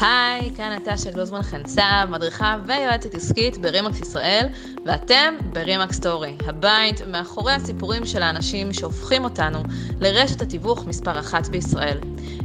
היי, 0.00 0.50
כאן 0.56 0.72
נטשה 0.72 1.10
גלוזמן 1.10 1.42
חנצב, 1.42 2.06
מדריכה 2.08 2.56
ויועצת 2.66 3.14
עסקית 3.14 3.58
ברימקס 3.58 4.00
ישראל, 4.00 4.46
ואתם 4.86 5.34
ברימקס 5.52 5.96
סטורי, 5.96 6.36
הבית 6.46 7.00
מאחורי 7.06 7.52
הסיפורים 7.52 8.06
של 8.06 8.22
האנשים 8.22 8.72
שהופכים 8.72 9.24
אותנו 9.24 9.62
לרשת 10.00 10.42
התיווך 10.42 10.86
מספר 10.86 11.18
אחת 11.18 11.48
בישראל. 11.48 11.98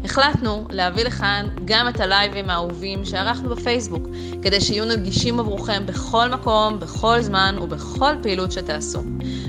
החלטנו 0.03 0.67
להביא 0.69 1.03
לכאן 1.03 1.47
גם 1.65 1.87
את 1.87 1.99
הלייבים 1.99 2.49
האהובים 2.49 3.05
שערכנו 3.05 3.49
בפייסבוק, 3.49 4.07
כדי 4.41 4.61
שיהיו 4.61 4.85
נגישים 4.85 5.39
עבורכם 5.39 5.85
בכל 5.85 6.29
מקום, 6.29 6.79
בכל 6.79 7.21
זמן 7.21 7.55
ובכל 7.61 8.15
פעילות 8.21 8.51
שתעשו. 8.51 9.03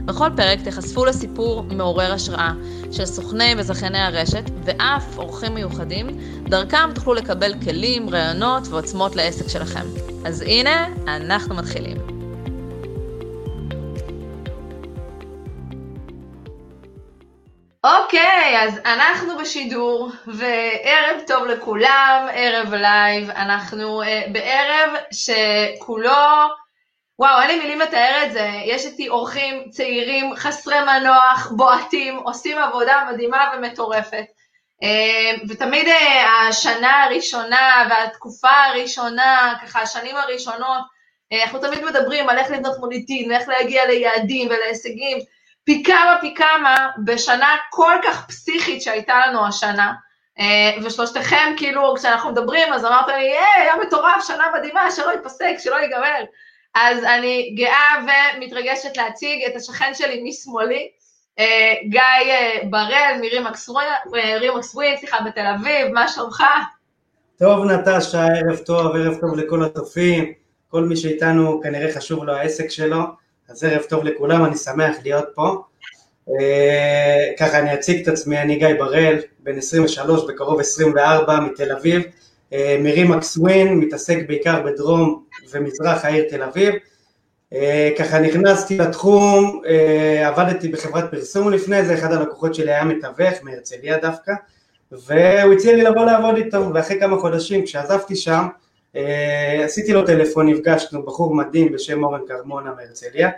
בכל 0.05 0.29
פרק 0.37 0.61
תיחשפו 0.61 1.05
לסיפור 1.05 1.63
מעורר 1.63 2.13
השראה 2.13 2.53
של 2.93 3.07
סוכני 3.07 3.55
וזכייני 3.59 3.99
הרשת, 3.99 4.51
ואף 4.65 5.19
אורחים 5.19 5.55
מיוחדים, 5.55 6.07
דרכם 6.49 6.91
תוכלו 6.95 7.15
לקבל 7.15 7.55
כלים, 7.65 7.94
רעיונות 8.13 8.63
ועוצמות 8.71 9.17
לעסק 9.17 9.49
שלכם. 9.49 9.87
אז 10.27 10.43
הנה, 10.43 10.87
אנחנו 11.07 11.55
מתחילים. 11.55 11.97
אוקיי, 17.85 18.63
אז 18.63 18.81
אנחנו 18.85 19.39
בשידור, 19.39 20.11
וערב 20.27 21.21
טוב 21.27 21.45
לכולם, 21.45 22.27
ערב 22.33 22.75
live. 22.75 23.31
אנחנו 23.31 24.03
אה, 24.03 24.07
בערב 24.33 24.91
שכולו, 25.11 26.11
וואו, 27.19 27.41
אין 27.43 27.51
לי 27.51 27.59
מילים 27.59 27.81
לתאר 27.81 28.23
את 28.27 28.33
זה. 28.33 28.51
יש 28.65 28.87
איתי 28.87 29.09
אורחים 29.09 29.71
צעירים, 29.71 30.37
חסרי 30.37 30.77
מנוח, 30.81 31.53
בועטים, 31.57 32.17
עושים 32.17 32.59
עבודה 32.59 33.09
מדהימה 33.13 33.51
ומטורפת. 33.57 34.25
Uh, 34.85 35.41
ותמיד 35.49 35.87
uh, 35.87 35.91
השנה 36.49 37.05
הראשונה 37.05 37.87
והתקופה 37.91 38.51
הראשונה, 38.51 39.55
ככה 39.63 39.81
השנים 39.81 40.17
הראשונות, 40.17 40.83
uh, 41.35 41.45
אנחנו 41.45 41.59
תמיד 41.59 41.85
מדברים 41.85 42.29
על 42.29 42.39
איך 42.39 42.51
לבנות 42.51 42.79
מוניטין, 42.79 43.31
ואיך 43.31 43.49
להגיע 43.49 43.87
ליעדים 43.87 44.49
ולהישגים. 44.49 45.19
פי 45.65 45.83
כמה 45.83 46.17
פי 46.21 46.35
כמה 46.35 46.91
בשנה 47.05 47.57
כל 47.71 47.95
כך 48.05 48.27
פסיכית 48.27 48.83
שהייתה 48.83 49.15
לנו 49.27 49.47
השנה, 49.47 49.93
אה, 50.39 50.83
ושלושתכם, 50.85 51.55
כאילו, 51.57 51.95
כשאנחנו 51.97 52.31
מדברים, 52.31 52.73
אז 52.73 52.85
אמרת 52.85 53.09
לי, 53.09 53.15
היי, 53.15 53.39
היה 53.57 53.77
מטורף, 53.77 54.27
שנה 54.27 54.45
מדהימה, 54.59 54.91
שלא 54.91 55.11
ייפסק, 55.11 55.55
שלא 55.59 55.77
ייגמר. 55.77 56.25
אז 56.75 57.05
אני 57.05 57.55
גאה 57.57 57.95
ומתרגשת 58.37 58.97
להציג 58.97 59.45
את 59.45 59.57
השכן 59.57 59.95
שלי 59.95 60.23
משמאלי, 60.25 60.77
אה, 60.77 61.04
גיא 61.89 62.01
אה, 62.01 62.59
בראל 62.71 63.21
מרימקס 63.21 64.75
ווין, 64.75 64.97
סליחה, 64.97 65.17
בתל 65.27 65.47
אביב, 65.47 65.93
מה 65.93 66.09
שלומך? 66.09 66.43
טוב, 67.39 67.65
נטשה, 67.65 68.27
ערב 68.27 68.57
טוב, 68.57 68.97
ערב 68.97 69.15
טוב 69.21 69.37
לכל 69.37 69.65
הצופים, 69.65 70.33
כל 70.69 70.85
מי 70.85 70.97
שאיתנו 70.97 71.61
כנראה 71.63 71.93
חשוב 71.93 72.25
לו 72.25 72.33
העסק 72.33 72.69
שלו. 72.71 72.99
אז 73.49 73.65
ערב 73.65 73.83
טוב 73.83 74.05
לכולם, 74.05 74.45
אני 74.45 74.57
שמח 74.57 74.97
להיות 75.03 75.25
פה. 75.35 75.63
אה, 76.29 77.33
ככה 77.39 77.59
אני 77.59 77.75
אציג 77.75 78.03
את 78.03 78.09
עצמי, 78.09 78.39
אני 78.39 78.57
גיא 78.57 78.69
בראל, 78.79 79.19
בן 79.39 79.59
23, 79.59 80.25
בקרוב 80.29 80.61
24, 80.61 81.41
מתל 81.41 81.73
אביב, 81.73 82.03
אה, 82.53 82.77
מרימקס 82.81 83.37
ווין, 83.37 83.79
מתעסק 83.79 84.19
בעיקר 84.27 84.63
בדרום 84.63 85.25
ומזרח 85.53 86.05
העיר 86.05 86.25
תל 86.31 86.43
אביב. 86.43 86.75
אה, 87.55 87.91
ככה 87.99 88.19
נכנסתי 88.19 88.79
לתחום, 88.79 89.63
עבדתי 90.25 90.69
בחברת 90.69 91.11
פרסום 91.11 91.53
לפני 91.53 91.85
זה, 91.85 91.95
אחד 91.95 92.13
הלקוחות 92.13 92.55
שלי 92.55 92.71
היה 92.71 92.85
מתווך, 92.85 93.35
מהרצליה 93.43 93.99
דווקא, 93.99 94.33
והוא 94.93 95.55
הציע 95.55 95.77
לי 95.77 95.83
לבוא 95.83 96.05
לעבוד 96.05 96.37
איתו, 96.37 96.71
ואחרי 96.75 97.01
כמה 97.01 97.17
חודשים 97.17 97.65
כשעזבתי 97.65 98.17
שם, 98.17 98.47
אה, 98.97 99.65
עשיתי 99.65 99.93
לו 99.93 100.07
טלפון, 100.07 100.49
נפגשנו, 100.49 101.03
בחור 101.03 101.35
מדהים 101.35 101.73
בשם 101.73 102.05
אורן 102.05 102.21
כרמונה 102.29 102.71
מהרצליה, 102.77 103.31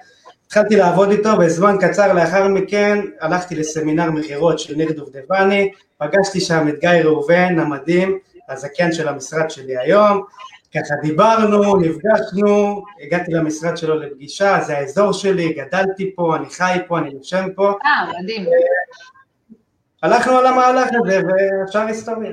התחלתי 0.47 0.77
לעבוד 0.77 1.11
איתו, 1.11 1.29
וזמן 1.41 1.77
קצר 1.81 2.13
לאחר 2.13 2.49
מכן 2.49 2.99
הלכתי 3.21 3.55
לסמינר 3.55 4.11
מכירות 4.11 4.59
של 4.59 4.75
ניר 4.75 4.93
דובדבני, 4.93 5.73
פגשתי 5.99 6.41
שם 6.41 6.69
את 6.69 6.81
גיא 6.81 6.91
ראובן 6.91 7.59
המדהים, 7.59 8.19
הזכיין 8.49 8.93
של 8.93 9.09
המשרד 9.09 9.51
שלי 9.51 9.79
היום, 9.79 10.23
ככה 10.75 10.95
דיברנו, 11.03 11.77
נפגשנו, 11.77 12.85
הגעתי 13.07 13.33
למשרד 13.33 13.77
שלו 13.77 13.97
לפגישה, 13.97 14.61
זה 14.61 14.79
האזור 14.79 15.13
שלי, 15.13 15.53
גדלתי 15.53 16.13
פה, 16.17 16.37
אני 16.37 16.51
חי 16.51 16.79
פה, 16.89 16.99
אני 16.99 17.11
נושם 17.11 17.47
פה. 17.55 17.73
אה, 17.85 18.21
מדהים. 18.23 18.45
הלכנו 20.03 20.33
על 20.33 20.47
המהלך 20.47 20.89
הזה, 20.93 21.21
ואפשר 21.29 21.81
היסטוריה. 21.81 22.33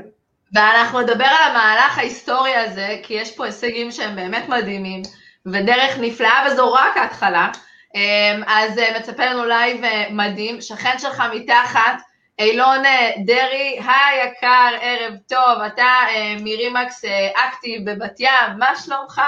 ואנחנו 0.53 1.01
נדבר 1.01 1.25
על 1.25 1.51
המהלך 1.51 1.97
ההיסטורי 1.97 2.55
הזה, 2.55 2.97
כי 3.03 3.13
יש 3.13 3.35
פה 3.35 3.45
הישגים 3.45 3.91
שהם 3.91 4.16
באמת 4.16 4.50
מדהימים, 4.50 5.01
ודרך 5.45 5.97
נפלאה, 6.01 6.47
וזו 6.47 6.73
רק 6.73 6.97
ההתחלה. 6.97 7.50
אמ, 7.95 8.44
אז 8.47 8.77
אה, 8.77 9.00
מצפה 9.00 9.25
לנו 9.25 9.45
live 9.46 9.84
אה, 9.83 10.07
מדהים. 10.11 10.61
שכן 10.61 10.95
שלך 10.97 11.23
מתחת, 11.35 12.01
אילון 12.39 12.85
אה, 12.85 13.11
דרעי, 13.25 13.79
היקר, 13.79 14.77
ערב 14.81 15.13
טוב, 15.27 15.61
אתה 15.67 15.99
מרימקס 16.44 17.05
אקטיב 17.35 17.89
בבת 17.89 18.19
ים, 18.19 18.59
מה 18.59 18.69
שלומך? 18.85 19.21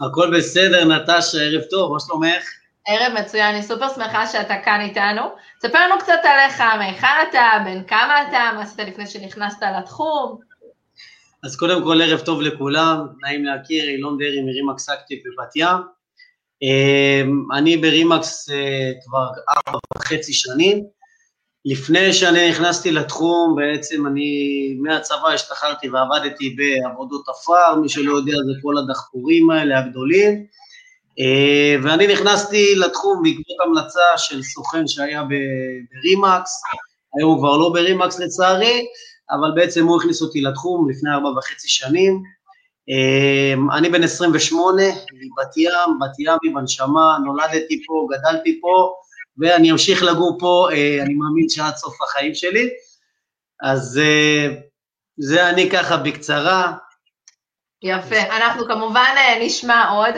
הכל 0.00 0.36
בסדר, 0.36 0.84
נטש, 0.84 1.34
ערב 1.34 1.62
טוב, 1.70 1.92
מה 1.92 2.00
שלומך? 2.00 2.44
ערב 2.86 3.12
מצוין, 3.20 3.54
אני 3.54 3.62
סופר 3.62 3.88
שמחה 3.88 4.26
שאתה 4.26 4.54
כאן 4.64 4.80
איתנו. 4.80 5.22
תספר 5.58 5.78
לנו 5.78 6.00
קצת 6.00 6.20
עליך, 6.22 6.60
מהיכן 6.60 7.06
אתה, 7.30 7.50
בן 7.64 7.84
כמה 7.84 8.28
אתה, 8.28 8.50
מה 8.54 8.62
עשית 8.62 8.78
לפני 8.78 9.06
שנכנסת 9.06 9.62
לתחום? 9.78 10.38
אז 11.44 11.56
קודם 11.56 11.84
כל 11.84 12.02
ערב 12.02 12.20
טוב 12.20 12.40
לכולם, 12.40 13.06
נעים 13.22 13.44
להכיר, 13.44 13.84
אילון 13.84 14.18
דרעי 14.18 14.42
מרימקס 14.42 14.88
אקטיב 14.88 15.18
בבת 15.18 15.56
ים. 15.56 15.94
אני 17.56 17.76
ברימקס 17.76 18.50
אה, 18.50 18.90
כבר 19.04 19.26
ארבע 19.48 19.78
וחצי 19.98 20.32
שנים. 20.32 20.84
לפני 21.64 22.12
שאני 22.12 22.50
נכנסתי 22.50 22.92
לתחום, 22.92 23.56
בעצם 23.56 24.06
אני 24.06 24.28
מהצבא 24.80 25.28
השתחררתי 25.34 25.88
ועבדתי 25.88 26.56
בעבודות 26.56 27.28
עפר, 27.28 27.74
מי 27.82 27.88
שלא 27.88 28.16
יודע 28.16 28.32
זה 28.32 28.52
כל 28.62 28.78
הדחפורים 28.78 29.50
האלה 29.50 29.78
הגדולים. 29.78 30.46
אה, 31.20 31.76
ואני 31.82 32.06
נכנסתי 32.06 32.74
לתחום 32.74 33.22
בעקבות 33.22 33.56
המלצה 33.66 34.00
של 34.16 34.42
סוכן 34.42 34.88
שהיה 34.88 35.22
ברימקס, 35.22 36.62
היום 37.14 37.30
הוא 37.30 37.38
כבר 37.38 37.56
לא 37.56 37.70
ברימקס 37.72 38.18
לצערי, 38.18 38.86
אבל 39.30 39.52
בעצם 39.54 39.86
הוא 39.86 39.96
הכניס 39.96 40.22
אותי 40.22 40.40
לתחום 40.40 40.90
לפני 40.90 41.10
ארבע 41.10 41.28
וחצי 41.28 41.68
שנים. 41.68 42.22
אה, 42.90 43.76
אני 43.78 43.88
בן 43.88 44.02
28, 44.02 44.82
מבת 44.82 45.56
ים, 45.56 45.98
בת 46.00 46.18
ימי 46.18 46.54
בנשמה, 46.54 47.18
נולדתי 47.24 47.82
פה, 47.86 48.06
גדלתי 48.10 48.60
פה, 48.60 48.94
ואני 49.38 49.72
אמשיך 49.72 50.02
לגור 50.02 50.36
פה, 50.40 50.68
אה, 50.72 51.02
אני 51.02 51.14
מאמין 51.14 51.48
שעד 51.48 51.74
סוף 51.76 52.02
החיים 52.02 52.34
שלי. 52.34 52.70
אז 53.62 54.00
זה 55.16 55.48
אני 55.48 55.70
ככה 55.70 55.96
בקצרה. 55.96 56.72
יפה, 57.82 58.20
אנחנו 58.20 58.66
כמובן 58.66 59.14
נשמע 59.40 59.88
עוד. 59.88 60.14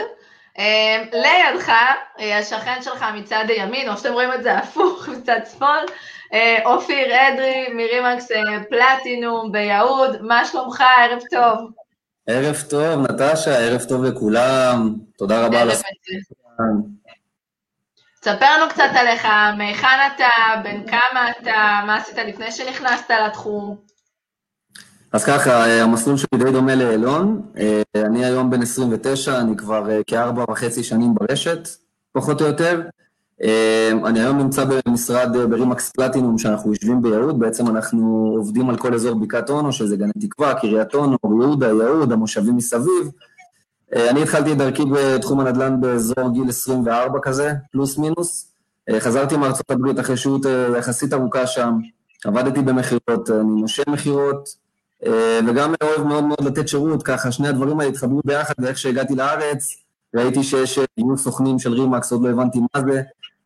לידך, 1.12 1.68
אה, 2.18 2.38
השכן 2.38 2.82
שלך 2.82 3.04
מצד 3.14 3.44
ימין, 3.56 3.88
או 3.88 3.96
שאתם 3.96 4.12
רואים 4.12 4.32
את 4.32 4.42
זה 4.42 4.58
הפוך, 4.58 5.08
מצד 5.18 5.40
שמאל, 5.56 5.84
אה, 6.32 6.58
אופיר 6.64 7.06
אדרי 7.06 7.66
מרימקס 7.74 8.32
אה, 8.32 8.38
פלטינום 8.70 9.52
ביהוד, 9.52 10.22
מה 10.22 10.44
שלומך? 10.44 10.84
ערב 10.98 11.22
טוב. 11.30 11.70
ערב 12.26 12.56
טוב, 12.70 13.10
נטשה, 13.10 13.58
ערב 13.58 13.84
טוב 13.88 14.04
לכולם, 14.04 14.94
תודה 15.18 15.46
רבה 15.46 15.62
על 15.62 15.70
הסרטון. 15.70 16.96
ספר 18.26 18.46
לנו 18.56 18.70
קצת 18.70 18.90
עליך, 18.94 19.26
מהיכן 19.56 19.98
אתה, 20.14 20.60
בן 20.64 20.86
כמה 20.86 21.30
אתה, 21.30 21.80
מה 21.86 21.96
עשית 21.96 22.18
לפני 22.28 22.52
שנכנסת 22.52 23.10
לתחום? 23.26 23.76
אז 25.12 25.24
ככה, 25.24 25.82
המסלול 25.82 26.16
שלי 26.16 26.44
די 26.44 26.52
דומה 26.52 26.74
לאלון. 26.74 27.42
אה, 27.58 27.82
אני 27.96 28.24
היום 28.24 28.50
בן 28.50 28.62
29, 28.62 29.38
אני 29.38 29.56
כבר 29.56 29.90
אה, 29.90 30.00
כארבע 30.06 30.44
וחצי 30.50 30.84
שנים 30.84 31.14
ברשת, 31.14 31.68
פחות 32.12 32.40
או 32.40 32.46
יותר. 32.46 32.82
אה, 33.42 33.90
אני 34.06 34.20
היום 34.20 34.38
נמצא 34.38 34.64
במשרד 34.64 35.36
ברימקס 35.50 35.90
פלטינום, 35.90 36.38
שאנחנו 36.38 36.70
יושבים 36.70 37.02
ביהוד, 37.02 37.38
בעצם 37.38 37.68
אנחנו 37.68 38.32
עובדים 38.36 38.70
על 38.70 38.76
כל 38.76 38.94
אזור 38.94 39.14
בקעת 39.14 39.50
אונו, 39.50 39.72
שזה 39.72 39.96
גני 39.96 40.12
תקווה, 40.20 40.54
קריית 40.54 40.94
אונו, 40.94 41.16
יהודה, 41.24 41.66
יהוד, 41.66 42.12
המושבים 42.12 42.56
מסביב. 42.56 43.10
אני 43.94 44.22
התחלתי 44.22 44.52
את 44.52 44.58
דרכי 44.58 44.82
בתחום 44.92 45.40
הנדל"ן 45.40 45.80
באזור 45.80 46.32
גיל 46.32 46.48
24 46.48 47.18
כזה, 47.22 47.52
פלוס 47.72 47.98
מינוס. 47.98 48.52
חזרתי 48.98 49.36
מארצות 49.36 49.70
הברית 49.70 50.00
אחרי 50.00 50.16
שהות 50.16 50.42
יחסית 50.78 51.12
ארוכה 51.12 51.46
שם, 51.46 51.78
עבדתי 52.24 52.62
במכירות, 52.62 53.30
אני 53.30 53.60
נושם 53.60 53.82
מכירות, 53.92 54.48
אה, 55.06 55.40
וגם 55.48 55.74
אוהב 55.82 56.06
מאוד 56.06 56.24
מאוד 56.24 56.44
לתת 56.44 56.68
שירות, 56.68 57.02
ככה 57.02 57.32
שני 57.32 57.48
הדברים 57.48 57.80
האלה 57.80 57.90
התחברו 57.90 58.20
ביחד, 58.24 58.54
ואיך 58.58 58.78
שהגעתי 58.78 59.14
לארץ, 59.14 59.76
ראיתי 60.16 60.42
שיש 60.42 60.78
גיוס 60.98 61.24
סוכנים 61.24 61.58
של 61.58 61.72
רימקס, 61.72 62.12
עוד 62.12 62.22
לא 62.22 62.30
הבנתי 62.30 62.58
מה 62.58 62.80
זה, 62.90 63.02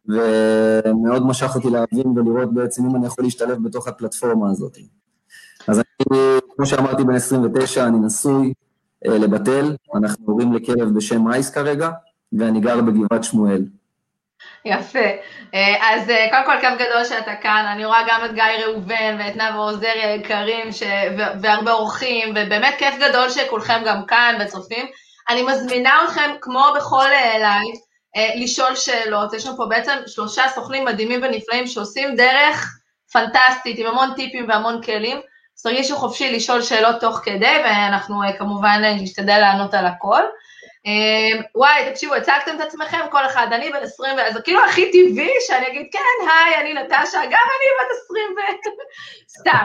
ומאוד 0.09 1.27
משך 1.27 1.55
אותי 1.55 1.71
להבין 1.71 2.19
ולראות 2.19 2.55
בעצם 2.55 2.87
אם 2.87 2.97
אני 2.97 3.07
יכול 3.07 3.25
להשתלב 3.25 3.69
בתוך 3.69 3.89
הפלטפורמה 3.89 4.51
הזאת. 4.51 4.77
אז 5.69 5.79
אני, 5.79 6.19
כמו 6.57 6.67
שאמרתי, 6.67 7.05
בן 7.05 7.15
29, 7.15 7.87
אני 7.87 7.99
נשוי 7.99 8.53
אה, 9.07 9.19
לבתל, 9.19 9.77
אנחנו 9.95 10.27
הורים 10.27 10.53
לכלב 10.53 10.95
בשם 10.97 11.33
אייס 11.33 11.51
כרגע, 11.51 11.91
ואני 12.33 12.61
גר 12.61 12.81
בגבעת 12.81 13.25
שמואל. 13.25 13.63
יפה. 14.65 15.09
אה, 15.55 15.95
אז 15.95 16.11
אה, 16.11 16.27
קודם 16.31 16.45
כל 16.47 16.61
כיף 16.61 16.75
גדול 16.75 17.05
שאתה 17.05 17.35
כאן, 17.43 17.65
אני 17.73 17.85
רואה 17.85 18.01
גם 18.09 18.25
את 18.25 18.35
גיא 18.35 18.67
ראובן 18.67 19.17
ואת 19.19 19.37
נאוה 19.37 19.71
עוזרי 19.71 19.89
היקרים 19.89 20.73
ש... 20.73 20.83
והרבה 21.43 21.73
אורחים, 21.73 22.29
ובאמת 22.31 22.75
כיף 22.79 22.95
גדול 23.09 23.31
שכולכם 23.31 23.83
גם 23.87 24.07
כאן 24.07 24.39
וצופים. 24.41 24.87
אני 25.31 25.43
מזמינה 25.43 26.05
אתכם, 26.05 26.31
כמו 26.41 26.65
בכל 26.77 27.07
live, 27.39 27.75
לשאול 28.37 28.77
שאלות. 28.77 29.33
יש 29.33 29.47
לנו 29.47 29.57
פה 29.57 29.67
בעצם 29.67 29.93
שלושה 30.07 30.43
סוכנים 30.55 30.85
מדהימים 30.85 31.21
ונפלאים 31.23 31.67
שעושים 31.67 32.17
דרך 32.17 32.79
פנטסטית, 33.13 33.79
עם 33.79 33.87
המון 33.87 34.15
טיפים 34.17 34.49
והמון 34.49 34.83
כלים. 34.83 35.21
אז 35.61 35.65
תרגישו 35.65 35.97
חופשי 35.97 36.33
לשאול 36.33 36.63
שאלות 36.63 37.01
תוך 37.01 37.21
כדי, 37.25 37.57
ואנחנו 37.65 38.21
כמובן 38.39 38.83
נשתדל 39.01 39.39
לענות 39.39 39.75
על 39.75 39.87
הכל. 39.87 40.23
אמ, 40.87 41.43
וואי, 41.55 41.91
תקשיבו, 41.91 42.15
הצגתם 42.15 42.57
את 42.57 42.61
עצמכם, 42.61 42.99
כל 43.11 43.27
אחד, 43.27 43.47
אני 43.53 43.71
בן 43.71 43.83
20, 43.83 44.17
זה 44.33 44.41
כאילו 44.43 44.65
הכי 44.65 44.91
טבעי 44.93 45.33
שאני 45.47 45.69
אגיד, 45.69 45.87
כן, 45.93 46.31
היי, 46.31 46.57
אני 46.57 46.75
נטשה, 46.75 47.19
גם 47.19 47.47
אני 47.57 47.67
בת 47.81 47.91
20 48.05 48.25
ו... 48.37 48.41
סתם. 49.39 49.65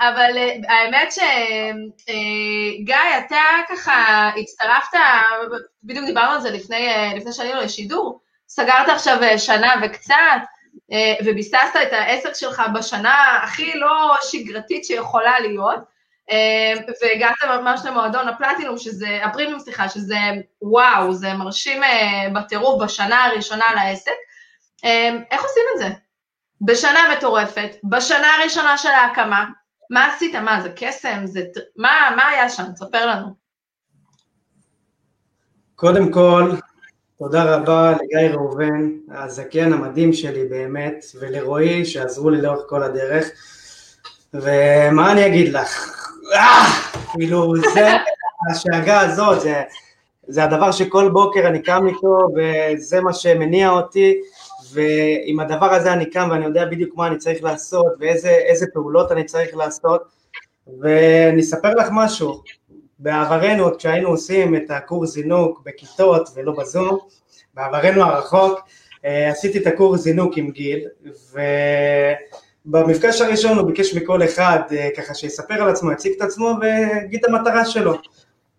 אבל 0.00 0.38
אה, 0.38 0.74
האמת 0.74 1.12
שגיא, 1.12 2.94
אה, 2.94 3.18
אתה 3.18 3.36
ככה 3.68 4.30
הצטרפת, 4.36 4.98
בדיוק 5.84 6.06
דיברנו 6.06 6.32
על 6.32 6.40
זה 6.40 6.50
לפני, 6.50 6.88
אה, 6.88 7.12
לפני 7.16 7.32
שעלינו 7.32 7.60
לשידור, 7.60 8.20
סגרת 8.48 8.88
עכשיו 8.88 9.18
שנה 9.38 9.74
וקצת, 9.82 10.40
וביססת 11.24 11.76
את 11.82 11.92
העסק 11.92 12.34
שלך 12.34 12.62
בשנה 12.74 13.40
הכי 13.42 13.72
לא 13.74 14.16
שגרתית 14.22 14.84
שיכולה 14.84 15.40
להיות. 15.40 15.78
אמ, 16.30 16.76
והגעת 17.02 17.34
ממש 17.48 17.80
למועדון 17.84 18.28
הפלטינום, 18.28 18.78
שזה, 18.78 19.20
הפרימיום 19.24 19.58
סליחה, 19.58 19.88
שזה 19.88 20.16
וואו, 20.62 21.12
זה 21.12 21.34
מרשים 21.34 21.82
אה, 21.82 22.28
בטירוף 22.34 22.82
בשנה 22.82 23.24
הראשונה 23.24 23.64
לעסק. 23.74 24.12
איך 25.30 25.42
עושים 25.42 25.62
את 25.74 25.78
זה? 25.78 25.88
בשנה 26.60 27.00
מטורפת, 27.16 27.70
בשנה 27.84 28.36
הראשונה 28.36 28.78
של 28.78 28.88
ההקמה, 28.88 29.46
מה 29.90 30.06
עשית? 30.06 30.34
מה, 30.34 30.60
זה 30.60 30.72
קסם? 30.76 31.26
זה... 31.26 31.40
מה, 31.76 32.10
מה 32.16 32.28
היה 32.28 32.48
שם? 32.48 32.72
תספר 32.74 33.06
לנו. 33.06 33.34
קודם 35.74 36.12
כל, 36.12 36.50
תודה 37.22 37.54
רבה 37.54 37.92
לגיא 37.92 38.34
ראובן, 38.34 38.90
הזכיין 39.10 39.72
המדהים 39.72 40.12
שלי 40.12 40.44
באמת, 40.44 41.04
ולרועי 41.20 41.84
שעזרו 41.84 42.30
לי 42.30 42.42
לאורך 42.42 42.60
כל 42.66 42.82
הדרך. 42.82 43.30
ומה 44.34 45.12
אני 45.12 45.26
אגיד 45.26 45.52
לך, 45.52 45.94
אה, 46.34 46.66
כאילו 47.12 47.52
זה, 47.74 47.88
השאגה 48.50 49.00
הזאת, 49.00 49.40
זה, 49.40 49.62
זה 50.28 50.44
הדבר 50.44 50.72
שכל 50.72 51.08
בוקר 51.08 51.46
אני 51.46 51.62
קם 51.62 51.86
איתו 51.86 52.18
וזה 52.36 53.00
מה 53.00 53.12
שמניע 53.12 53.70
אותי. 53.70 54.14
ועם 54.72 55.40
הדבר 55.40 55.74
הזה 55.74 55.92
אני 55.92 56.10
קם 56.10 56.28
ואני 56.30 56.44
יודע 56.44 56.64
בדיוק 56.64 56.96
מה 56.96 57.06
אני 57.06 57.18
צריך 57.18 57.42
לעשות 57.42 57.86
ואיזה 57.98 58.66
פעולות 58.72 59.12
אני 59.12 59.24
צריך 59.24 59.56
לעשות. 59.56 60.02
ואני 60.80 61.40
אספר 61.40 61.74
לך 61.74 61.88
משהו, 61.92 62.42
בעברנו 63.02 63.78
כשהיינו 63.78 64.08
עושים 64.08 64.56
את 64.56 64.70
הקורס 64.70 65.10
זינוק 65.10 65.62
בכיתות 65.66 66.28
ולא 66.34 66.52
בזום, 66.52 66.98
בעברנו 67.54 68.02
הרחוק 68.02 68.60
אה, 69.04 69.30
עשיתי 69.30 69.58
את 69.58 69.66
הקורס 69.66 70.00
זינוק 70.00 70.36
עם 70.36 70.50
גיל 70.50 70.86
ו... 71.32 71.40
במפגש 72.64 73.20
הראשון 73.20 73.58
הוא 73.58 73.66
ביקש 73.66 73.94
מכל 73.94 74.24
אחד 74.24 74.60
אה, 74.72 74.88
ככה 74.96 75.14
שיספר 75.14 75.54
על 75.54 75.68
עצמו, 75.68 75.92
יציג 75.92 76.12
את 76.16 76.22
עצמו 76.22 76.54
ויגיד 76.60 77.20
את 77.24 77.30
המטרה 77.30 77.64
שלו. 77.64 77.94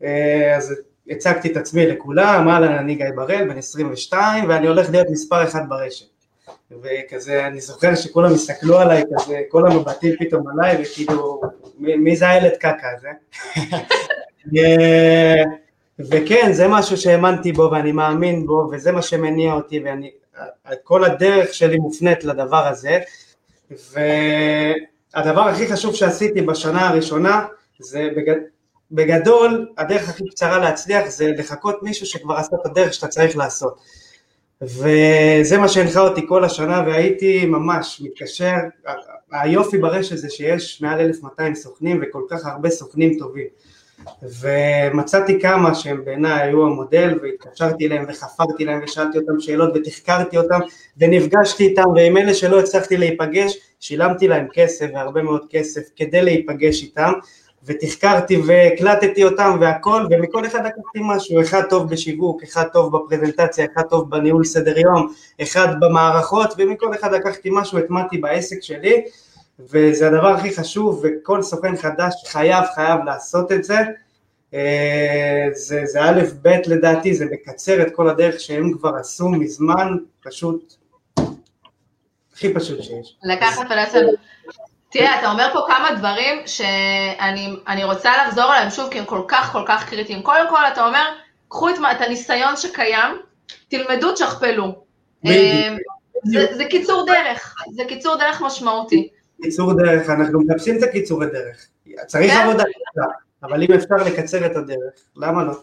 אה, 0.04 0.56
אז 0.58 0.76
הצגתי 1.10 1.52
את 1.52 1.58
עצמי 1.58 1.88
לכולם, 1.88 2.48
אהלן, 2.50 2.74
אני 2.74 2.96
גיא 2.96 3.06
בראל, 3.16 3.50
בן 3.50 3.58
22, 3.58 4.50
ואני 4.50 4.68
הולך 4.68 4.90
להיות 4.90 5.08
מספר 5.10 5.44
אחד 5.44 5.70
ברשת. 5.70 6.06
וכזה, 6.72 7.48
אני 7.48 7.62
זוכר 7.62 7.96
שכולם 7.96 8.34
הסתכלו 8.34 8.80
עליי, 8.80 9.04
כזה, 9.16 9.42
כל 9.50 9.72
המבטים 9.72 10.16
פתאום 10.20 10.48
עליי, 10.48 10.82
וכאילו, 10.82 11.42
מי 11.80 12.16
זה 12.16 12.30
הילד 12.30 12.54
קקה 12.60 12.88
הזה? 12.98 13.10
וכן, 16.00 16.54
זה 16.54 16.68
משהו 16.68 16.98
שהאמנתי 16.98 17.52
בו 17.52 17.70
ואני 17.72 17.92
מאמין 17.92 18.46
בו, 18.46 18.70
וזה 18.72 18.92
מה 18.92 19.02
שמניע 19.02 19.54
אותי, 19.54 19.80
ואני, 19.86 20.12
כל 20.84 21.04
הדרך 21.04 21.54
שלי 21.54 21.78
מופנית 21.78 22.24
לדבר 22.24 22.68
הזה. 22.68 23.00
והדבר 25.16 25.42
הכי 25.42 25.68
חשוב 25.68 25.96
שעשיתי 25.96 26.42
בשנה 26.42 26.90
הראשונה 26.90 27.46
זה 27.80 28.10
בגד... 28.16 28.36
בגדול 28.92 29.68
הדרך 29.78 30.10
הכי 30.10 30.24
קצרה 30.30 30.58
להצליח 30.60 31.10
זה 31.10 31.32
לחכות 31.38 31.84
מישהו 31.84 32.06
שכבר 32.06 32.36
עשה 32.36 32.56
את 32.62 32.66
הדרך 32.66 32.94
שאתה 32.94 33.08
צריך 33.08 33.38
לעשות. 33.38 33.80
וזה 34.62 35.58
מה 35.58 35.68
שהנחה 35.68 36.00
אותי 36.00 36.28
כל 36.28 36.44
השנה 36.44 36.84
והייתי 36.88 37.46
ממש 37.46 38.02
מתקשר, 38.06 38.56
היופי 39.32 39.78
ברשת 39.78 40.18
זה 40.18 40.30
שיש 40.30 40.82
מעל 40.82 41.00
1200 41.00 41.56
סוכנים 41.56 42.00
וכל 42.04 42.22
כך 42.30 42.46
הרבה 42.46 42.70
סוכנים 42.70 43.20
טובים 43.20 43.48
ומצאתי 44.42 45.40
כמה 45.42 45.76
שהם 45.76 46.06
בעיניי 46.06 46.42
היו 46.42 46.66
המודל 46.66 47.20
והתקשרתי 47.24 47.88
אליהם 47.88 48.06
וחפרתי 48.08 48.66
להם 48.66 48.80
ושאלתי 48.84 49.18
אותם 49.18 49.40
שאלות 49.40 49.70
ותחקרתי 49.76 50.38
אותם 50.38 50.60
ונפגשתי 50.98 51.68
איתם 51.68 51.90
ועם 51.96 52.18
אלה 52.18 52.34
שלא 52.34 52.60
הצלחתי 52.60 52.98
להיפגש 52.98 53.58
שילמתי 53.80 54.28
להם 54.28 54.48
כסף 54.54 54.88
והרבה 54.94 55.22
מאוד 55.22 55.46
כסף 55.50 55.82
כדי 55.96 56.22
להיפגש 56.22 56.84
איתם 56.84 57.12
ותחקרתי 57.66 58.42
והקלטתי 58.46 59.24
אותם 59.24 59.58
והכל 59.62 60.06
ומכל 60.12 60.46
אחד 60.46 60.60
לקחתי 60.66 61.00
משהו, 61.02 61.42
אחד 61.42 61.62
טוב 61.70 61.90
בשיווק, 61.90 62.44
אחד 62.44 62.64
טוב 62.74 62.98
בפרזנטציה, 62.98 63.66
אחד 63.74 63.84
טוב 63.84 64.10
בניהול 64.10 64.44
סדר 64.44 64.78
יום, 64.78 65.14
אחד 65.42 65.68
במערכות 65.80 66.54
ומכל 66.58 66.96
אחד 66.96 67.14
לקחתי 67.14 67.50
משהו, 67.52 67.78
הטמעתי 67.78 68.18
בעסק 68.18 68.62
שלי 68.62 69.04
וזה 69.70 70.08
הדבר 70.08 70.28
הכי 70.28 70.56
חשוב, 70.56 71.04
וכל 71.04 71.42
סוכן 71.42 71.78
חדש 71.78 72.14
חייב 72.28 72.64
חייב 72.76 73.00
לעשות 73.06 73.52
את 73.52 73.64
זה. 73.64 73.78
אה, 74.54 75.48
זה, 75.54 75.82
זה 75.86 76.02
א' 76.04 76.22
ב' 76.42 76.58
לדעתי, 76.68 77.14
זה 77.14 77.26
מקצר 77.26 77.82
את 77.82 77.96
כל 77.96 78.10
הדרך 78.10 78.40
שהם 78.40 78.74
כבר 78.78 78.96
עשו 78.96 79.30
מזמן, 79.30 79.98
פשוט, 80.24 80.74
הכי 82.34 82.54
פשוט 82.54 82.84
שיש. 82.84 83.16
לקחת 83.24 83.66
ולעשות. 83.70 84.04
תראה, 84.90 85.20
אתה 85.20 85.32
אומר 85.32 85.50
פה 85.54 85.60
כמה 85.68 85.92
דברים 85.98 86.48
שאני 86.48 87.84
רוצה 87.84 88.12
לחזור 88.26 88.44
עליהם 88.44 88.70
שוב, 88.70 88.90
כי 88.92 89.00
הם 89.00 89.06
כל 89.06 89.22
כך 89.28 89.52
כל 89.52 89.64
כך 89.68 89.90
קריטיים. 89.90 90.22
קודם 90.22 90.50
כל, 90.50 90.62
אתה 90.74 90.86
אומר, 90.86 91.06
קחו 91.48 91.70
את, 91.70 91.76
את 91.92 92.02
הניסיון 92.02 92.58
שקיים, 92.58 93.18
תלמדו, 93.68 94.12
תשכפלו. 94.12 94.76
אה, 95.26 95.76
זה, 96.24 96.46
זה 96.52 96.66
קיצור 96.66 97.06
דרך, 97.06 97.56
זה 97.76 97.84
קיצור 97.88 98.16
דרך 98.16 98.42
משמעותי. 98.42 99.10
קיצור 99.42 99.74
דרך, 99.74 100.10
אנחנו 100.10 100.42
מחפשים 100.42 100.78
את 100.78 100.84
הקיצורי 100.84 101.28
דרך. 101.28 101.68
צריך 102.08 102.32
כן? 102.32 102.42
עבודה 102.42 102.64
קצרה, 102.64 103.14
אבל 103.44 103.64
אם 103.64 103.74
אפשר 103.74 103.96
לקצר 103.96 104.46
את 104.46 104.56
הדרך, 104.56 104.94
למה 105.16 105.44
לא? 105.44 105.54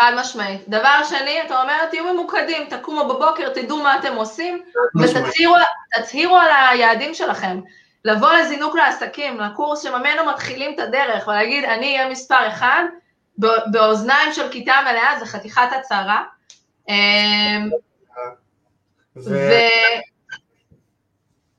חד 0.00 0.12
משמעית. 0.20 0.68
דבר 0.68 1.04
שני, 1.08 1.42
אתה 1.46 1.62
אומר, 1.62 1.86
תהיו 1.90 2.14
ממוקדים, 2.14 2.62
תקומו 2.70 3.08
בבוקר, 3.08 3.48
תדעו 3.54 3.82
מה 3.82 3.98
אתם 3.98 4.14
עושים, 4.14 4.62
ותצהירו 5.02 6.36
על 6.36 6.50
היעדים 6.70 7.14
שלכם. 7.14 7.60
לבוא 8.04 8.32
לזינוק 8.32 8.76
לעסקים, 8.76 9.40
לקורס 9.40 9.82
שממנו 9.82 10.24
מתחילים 10.32 10.74
את 10.74 10.80
הדרך, 10.80 11.28
ולהגיד, 11.28 11.64
אני 11.64 11.96
אהיה 11.96 12.10
מספר 12.10 12.48
אחד, 12.48 12.84
באוזניים 13.72 14.32
של 14.32 14.48
כיתה 14.50 14.74
מלאה, 14.84 15.18
זה 15.18 15.26
חתיכת 15.26 15.68
הצהרה. 15.78 16.24
אמ, 16.88 17.70
ו... 19.16 19.38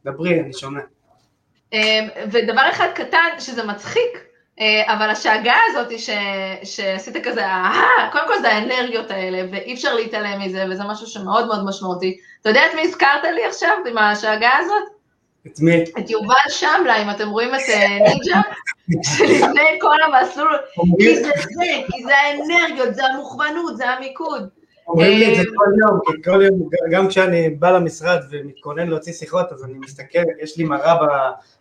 דברי, 0.06 0.40
אני 0.40 0.54
שומע. 0.54 0.82
אמ, 1.74 2.08
ודבר 2.32 2.70
אחד 2.72 2.88
קטן, 2.96 3.30
שזה 3.40 3.64
מצחיק, 3.64 4.26
אה, 4.60 4.94
אבל 4.94 5.10
השאגה 5.10 5.56
הזאת 5.68 6.00
ש, 6.00 6.10
שעשית 6.64 7.18
כזה, 7.24 7.46
אה, 7.46 8.10
קודם 8.12 8.28
כל 8.28 8.40
זה 8.42 8.50
האנרגיות 8.50 9.12
האלה, 9.12 9.44
ואי 9.52 9.74
אפשר 9.74 9.94
להתעלם 9.96 10.42
מזה, 10.42 10.66
וזה 10.72 10.84
משהו 10.84 11.08
שמאוד 11.08 11.48
מאוד 11.48 11.66
משמעותי. 11.66 12.18
אתה 12.42 12.50
יודע 12.50 12.62
את 12.66 12.76
מי 12.76 12.82
הזכרת 12.82 13.24
לי 13.24 13.46
עכשיו 13.46 13.78
עם 13.90 13.98
השאגה 13.98 14.50
הזאת? 14.60 14.84
את 15.48 15.60
מי? 15.60 15.84
את 16.00 16.10
יובל 16.10 16.50
שמלה, 16.50 17.04
אם 17.04 17.10
אתם 17.10 17.30
רואים 17.30 17.56
את 17.56 17.60
אה, 17.70 17.88
נינג'ה, 17.90 18.42
שלפני 19.18 19.80
כל 19.82 19.98
המסלול, 20.02 20.58
כי 21.00 21.16
זה 21.16 21.32
זה, 21.42 21.66
כי 21.92 22.04
זה 22.04 22.18
האנרגיות, 22.18 22.96
זה 22.96 23.06
המוכוונות, 23.06 23.78
זה 23.78 23.90
המיקוד. 23.90 24.50
אומרים 24.88 25.20
לי 25.20 25.32
את 25.32 25.36
זה 25.36 25.42
אה, 25.42 25.56
כל 25.56 25.72
יום, 25.80 26.00
כי 26.06 26.24
כל 26.24 26.42
יום, 26.42 26.70
גם 26.92 27.08
כשאני 27.08 27.50
בא 27.50 27.72
למשרד 27.72 28.20
ומתכונן 28.30 28.88
להוציא 28.88 29.14
שיחות, 29.14 29.52
אז 29.52 29.64
אני 29.64 29.74
מסתכל, 29.74 30.20
יש 30.44 30.58
לי 30.58 30.64
מראה 30.64 30.96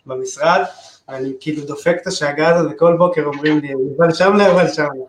במשרד, 0.07 0.63
אני 1.09 1.33
כאילו 1.41 1.63
דופק 1.63 1.97
את 2.03 2.07
השאגה 2.07 2.49
הזאת, 2.49 2.73
וכל 2.75 2.97
בוקר 2.99 3.25
אומרים 3.25 3.61
לי, 3.61 3.69
יובל 3.69 4.15
שמלה, 4.15 4.45
יובל 4.45 4.69
שמלה. 4.69 5.05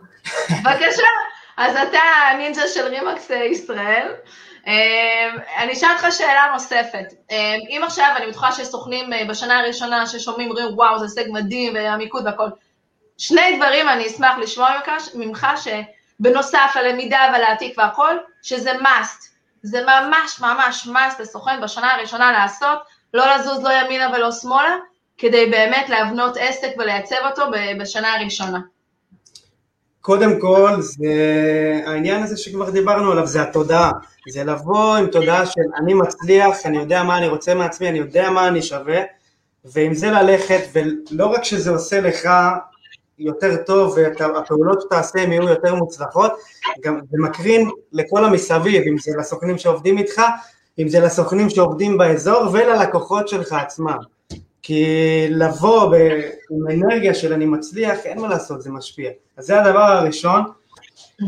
בבקשה, 0.50 1.08
אז 1.58 1.76
אתה 1.90 2.00
הנינג'ה 2.32 2.68
של 2.68 2.88
רימקס 2.88 3.30
ישראל. 3.52 4.08
אמ, 4.68 5.38
אני 5.58 5.74
אשאל 5.74 5.90
אותך 5.92 6.06
שאלה 6.12 6.50
נוספת. 6.54 7.14
אמ, 7.32 7.60
אם 7.70 7.82
עכשיו, 7.86 8.14
אני 8.18 8.28
בטוחה 8.28 8.52
שיש 8.52 8.68
סוכנים 8.68 9.14
אה, 9.14 9.26
בשנה 9.30 9.60
הראשונה 9.60 10.08
ששומעים, 10.08 10.50
אומרים, 10.50 10.68
וואו, 10.76 11.00
זה 11.00 11.06
הישג 11.06 11.32
מדהים, 11.32 11.74
והמיקוד 11.76 12.26
והכל. 12.26 12.48
שני 13.18 13.58
דברים 13.58 13.90
אני 13.90 14.08
אשמח 14.08 14.38
לשמוע 14.38 14.70
ממך, 15.16 15.48
שבנוסף 16.22 16.76
ללמידה 16.76 17.20
ולהעתיק 17.36 17.78
והכל, 17.78 18.18
שזה 18.42 18.72
must. 18.72 19.26
זה 19.64 19.82
ממש 19.82 20.42
ממש 20.42 20.88
must 20.88 21.22
לסוכן 21.22 21.62
בשנה 21.62 21.94
הראשונה 21.94 22.32
לעשות, 22.32 22.80
לא 23.14 23.36
לזוז 23.36 23.64
לא 23.64 23.70
ימינה 23.70 24.10
ולא 24.16 24.32
שמאלה, 24.32 24.76
כדי 25.18 25.46
באמת 25.46 25.90
להבנות 25.90 26.38
עסק 26.40 26.70
ולייצב 26.78 27.16
אותו 27.26 27.46
בשנה 27.80 28.16
הראשונה. 28.16 28.60
קודם 30.02 30.40
כל, 30.40 30.82
זה 30.82 31.14
העניין 31.86 32.24
הזה 32.24 32.38
שכבר 32.38 32.70
דיברנו 32.70 33.12
עליו, 33.12 33.28
זה 33.28 33.42
התודעה. 33.42 33.92
זה 34.30 34.44
לבוא 34.44 34.98
עם 34.98 35.08
תודעה 35.08 35.46
של 35.46 35.62
אני 35.78 35.94
מצליח, 35.94 36.66
אני 36.66 36.78
יודע 36.78 37.04
מה 37.04 37.18
אני 37.18 37.28
רוצה 37.28 37.56
מעצמי, 37.56 37.90
אני 37.90 37.98
יודע 37.98 38.30
מה 38.30 38.48
אני 38.48 38.62
שווה, 38.62 39.02
ועם 39.66 39.94
זה 39.94 40.12
ללכת, 40.12 40.62
ולא 40.74 41.26
רק 41.26 41.44
שזה 41.44 41.70
עושה 41.70 42.02
לך 42.02 42.30
יותר 43.20 43.56
טוב, 43.66 43.98
והפעולות 43.98 44.82
שתעשה 44.82 45.20
הן 45.20 45.32
יהיו 45.32 45.50
יותר 45.50 45.76
מוצלחות, 45.76 46.32
גם 46.84 47.00
זה 47.12 47.18
מקרין 47.20 47.70
לכל 47.92 48.26
המסביב, 48.26 48.84
אם 48.88 48.98
זה 48.98 49.12
לסוכנים 49.18 49.58
שעובדים 49.58 49.98
איתך, 49.98 50.22
אם 50.80 50.88
זה 50.90 51.00
לסוכנים 51.00 51.50
שעובדים 51.50 51.98
באזור 51.98 52.50
וללקוחות 52.54 53.28
שלך 53.28 53.54
עצמם. 53.54 53.98
כי 54.62 54.86
לבוא 55.30 55.96
עם 56.52 56.72
אנרגיה 56.72 57.14
של 57.14 57.34
אני 57.34 57.46
מצליח, 57.46 58.06
אין 58.06 58.20
מה 58.20 58.28
לעשות, 58.28 58.62
זה 58.62 58.72
משפיע. 58.72 59.12
אז 59.38 59.46
זה 59.46 59.62
הדבר 59.62 59.80
הראשון. 59.80 60.42
Mm-hmm. 61.22 61.26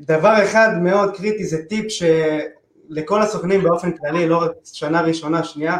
דבר 0.00 0.34
אחד 0.44 0.68
מאוד 0.82 1.16
קריטי 1.16 1.44
זה 1.44 1.64
טיפ 1.64 1.86
שלכל 1.88 3.22
הסוכנים 3.22 3.62
באופן 3.62 3.92
כללי, 3.92 4.28
לא 4.28 4.42
רק 4.42 4.50
שנה 4.64 5.00
ראשונה, 5.00 5.44
שנייה, 5.44 5.76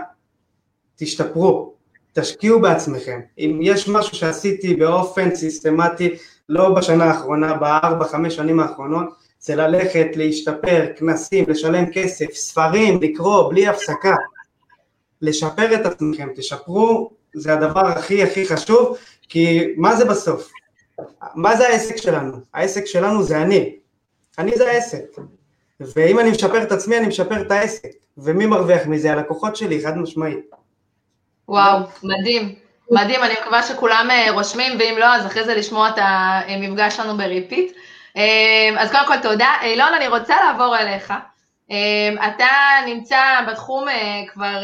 תשתפרו, 0.97 1.75
תשקיעו 2.19 2.61
בעצמכם. 2.61 3.21
אם 3.39 3.59
יש 3.63 3.89
משהו 3.89 4.17
שעשיתי 4.17 4.75
באופן 4.75 5.35
סיסטמטי, 5.35 6.17
לא 6.49 6.75
בשנה 6.75 7.05
האחרונה, 7.05 7.55
בארבע, 7.55 8.05
חמש 8.05 8.37
שנים 8.37 8.61
האחרונות, 8.61 9.07
זה 9.41 9.57
ללכת, 9.57 10.07
להשתפר, 10.15 10.87
כנסים, 10.97 11.45
לשלם 11.49 11.85
כסף, 11.93 12.33
ספרים, 12.33 13.01
לקרוא, 13.03 13.51
בלי 13.51 13.69
הפסקה. 13.69 14.15
לשפר 15.23 15.75
את 15.75 15.87
עצמכם, 15.87 16.29
תשפרו, 16.37 17.11
זה 17.35 17.53
הדבר 17.53 17.87
הכי 17.87 18.23
הכי 18.23 18.47
חשוב, 18.47 18.97
כי 19.29 19.75
מה 19.77 19.97
זה 19.97 20.05
בסוף? 20.05 20.51
מה 21.35 21.57
זה 21.57 21.69
העסק 21.69 21.97
שלנו? 21.97 22.33
העסק 22.55 22.85
שלנו 22.85 23.23
זה 23.23 23.43
אני. 23.43 23.77
אני 24.39 24.53
זה 24.57 24.71
העסק. 24.71 25.05
ואם 25.81 26.19
אני 26.19 26.31
משפר 26.31 26.63
את 26.63 26.73
עצמי, 26.73 26.99
אני 26.99 27.07
משפר 27.07 27.41
את 27.41 27.51
העסק. 27.51 27.89
ומי 28.19 28.47
מרוויח 28.47 28.87
מזה? 28.87 29.13
הלקוחות 29.13 29.57
שלי, 29.57 29.85
חד 29.85 29.99
משמעית. 29.99 30.57
וואו, 31.49 31.79
מדהים. 32.03 32.55
מדהים, 32.91 33.23
אני 33.23 33.35
מקווה 33.43 33.63
שכולם 33.63 34.09
אה, 34.11 34.31
רושמים, 34.31 34.73
ואם 34.79 34.95
לא, 34.99 35.07
אז 35.07 35.27
אחרי 35.27 35.45
זה 35.45 35.55
לשמוע 35.55 35.89
את 35.89 35.95
המפגש 35.99 36.97
שלנו 36.97 37.17
בריפיט. 37.17 37.77
אה, 38.17 38.71
אז 38.79 38.93
קודם 38.93 39.07
כל 39.07 39.19
תודה. 39.23 39.53
אילון, 39.63 39.95
אני 39.95 40.09
רוצה 40.09 40.37
לעבור 40.45 40.77
אליך. 40.77 41.15
אה, 41.71 42.29
אתה 42.29 42.49
נמצא 42.87 43.21
בתחום 43.49 43.87
כבר 44.33 44.63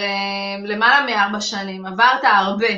למעלה 0.65 1.07
מארבע 1.07 1.41
שנים, 1.41 1.87
עברת 1.87 2.25
הרבה. 2.25 2.69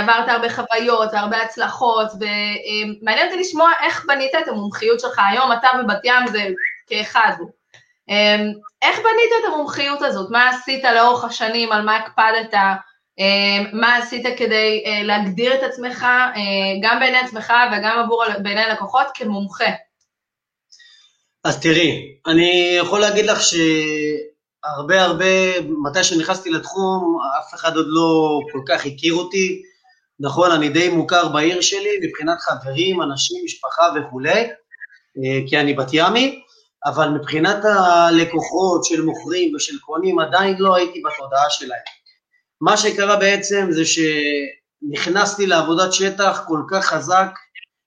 עברת 0.00 0.28
הרבה 0.28 0.50
חוויות, 0.50 1.14
הרבה 1.14 1.42
הצלחות, 1.42 2.06
ומעניין 2.20 3.26
אותי 3.26 3.40
לשמוע 3.40 3.70
איך 3.82 4.04
בנית 4.08 4.34
את 4.42 4.48
המומחיות 4.48 5.00
שלך. 5.00 5.20
היום 5.28 5.52
אתה 5.52 5.68
ובת 5.80 6.00
ים 6.04 6.26
זה 6.26 6.42
כאחד. 6.86 7.32
איך 8.82 8.98
בנית 8.98 9.30
את 9.40 9.52
המומחיות 9.52 10.02
הזאת? 10.02 10.30
מה 10.30 10.48
עשית 10.48 10.84
לאורך 10.84 11.24
השנים? 11.24 11.72
על 11.72 11.82
מה 11.82 11.96
הקפדת? 11.96 12.54
מה 13.72 13.96
עשית 13.96 14.26
כדי 14.36 14.84
להגדיר 15.04 15.54
את 15.54 15.62
עצמך, 15.62 16.06
גם 16.82 17.00
בעיני 17.00 17.18
עצמך 17.18 17.52
וגם 17.72 17.98
עבור 17.98 18.24
בעיני 18.42 18.62
לקוחות, 18.72 19.06
כמומחה? 19.14 19.70
אז 21.44 21.60
תראי, 21.60 22.18
אני 22.26 22.74
יכול 22.78 23.00
להגיד 23.00 23.26
לך 23.26 23.38
שהרבה 23.42 25.02
הרבה, 25.02 25.60
מתי 25.60 26.04
שנכנסתי 26.04 26.50
לתחום, 26.50 27.18
אף 27.38 27.54
אחד 27.54 27.76
עוד 27.76 27.86
לא 27.88 28.40
כל 28.52 28.60
כך 28.68 28.86
הכיר 28.86 29.14
אותי. 29.14 29.62
נכון, 30.20 30.50
אני 30.50 30.68
די 30.68 30.88
מוכר 30.88 31.28
בעיר 31.28 31.60
שלי 31.60 31.90
מבחינת 32.02 32.38
חברים, 32.40 33.02
אנשים, 33.02 33.44
משפחה 33.44 33.82
וכולי, 33.96 34.40
אה, 35.18 35.40
כי 35.48 35.60
אני 35.60 35.74
בת 35.74 35.88
ימי, 35.92 36.42
אבל 36.84 37.08
מבחינת 37.08 37.64
הלקוחות 37.64 38.84
של 38.84 39.02
מוכרים 39.02 39.54
ושל 39.54 39.78
קונים 39.78 40.18
עדיין 40.18 40.56
לא 40.58 40.74
הייתי 40.74 41.02
בתודעה 41.02 41.50
שלהם. 41.50 41.99
מה 42.60 42.76
שקרה 42.76 43.16
בעצם 43.16 43.66
זה 43.70 43.82
שנכנסתי 43.84 45.46
לעבודת 45.46 45.92
שטח 45.92 46.42
כל 46.46 46.60
כך 46.70 46.84
חזק, 46.84 47.30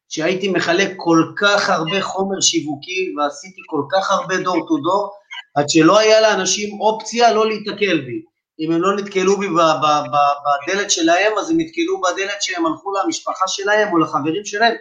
שהייתי 0.10 0.48
מחלק 0.48 0.94
כל 0.98 1.32
כך 1.38 1.70
הרבה 1.70 2.01
חומר 2.01 2.42
שיווקי 2.42 3.13
ועשיתי 3.18 3.62
כל 3.65 3.82
כך 3.92 4.12
הרבה 4.12 4.38
דור 4.38 4.68
טו 4.68 4.77
דור, 4.77 5.12
עד 5.56 5.70
שלא 5.70 6.00
היה 6.00 6.22
לאנשים 6.22 6.82
אופציה 6.82 7.34
לא 7.34 7.48
להיתקל 7.48 8.01
בי. 8.01 8.22
אם 8.60 8.72
הם 8.72 8.82
לא 8.82 8.96
נתקלו 8.96 9.38
בי 9.38 9.48
בדלת 9.48 10.92
שלהם, 10.92 11.32
אז 11.39 11.50
הם 11.50 11.60
נתקלו 11.60 12.01
בדלת 12.01 12.42
שהם 12.42 12.65
הלכו 12.65 12.92
למשפחה 12.94 13.48
שלהם 13.48 13.94
או 13.94 13.98
לחברים 13.98 14.46
שלהם. 14.46 14.75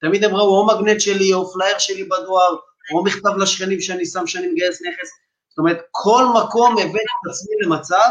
תמיד 0.00 0.24
הם 0.24 0.36
ראו 0.36 0.58
או 0.58 0.66
מגנט 0.66 1.00
שלי 1.00 1.32
או 1.32 1.52
פלייר 1.52 1.78
שלי 1.78 2.04
בדואר, 2.04 2.56
או 2.94 3.04
מכתב 3.04 3.36
לשכנים 3.38 3.80
שאני 3.80 4.06
שם 4.06 4.26
שאני 4.26 4.46
מגייס 4.46 4.82
נכס. 4.82 5.08
זאת 5.48 5.58
אומרת, 5.58 5.78
כל 5.90 6.24
מקום 6.24 6.72
הבאתי 6.72 6.88
את 6.98 7.30
עצמי 7.30 7.54
למצב 7.64 8.08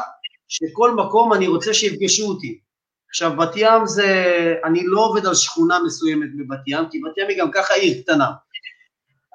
שכל 0.48 0.92
מקום 0.92 1.34
אני 1.34 1.48
רוצה 1.48 1.74
שיפגשו 1.74 2.28
אותי. 2.28 2.60
עכשיו, 3.10 3.32
בת 3.38 3.52
ים 3.56 3.86
זה, 3.86 4.25
אני 4.64 4.84
לא 4.86 5.06
עובד 5.06 5.25
על 5.25 5.36
שכונה 5.36 5.80
מסוימת 5.86 6.30
בבת 6.38 6.64
ים, 6.68 6.84
כי 6.92 7.00
בת 7.00 7.18
ים 7.18 7.28
היא 7.30 7.38
גם 7.38 7.52
ככה 7.52 7.74
עיר 7.74 8.02
קטנה. 8.02 8.32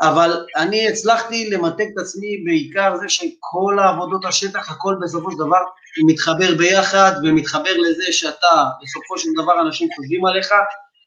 אבל 0.00 0.47
אני 0.57 0.88
הצלחתי 0.88 1.50
למתג 1.50 1.87
את 1.95 1.99
עצמי 1.99 2.43
בעיקר 2.45 2.97
זה 2.97 3.09
שכל 3.09 3.79
העבודות 3.79 4.25
השטח, 4.25 4.71
הכל 4.71 4.95
בסופו 5.02 5.31
של 5.31 5.37
דבר 5.37 5.59
מתחבר 6.07 6.55
ביחד 6.59 7.12
ומתחבר 7.25 7.76
לזה 7.76 8.12
שאתה, 8.12 8.64
בסופו 8.83 9.19
של 9.19 9.29
דבר 9.43 9.61
אנשים 9.61 9.88
חושבים 9.97 10.26
עליך, 10.26 10.49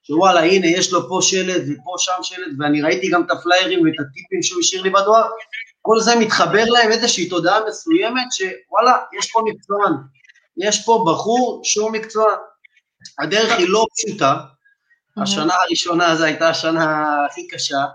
שוואלה 0.07 0.39
הנה 0.39 0.67
יש 0.67 0.93
לו 0.93 1.09
פה 1.09 1.19
שלט 1.21 1.61
ופה 1.61 1.95
שם 1.97 2.23
שלט 2.23 2.51
ואני 2.59 2.81
ראיתי 2.81 3.09
גם 3.09 3.23
את 3.25 3.31
הפליירים 3.31 3.85
ואת 3.85 3.93
הטיפים 3.99 4.43
שהוא 4.43 4.59
השאיר 4.59 4.81
לי 4.81 4.89
בדואר, 4.89 5.29
כל 5.85 5.99
זה 5.99 6.15
מתחבר 6.15 6.63
להם 6.65 6.91
איזושהי 6.91 7.29
תודעה 7.29 7.59
מסוימת 7.67 8.27
שוואלה 8.31 8.97
יש 9.19 9.31
פה 9.31 9.41
מקצוען, 9.45 9.93
יש 10.57 10.85
פה 10.85 11.05
בחור 11.07 11.61
שהוא 11.63 11.91
מקצוען. 11.91 12.37
הדרך 13.19 13.51
היא 13.57 13.69
לא 13.69 13.85
פשוטה, 13.95 14.35
השנה 15.17 15.53
הראשונה 15.53 16.15
זו 16.15 16.23
הייתה 16.23 16.49
השנה 16.49 17.05
הכי 17.25 17.47
קשה, 17.47 17.85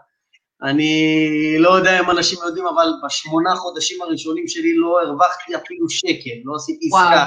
אני 0.62 1.57
לא 1.59 1.71
יודע 1.71 2.00
אם 2.00 2.11
אנשים 2.11 2.38
יודעים, 2.47 2.66
אבל 2.66 2.88
בשמונה 3.07 3.57
חודשים 3.57 4.02
הראשונים 4.02 4.49
שלי 4.49 4.76
לא 4.76 5.00
הרווחתי 5.02 5.57
אפילו 5.57 5.90
שקל, 5.90 6.40
לא 6.45 6.57
עשיתי 6.57 6.88
עסקה. 6.92 7.25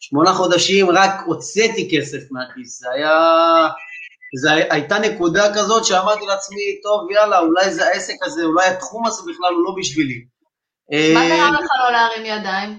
שמונה 0.00 0.32
חודשים 0.32 0.90
רק 0.90 1.10
הוצאתי 1.26 1.88
כסף 1.92 2.18
מהכיס, 2.30 2.80
זה 2.80 2.90
היה... 2.90 3.68
זו 4.34 4.50
הייתה 4.70 4.98
נקודה 4.98 5.54
כזאת 5.54 5.84
שאמרתי 5.84 6.26
לעצמי, 6.26 6.80
טוב, 6.82 7.10
יאללה, 7.10 7.38
אולי 7.38 7.70
זה 7.70 7.86
העסק 7.86 8.14
הזה, 8.22 8.44
אולי 8.44 8.66
התחום 8.66 9.06
הזה 9.06 9.22
בכלל 9.22 9.54
הוא 9.54 9.64
לא 9.64 9.74
בשבילי. 9.78 10.24
מה 11.14 11.22
אה, 11.22 11.28
קרה 11.28 11.50
לך 11.50 11.70
לא 11.84 11.92
להרים 11.92 12.26
ידיים? 12.26 12.78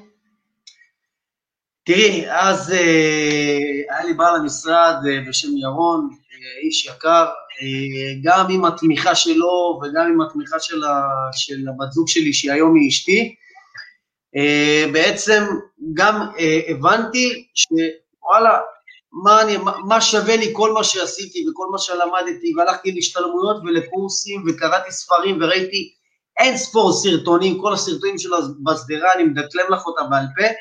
תראי, 1.85 2.25
אז 2.29 2.71
אה, 2.71 3.95
היה 3.95 4.05
לי 4.05 4.13
בעל 4.13 4.35
המשרד 4.35 4.95
אה, 5.09 5.19
בשם 5.29 5.57
ירון, 5.57 6.09
איש 6.63 6.85
יקר, 6.85 7.25
גם 8.23 8.45
עם 8.49 8.65
התמיכה 8.65 9.15
שלו 9.15 9.81
וגם 9.81 10.05
עם 10.07 10.21
התמיכה 10.21 10.59
של, 10.59 10.83
ה, 10.83 11.01
של 11.31 11.67
הבת 11.69 11.91
זוג 11.91 12.07
שלי, 12.07 12.33
שהיא 12.33 12.51
היום 12.51 12.75
היא 12.75 12.89
אשתי, 12.89 13.35
בעצם 14.93 15.43
גם 15.93 16.27
הבנתי 16.69 17.47
שוואלה, 17.55 18.59
מה, 19.13 19.41
אני, 19.41 19.57
מה 19.87 20.01
שווה 20.01 20.35
לי 20.35 20.53
כל 20.53 20.71
מה 20.71 20.83
שעשיתי 20.83 21.45
וכל 21.49 21.67
מה 21.71 21.77
שלמדתי, 21.77 22.53
והלכתי 22.57 22.91
להשתלמויות 22.91 23.57
ולקורסים 23.63 24.43
וקראתי 24.47 24.91
ספרים 24.91 25.37
וראיתי 25.41 25.93
אין 26.39 26.57
ספור 26.57 26.93
סרטונים, 26.93 27.61
כל 27.61 27.73
הסרטונים 27.73 28.17
שלו 28.17 28.37
בשדרה, 28.63 29.13
אני 29.13 29.23
מדקלם 29.23 29.65
לך 29.73 29.85
אותה 29.85 30.03
בעל 30.03 30.25
פה. 30.35 30.53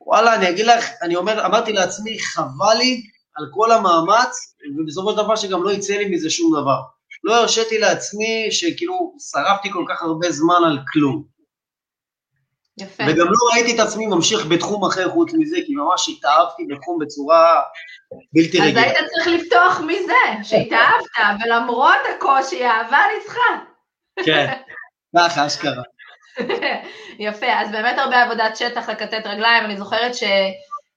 וואלה, 0.00 0.34
אני 0.34 0.50
אגיד 0.50 0.66
לך, 0.66 0.84
אני 1.02 1.16
אומר, 1.16 1.46
אמרתי 1.46 1.72
לעצמי, 1.72 2.18
חבל 2.18 2.74
לי 2.78 3.02
על 3.36 3.46
כל 3.50 3.72
המאמץ, 3.72 4.54
ובסופו 4.78 5.10
של 5.10 5.16
דבר 5.16 5.36
שגם 5.36 5.62
לא 5.62 5.70
יצא 5.70 5.96
לי 5.96 6.08
מזה 6.08 6.30
שום 6.30 6.60
דבר. 6.60 6.80
לא 7.24 7.36
הרשיתי 7.36 7.78
לעצמי 7.78 8.48
שכאילו 8.50 9.14
שרפתי 9.32 9.70
כל 9.72 9.84
כך 9.88 10.02
הרבה 10.02 10.32
זמן 10.32 10.64
על 10.66 10.78
כלום. 10.92 11.37
יפה. 12.80 13.04
וגם 13.08 13.26
לא 13.26 13.54
ראיתי 13.54 13.74
את 13.74 13.80
עצמי 13.80 14.06
ממשיך 14.06 14.46
בתחום 14.46 14.84
אחר 14.84 15.08
חוץ 15.10 15.32
מזה, 15.34 15.56
כי 15.66 15.74
ממש 15.74 16.08
התאהבתי 16.08 16.62
בתחום 16.70 16.98
בצורה 16.98 17.62
בלתי 18.32 18.60
רגילה. 18.60 18.80
אז 18.80 18.86
היית 18.86 18.96
צריך 19.10 19.26
לפתוח 19.26 19.80
מזה, 19.80 20.42
שהתאהבת, 20.42 21.40
ולמרות 21.44 21.98
הקושי, 22.16 22.64
האהבה 22.64 22.98
ניצחה. 23.14 23.64
כן, 24.24 24.52
ככה, 25.16 25.46
אשכרה. 25.46 25.82
יפה, 27.18 27.46
אז 27.46 27.70
באמת 27.70 27.98
הרבה 27.98 28.22
עבודת 28.22 28.56
שטח 28.56 28.88
לכתת 28.88 29.26
רגליים, 29.26 29.64
אני 29.64 29.76
זוכרת 29.76 30.14
ש... 30.14 30.22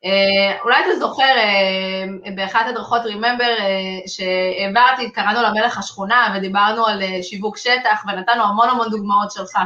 אה, 0.05 0.61
אולי 0.63 0.75
אתה 0.81 0.99
זוכר, 0.99 1.23
אה, 1.23 2.31
באחת 2.35 2.65
הדרכות 2.67 3.01
Remember 3.01 3.59
אה, 3.59 3.99
שהעברתי, 4.07 5.11
קראנו 5.11 5.41
למלך 5.41 5.77
השכונה 5.77 6.35
ודיברנו 6.35 6.87
על 6.87 7.01
שיווק 7.21 7.57
שטח 7.57 8.03
ונתנו 8.07 8.43
המון 8.43 8.69
המון 8.69 8.89
דוגמאות 8.89 9.31
שלך, 9.31 9.57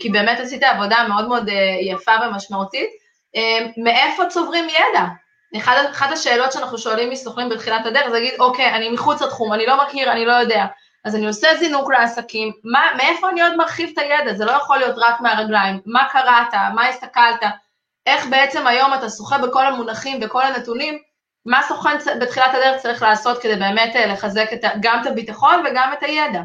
כי 0.00 0.08
באמת 0.08 0.40
עשית 0.40 0.62
עבודה 0.62 1.04
מאוד 1.08 1.28
מאוד 1.28 1.48
יפה 1.80 2.12
ומשמעותית. 2.22 2.88
מאיפה 3.76 4.26
צוברים 4.26 4.68
ידע? 4.68 5.04
אחת, 5.56 5.76
אחת 5.90 6.12
השאלות 6.12 6.52
שאנחנו 6.52 6.78
שואלים 6.78 7.10
מסוכנים 7.10 7.48
בתחילת 7.48 7.86
הדרך 7.86 8.08
זה 8.08 8.18
להגיד, 8.18 8.34
אוקיי, 8.38 8.74
אני 8.74 8.90
מחוץ 8.90 9.22
לתחום, 9.22 9.52
אני 9.52 9.66
לא 9.66 9.84
מכיר, 9.84 10.12
אני 10.12 10.26
לא 10.26 10.32
יודע. 10.32 10.64
אז 11.04 11.16
אני 11.16 11.26
עושה 11.26 11.48
זינוק 11.58 11.90
לעסקים, 11.90 12.52
מה, 12.64 12.80
מאיפה 12.96 13.30
אני 13.30 13.42
עוד 13.42 13.56
מרחיב 13.56 13.90
את 13.92 13.98
הידע? 13.98 14.34
זה 14.34 14.44
לא 14.44 14.50
יכול 14.50 14.78
להיות 14.78 14.96
רק 14.98 15.20
מהרגליים. 15.20 15.80
מה 15.86 16.08
קראת, 16.12 16.54
מה 16.74 16.88
הסתכלת, 16.88 17.42
איך 18.06 18.26
בעצם 18.26 18.66
היום 18.66 18.94
אתה 18.94 19.08
שוחה 19.08 19.38
בכל 19.38 19.66
המונחים, 19.66 20.20
בכל 20.20 20.42
הנתונים, 20.42 20.98
מה 21.46 21.60
סוכן 21.68 21.96
בתחילת 22.20 22.54
הדרך 22.54 22.82
צריך 22.82 23.02
לעשות 23.02 23.42
כדי 23.42 23.56
באמת 23.56 23.96
אה, 23.96 24.06
לחזק 24.06 24.52
את, 24.52 24.64
גם 24.80 25.00
את 25.02 25.06
הביטחון 25.06 25.64
וגם 25.66 25.92
את 25.98 26.02
הידע? 26.02 26.40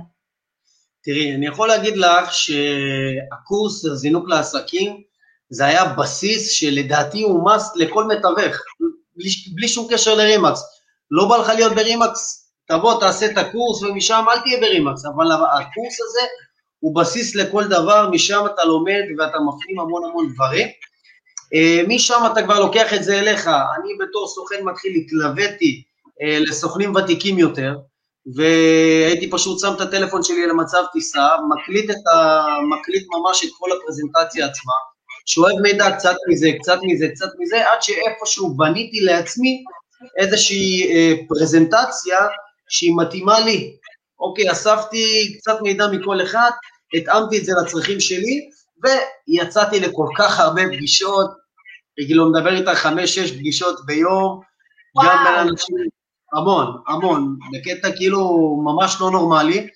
תראי, 1.08 1.36
אני 1.36 1.48
יכול 1.48 1.68
להגיד 1.68 1.98
לך 1.98 2.34
שהקורס 2.34 3.86
הזינוק 3.86 4.30
לעסקים, 4.30 5.02
זה 5.50 5.66
היה 5.66 5.86
בסיס 5.86 6.52
שלדעתי 6.52 7.22
הוא 7.22 7.50
must 7.50 7.72
לכל 7.76 8.04
מתווך, 8.04 8.56
בלי, 9.16 9.30
בלי 9.56 9.68
שום 9.68 9.88
קשר 9.92 10.16
לרימקס. 10.16 10.62
לא 11.12 11.30
בא 11.30 11.38
לך 11.38 11.50
להיות 11.50 11.74
ברימקס, 11.74 12.50
תבוא, 12.68 13.00
תעשה 13.00 13.26
את 13.26 13.38
הקורס 13.38 13.84
ומשם 13.84 14.26
אל 14.34 14.40
תהיה 14.40 14.60
ברימקס, 14.60 15.06
אבל 15.06 15.32
הקורס 15.32 15.98
הזה 16.10 16.22
הוא 16.80 16.96
בסיס 16.96 17.36
לכל 17.36 17.68
דבר, 17.68 18.10
משם 18.10 18.44
אתה 18.54 18.64
לומד 18.64 19.04
ואתה 19.18 19.38
מפנים 19.40 19.80
המון 19.80 20.04
המון 20.10 20.34
דברים. 20.34 20.68
אה, 21.54 21.82
משם 21.88 22.24
אתה 22.32 22.44
כבר 22.44 22.60
לוקח 22.60 22.94
את 22.94 23.04
זה 23.04 23.20
אליך. 23.20 23.48
אני 23.48 23.90
בתור 24.00 24.28
סוכן 24.28 24.64
מתחיל, 24.64 24.92
התלוויתי 24.96 25.84
אה, 26.22 26.40
לסוכנים 26.40 26.96
ותיקים 26.96 27.40
יותר, 27.40 27.76
והייתי 28.36 29.30
פשוט 29.30 29.60
שם 29.60 29.74
את 29.76 29.82
הטלפון 29.82 30.24
שלי 30.24 30.48
למצב 30.48 30.84
טיסה, 30.94 31.28
מקליט, 31.50 31.90
את 31.90 32.08
ה... 32.08 32.46
מקליט 32.70 33.08
ממש 33.10 33.46
את 33.46 33.50
כל 33.58 33.70
הפרזנטציה 33.72 34.46
עצמה, 34.46 34.74
שואב 35.26 35.60
מידע 35.62 35.92
קצת 35.98 36.16
מזה, 36.30 36.50
קצת 36.60 36.78
מזה, 36.84 37.08
קצת 37.16 37.30
מזה, 37.40 37.72
עד 37.72 37.82
שאיפשהו 37.82 38.58
בניתי 38.58 39.00
לעצמי 39.00 39.64
איזושהי 40.18 40.92
אה, 40.92 41.14
פרזנטציה 41.28 42.20
שהיא 42.70 42.94
מתאימה 42.98 43.40
לי. 43.40 43.74
אוקיי, 44.20 44.52
אספתי 44.52 45.36
קצת 45.38 45.62
מידע 45.62 45.88
מכל 45.88 46.22
אחד, 46.22 46.52
התאמתי 46.94 47.38
את 47.38 47.46
זה 47.46 47.52
לצרכים 47.62 48.00
שלי, 48.00 48.50
ויצאתי 48.84 49.80
לכל 49.80 50.08
כך 50.18 50.40
הרבה 50.40 50.62
פגישות, 50.74 51.32
כאילו 51.96 52.32
מדבר 52.32 52.56
איתה 52.56 52.76
חמש-שש 52.76 53.32
פגישות 53.32 53.86
ביום, 53.86 54.42
וואו. 54.96 55.08
גם 55.08 55.24
בין 55.24 55.48
אנשים, 55.48 55.97
המון, 56.34 56.82
המון, 56.88 57.36
בקטע 57.54 57.92
כאילו 57.98 58.56
ממש 58.64 58.98
לא 59.02 59.12
נורמלי, 59.12 59.68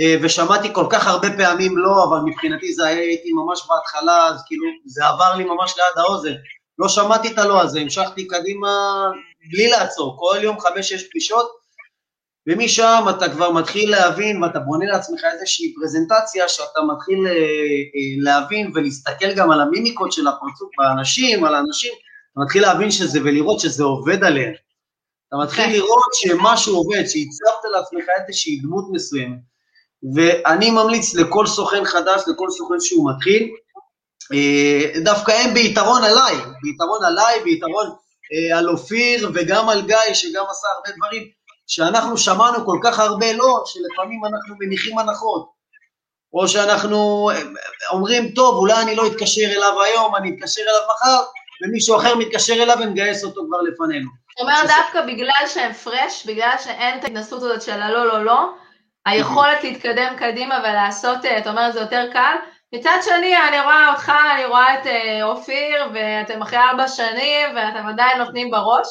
אה, 0.00 0.16
ושמעתי 0.22 0.68
כל 0.72 0.86
כך 0.90 1.06
הרבה 1.06 1.28
פעמים 1.36 1.78
לא, 1.78 2.04
אבל 2.04 2.18
מבחינתי 2.24 2.72
זה 2.72 2.86
היה, 2.86 2.98
הייתי 2.98 3.32
ממש 3.32 3.66
בהתחלה, 3.68 4.26
אז 4.26 4.42
כאילו 4.46 4.64
זה 4.86 5.06
עבר 5.06 5.34
לי 5.36 5.44
ממש 5.44 5.74
ליד 5.76 6.04
האוזן, 6.04 6.34
לא 6.78 6.88
שמעתי 6.88 7.28
את 7.28 7.38
הלא 7.38 7.62
הזה, 7.62 7.80
המשכתי 7.80 8.26
קדימה 8.26 8.68
בלי 9.52 9.68
לעצור, 9.70 10.16
כל 10.18 10.36
יום 10.42 10.60
חמש-שש 10.60 11.08
פגישות, 11.10 11.62
ומשם 12.48 13.04
אתה 13.10 13.28
כבר 13.28 13.50
מתחיל 13.50 13.90
להבין 13.90 14.42
ואתה 14.42 14.58
בונה 14.58 14.84
לעצמך 14.86 15.20
איזושהי 15.32 15.74
פרזנטציה 15.74 16.48
שאתה 16.48 16.80
מתחיל 16.92 17.26
אה, 17.26 17.32
אה, 17.32 18.16
להבין 18.18 18.72
ולהסתכל 18.74 19.34
גם 19.36 19.50
על 19.50 19.60
המימיקות 19.60 20.12
של 20.12 20.26
הפרצוף 20.26 20.68
באנשים, 20.78 21.44
על 21.44 21.54
האנשים, 21.54 21.92
אתה 22.32 22.40
מתחיל 22.40 22.62
להבין 22.62 22.90
שזה 22.90 23.20
ולראות 23.24 23.60
שזה 23.60 23.84
עובד 23.84 24.24
עליהם. 24.24 24.52
אתה 25.32 25.40
מתחיל 25.40 25.64
כן. 25.64 25.72
לראות 25.72 26.14
שמשהו 26.14 26.76
עובד, 26.76 27.06
שהצבת 27.06 27.64
לעצמך 27.72 28.04
איזושהי 28.20 28.60
דמות 28.62 28.84
מסוימת. 28.92 29.38
ואני 30.14 30.70
ממליץ 30.70 31.14
לכל 31.14 31.46
סוכן 31.46 31.84
חדש, 31.84 32.22
לכל 32.26 32.50
סוכן 32.50 32.80
שהוא 32.80 33.10
מתחיל, 33.10 33.50
אה, 34.32 35.00
דווקא 35.04 35.32
הם 35.32 35.54
ביתרון 35.54 36.04
עליי, 36.04 36.34
ביתרון 36.62 37.04
עליי, 37.04 37.42
ביתרון 37.44 37.86
על 38.56 38.68
אופיר 38.68 39.30
וגם 39.34 39.68
על 39.68 39.82
גיא 39.82 40.14
שגם 40.14 40.44
עשה 40.50 40.66
הרבה 40.76 40.96
דברים, 40.96 41.28
שאנחנו 41.66 42.18
שמענו 42.18 42.66
כל 42.66 42.78
כך 42.82 42.98
הרבה 42.98 43.32
לא, 43.32 43.62
שלפעמים 43.66 44.24
אנחנו 44.24 44.54
מניחים 44.58 44.98
הנחות, 44.98 45.48
או 46.32 46.48
שאנחנו 46.48 47.30
אומרים, 47.92 48.28
טוב, 48.34 48.56
אולי 48.56 48.82
אני 48.82 48.96
לא 48.96 49.06
אתקשר 49.06 49.46
אליו 49.56 49.82
היום, 49.82 50.16
אני 50.16 50.36
אתקשר 50.36 50.62
אליו 50.62 50.80
מחר, 50.94 51.22
ומישהו 51.62 51.96
אחר 51.96 52.14
מתקשר 52.14 52.52
אליו 52.52 52.76
ונגייס 52.80 53.24
אותו 53.24 53.40
כבר 53.46 53.60
לפנינו. 53.60 54.21
זאת 54.38 54.40
אומרת, 54.40 54.66
דווקא 54.66 55.02
בגלל 55.02 55.46
שהם 55.46 55.72
פרש, 55.72 56.26
בגלל 56.26 56.54
שאין 56.58 56.98
את 56.98 57.04
ההתנסות 57.04 57.42
הזאת 57.42 57.62
של 57.62 57.82
הלא, 57.82 58.06
לא, 58.06 58.24
לא, 58.24 58.54
היכולת 59.06 59.64
להתקדם 59.64 60.16
קדימה 60.16 60.58
ולעשות, 60.58 61.24
אתה 61.24 61.50
אומר, 61.50 61.70
זה 61.70 61.80
יותר 61.80 62.12
קל. 62.12 62.36
מצד 62.72 62.98
שני, 63.02 63.36
אני 63.48 63.60
רואה 63.60 63.92
אותך, 63.92 64.12
אני 64.34 64.44
רואה 64.44 64.74
את 64.74 64.86
אה, 64.86 65.22
אופיר, 65.22 65.88
ואתם 65.94 66.42
אחרי 66.42 66.58
ארבע 66.58 66.88
שנים, 66.88 67.56
ואתם 67.56 67.86
עדיין 67.86 68.18
נותנים 68.18 68.50
בראש. 68.50 68.86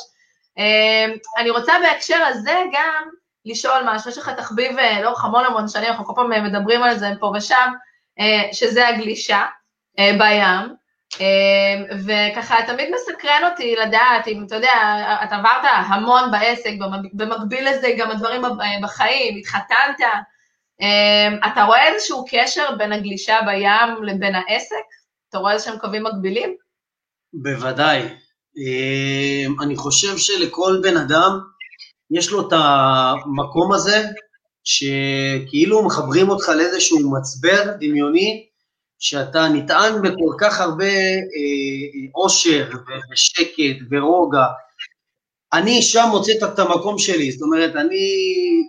אמ, 0.58 1.12
אני 1.38 1.50
רוצה 1.50 1.74
בהקשר 1.82 2.24
הזה 2.24 2.60
גם 2.74 3.10
לשאול 3.46 3.82
משהו, 3.86 4.12
יש 4.12 4.18
לך 4.18 4.30
תחביב 4.30 4.80
אה, 4.80 5.02
לאורך 5.02 5.26
המון 5.26 5.46
המון 5.46 5.68
שנים, 5.68 5.88
אנחנו 5.88 6.06
כל 6.06 6.14
פעם 6.16 6.46
מדברים 6.46 6.84
על 6.84 6.98
זה 6.98 7.08
פה 7.20 7.32
ושם, 7.36 7.72
אה, 8.20 8.54
שזה 8.54 8.88
הגלישה 8.88 9.46
אה, 10.00 10.12
בים, 10.18 10.76
וככה 12.06 12.56
תמיד 12.68 12.90
מסקרן 12.96 13.50
אותי 13.52 13.76
לדעת 13.76 14.28
אם, 14.28 14.44
אתה 14.48 14.56
יודע, 14.56 14.72
אתה 15.24 15.36
עברת 15.36 15.72
המון 15.88 16.32
בעסק, 16.32 16.72
במקביל 17.14 17.70
לזה 17.70 17.94
גם 17.98 18.12
הדברים 18.12 18.42
בחיים, 18.84 19.38
התחתנת, 19.38 20.00
אמ, 20.82 21.40
אתה 21.52 21.64
רואה 21.64 21.88
איזשהו 21.88 22.26
קשר 22.30 22.76
בין 22.78 22.92
הגלישה 22.92 23.40
בים 23.46 24.04
לבין 24.04 24.36
העסק? 24.36 24.76
אתה 25.30 25.38
רואה 25.38 25.54
איזשהם 25.54 25.78
קווים 25.78 26.04
מקבילים? 26.04 26.56
בוודאי, 27.34 28.02
אמ, 28.58 29.56
אני 29.62 29.76
חושב 29.76 30.18
שלכל 30.18 30.80
בן 30.84 30.98
אדם 30.98 31.40
יש 32.12 32.32
לו 32.32 32.48
את 32.48 32.54
המקום 32.54 33.74
הזה, 33.74 34.06
שכאילו 34.64 35.86
מחברים 35.86 36.30
אותך 36.30 36.50
לאיזשהו 36.50 37.12
מצבר 37.12 37.72
דמיוני, 37.80 38.48
שאתה 39.02 39.48
נטען 39.54 40.02
בכל 40.02 40.36
כך 40.40 40.60
הרבה 40.60 40.86
אושר 42.16 42.70
אה, 42.72 42.98
ושקט 43.12 43.86
ורוגע. 43.92 44.46
אני 45.54 45.82
שם 45.82 46.08
מוצא 46.12 46.32
את 46.32 46.60
המקום 46.60 46.98
שלי, 46.98 47.32
זאת 47.32 47.42
אומרת, 47.42 47.76
אני, 47.76 48.06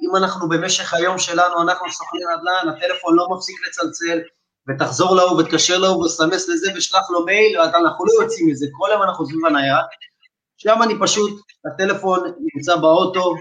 אם 0.02 0.16
אנחנו 0.16 0.48
במשך 0.48 0.94
היום 0.94 1.18
שלנו, 1.18 1.62
אנחנו 1.62 1.90
סוכני 1.90 2.20
נדל"ן, 2.20 2.68
הטלפון 2.68 3.16
לא 3.16 3.28
מפסיק 3.30 3.56
לצלצל, 3.68 4.20
ותחזור 4.68 5.16
להוא 5.16 5.40
ותקשר 5.40 5.78
להוא 5.78 6.04
וסמס 6.04 6.48
לזה 6.48 6.72
ושלח 6.76 7.10
לו 7.10 7.24
מייל, 7.24 7.60
אנחנו 7.60 8.04
לא 8.04 8.22
יוצאים 8.22 8.48
מזה, 8.48 8.66
כל 8.72 8.90
היום 8.90 9.02
אנחנו 9.02 9.26
סביב 9.26 9.46
הנייד, 9.46 9.86
שם 10.56 10.82
אני 10.82 10.94
פשוט, 11.00 11.40
הטלפון 11.66 12.32
נמצא 12.54 12.76
באוטו, 12.76 13.34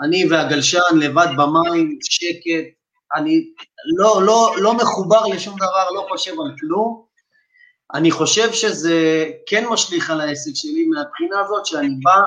אני 0.00 0.28
והגלשן 0.30 0.98
לבד 0.98 1.26
במים, 1.36 1.98
שקט, 2.02 2.81
אני 3.14 3.44
לא, 3.98 4.22
לא, 4.22 4.54
לא 4.58 4.74
מחובר 4.74 5.26
לשום 5.26 5.56
דבר, 5.56 5.90
לא 5.94 6.06
חושב 6.10 6.30
על 6.30 6.56
כלום. 6.60 7.04
אני 7.94 8.10
חושב 8.10 8.52
שזה 8.52 9.26
כן 9.46 9.64
משליך 9.68 10.10
על 10.10 10.20
העסק 10.20 10.50
שלי 10.54 10.84
מהבחינה 10.84 11.40
הזאת 11.40 11.66
שאני 11.66 11.88
בא 12.02 12.20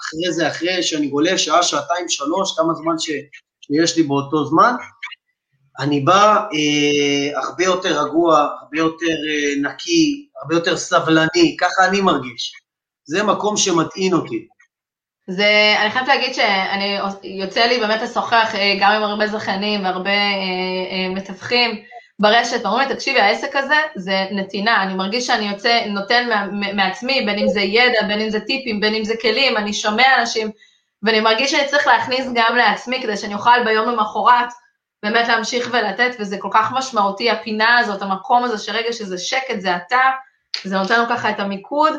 אחרי 0.00 0.32
זה, 0.32 0.48
אחרי 0.48 0.82
שאני 0.82 1.08
גולש 1.08 1.44
שעה, 1.44 1.62
שעתיים, 1.62 2.08
שלוש, 2.08 2.58
כמה 2.58 2.74
זמן 2.74 2.98
ש, 2.98 3.10
שיש 3.60 3.96
לי 3.96 4.02
באותו 4.02 4.44
זמן, 4.44 4.74
אני 5.80 6.00
בא 6.00 6.36
אה, 6.36 7.40
הרבה 7.42 7.64
יותר 7.64 8.04
רגוע, 8.04 8.48
הרבה 8.60 8.78
יותר 8.78 9.06
אה, 9.06 9.70
נקי, 9.70 10.28
הרבה 10.42 10.54
יותר 10.54 10.76
סבלני, 10.76 11.56
ככה 11.60 11.88
אני 11.88 12.00
מרגיש. 12.00 12.52
זה 13.04 13.22
מקום 13.22 13.56
שמטעין 13.56 14.12
אותי. 14.12 14.48
זה, 15.26 15.74
אני 15.82 15.90
חייבת 15.90 16.08
להגיד 16.08 16.34
שאני, 16.34 16.98
יוצא 17.22 17.60
לי 17.60 17.80
באמת 17.80 18.02
לשוחח 18.02 18.54
אה, 18.54 18.76
גם 18.80 18.92
עם 18.92 19.02
הרבה 19.02 19.26
זכיינים 19.26 19.84
והרבה 19.84 20.10
אה, 20.10 20.16
אה, 20.90 21.08
מתווכים 21.14 21.82
ברשת, 22.18 22.66
אומרים 22.66 22.88
לי, 22.88 22.94
תקשיבי, 22.94 23.20
העסק 23.20 23.56
הזה 23.56 23.74
זה 23.96 24.26
נתינה, 24.30 24.82
אני 24.82 24.94
מרגיש 24.94 25.26
שאני 25.26 25.48
יוצא, 25.48 25.84
נותן 25.86 26.28
מעצמי, 26.74 27.22
בין 27.26 27.38
אם 27.38 27.48
זה 27.48 27.60
ידע, 27.60 28.02
בין 28.08 28.20
אם 28.20 28.30
זה 28.30 28.40
טיפים, 28.40 28.80
בין 28.80 28.94
אם 28.94 29.04
זה 29.04 29.14
כלים, 29.22 29.56
אני 29.56 29.72
שומע 29.72 30.20
אנשים, 30.20 30.50
ואני 31.02 31.20
מרגיש 31.20 31.50
שאני 31.50 31.66
צריך 31.66 31.86
להכניס 31.86 32.26
גם 32.34 32.56
לעצמי, 32.56 33.02
כדי 33.02 33.16
שאני 33.16 33.34
אוכל 33.34 33.64
ביום 33.64 33.88
למחרת 33.88 34.48
באמת 35.02 35.28
להמשיך 35.28 35.68
ולתת, 35.72 36.16
וזה 36.20 36.36
כל 36.38 36.48
כך 36.52 36.72
משמעותי, 36.72 37.30
הפינה 37.30 37.78
הזאת, 37.78 38.02
המקום 38.02 38.44
הזה, 38.44 38.58
שרגע 38.58 38.92
שזה 38.92 39.18
שקט, 39.18 39.60
זה 39.60 39.76
אתה, 39.76 40.00
זה 40.64 40.76
נותן 40.76 40.98
לנו 41.00 41.08
ככה 41.08 41.30
את 41.30 41.40
המיקוד, 41.40 41.92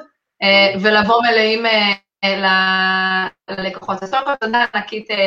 אה, 0.44 0.80
ולבוא 0.82 1.22
מלאים 1.22 1.66
אה, 2.24 3.28
ללקוחות. 3.50 4.04
אז 4.04 4.12
קודם 4.12 4.26
כל 4.26 4.36
תודה 4.36 4.66
ענקית 4.74 5.12
אה, 5.12 5.18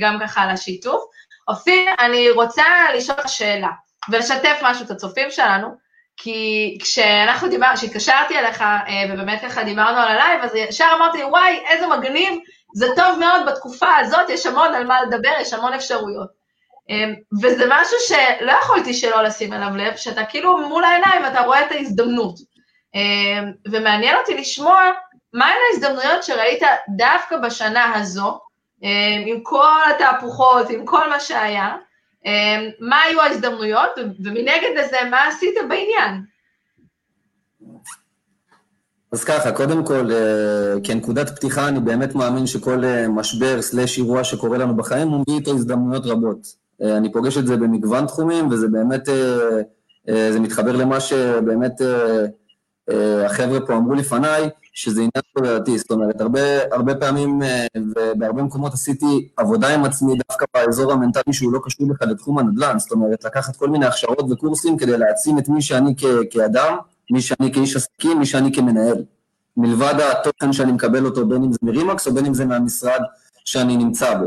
גם 0.00 0.18
ככה 0.20 0.42
על 0.42 0.50
השיתוף. 0.50 1.04
אופיר, 1.48 1.90
אני 2.00 2.30
רוצה 2.30 2.64
לשאול 2.94 3.18
אותך 3.18 3.28
שאלה. 3.28 3.68
ולשתף 4.10 4.58
משהו 4.62 4.84
את 4.84 4.90
הצופים 4.90 5.30
שלנו, 5.30 5.68
כי 6.16 6.78
כשאנחנו 6.82 7.48
דיברנו, 7.48 7.76
כשהתקשרתי 7.76 8.38
אליך 8.38 8.64
ובאמת 9.10 9.40
ככה 9.42 9.64
דיברנו 9.64 9.98
על 9.98 10.08
ה 10.08 10.13
live, 10.13 10.40
אז 10.42 10.54
ישר 10.54 10.88
אמרתי, 10.96 11.24
וואי, 11.24 11.60
איזה 11.68 11.86
מגניב, 11.86 12.38
זה 12.74 12.86
טוב 12.96 13.18
מאוד 13.18 13.46
בתקופה 13.46 13.96
הזאת, 13.96 14.30
יש 14.30 14.46
המון 14.46 14.74
על 14.74 14.86
מה 14.86 15.02
לדבר, 15.02 15.32
יש 15.40 15.52
המון 15.52 15.72
אפשרויות. 15.72 16.28
וזה 17.42 17.64
משהו 17.68 17.96
שלא 18.08 18.52
יכולתי 18.52 18.94
שלא 18.94 19.22
לשים 19.22 19.52
אליו 19.52 19.76
לב, 19.76 19.96
שאתה 19.96 20.24
כאילו 20.24 20.68
מול 20.68 20.84
העיניים 20.84 21.26
אתה 21.26 21.40
רואה 21.40 21.66
את 21.66 21.72
ההזדמנות. 21.72 22.34
ומעניין 23.72 24.16
אותי 24.16 24.34
לשמוע 24.34 24.80
מהן 25.34 25.56
ההזדמנויות 25.72 26.22
שראית 26.22 26.62
דווקא 26.96 27.36
בשנה 27.36 27.94
הזו, 27.94 28.38
עם 29.26 29.40
כל 29.42 29.80
התהפוכות, 29.96 30.70
עם 30.70 30.84
כל 30.84 31.10
מה 31.10 31.20
שהיה, 31.20 31.76
מה 32.80 33.00
היו 33.02 33.20
ההזדמנויות, 33.20 33.90
ומנגד 34.24 34.70
לזה, 34.76 34.96
מה 35.10 35.28
עשית 35.28 35.54
בעניין? 35.68 36.22
אז 39.12 39.24
ככה, 39.24 39.52
קודם 39.52 39.84
כל, 39.86 40.10
כנקודת 40.84 41.36
פתיחה, 41.36 41.68
אני 41.68 41.80
באמת 41.80 42.14
מאמין 42.14 42.46
שכל 42.46 42.82
משבר 43.08 43.62
סלאש 43.62 43.98
אירוע 43.98 44.24
שקורה 44.24 44.58
לנו 44.58 44.76
בחיים, 44.76 45.08
הוא 45.08 45.20
מביא 45.20 45.38
איתו 45.38 45.50
הזדמנויות 45.50 46.06
רבות. 46.06 46.38
אני 46.82 47.12
פוגש 47.12 47.38
את 47.38 47.46
זה 47.46 47.56
במגוון 47.56 48.06
תחומים, 48.06 48.48
וזה 48.48 48.68
באמת, 48.68 49.08
זה 50.06 50.40
מתחבר 50.40 50.76
למה 50.76 51.00
שבאמת 51.00 51.72
החבר'ה 53.26 53.60
פה 53.66 53.76
אמרו 53.76 53.94
לפניי, 53.94 54.48
שזה 54.72 55.00
עניין 55.00 55.22
תודעתי, 55.36 55.78
זאת 55.78 55.90
אומרת, 55.90 56.20
הרבה, 56.20 56.40
הרבה 56.72 56.94
פעמים 56.94 57.40
ובהרבה 57.76 58.42
מקומות 58.42 58.74
עשיתי 58.74 59.28
עבודה 59.36 59.74
עם 59.74 59.84
עצמי 59.84 60.12
דווקא 60.28 60.46
באזור 60.54 60.92
המנטלי 60.92 61.32
שהוא 61.32 61.52
לא 61.52 61.60
קשור 61.64 61.88
בכלל 61.88 62.08
לתחום 62.08 62.38
הנדל"ן, 62.38 62.78
זאת 62.78 62.90
אומרת, 62.92 63.24
לקחת 63.24 63.56
כל 63.56 63.68
מיני 63.68 63.86
הכשרות 63.86 64.30
וקורסים 64.30 64.76
כדי 64.76 64.98
להעצים 64.98 65.38
את 65.38 65.48
מי 65.48 65.62
שאני 65.62 65.94
כ- 65.96 66.30
כאדם, 66.30 66.76
מי 67.10 67.20
שאני 67.20 67.52
כאיש 67.52 67.76
עסקים, 67.76 68.18
מי 68.18 68.26
שאני 68.26 68.52
כמנהל. 68.52 69.04
מלבד 69.56 69.94
התוכן 70.00 70.52
שאני 70.52 70.72
מקבל 70.72 71.04
אותו, 71.04 71.26
בין 71.26 71.42
אם 71.42 71.52
זה 71.52 71.58
מרימקס 71.62 72.06
או 72.06 72.14
בין 72.14 72.26
אם 72.26 72.34
זה 72.34 72.44
מהמשרד 72.44 73.00
שאני 73.44 73.76
נמצא 73.76 74.14
בו. 74.18 74.26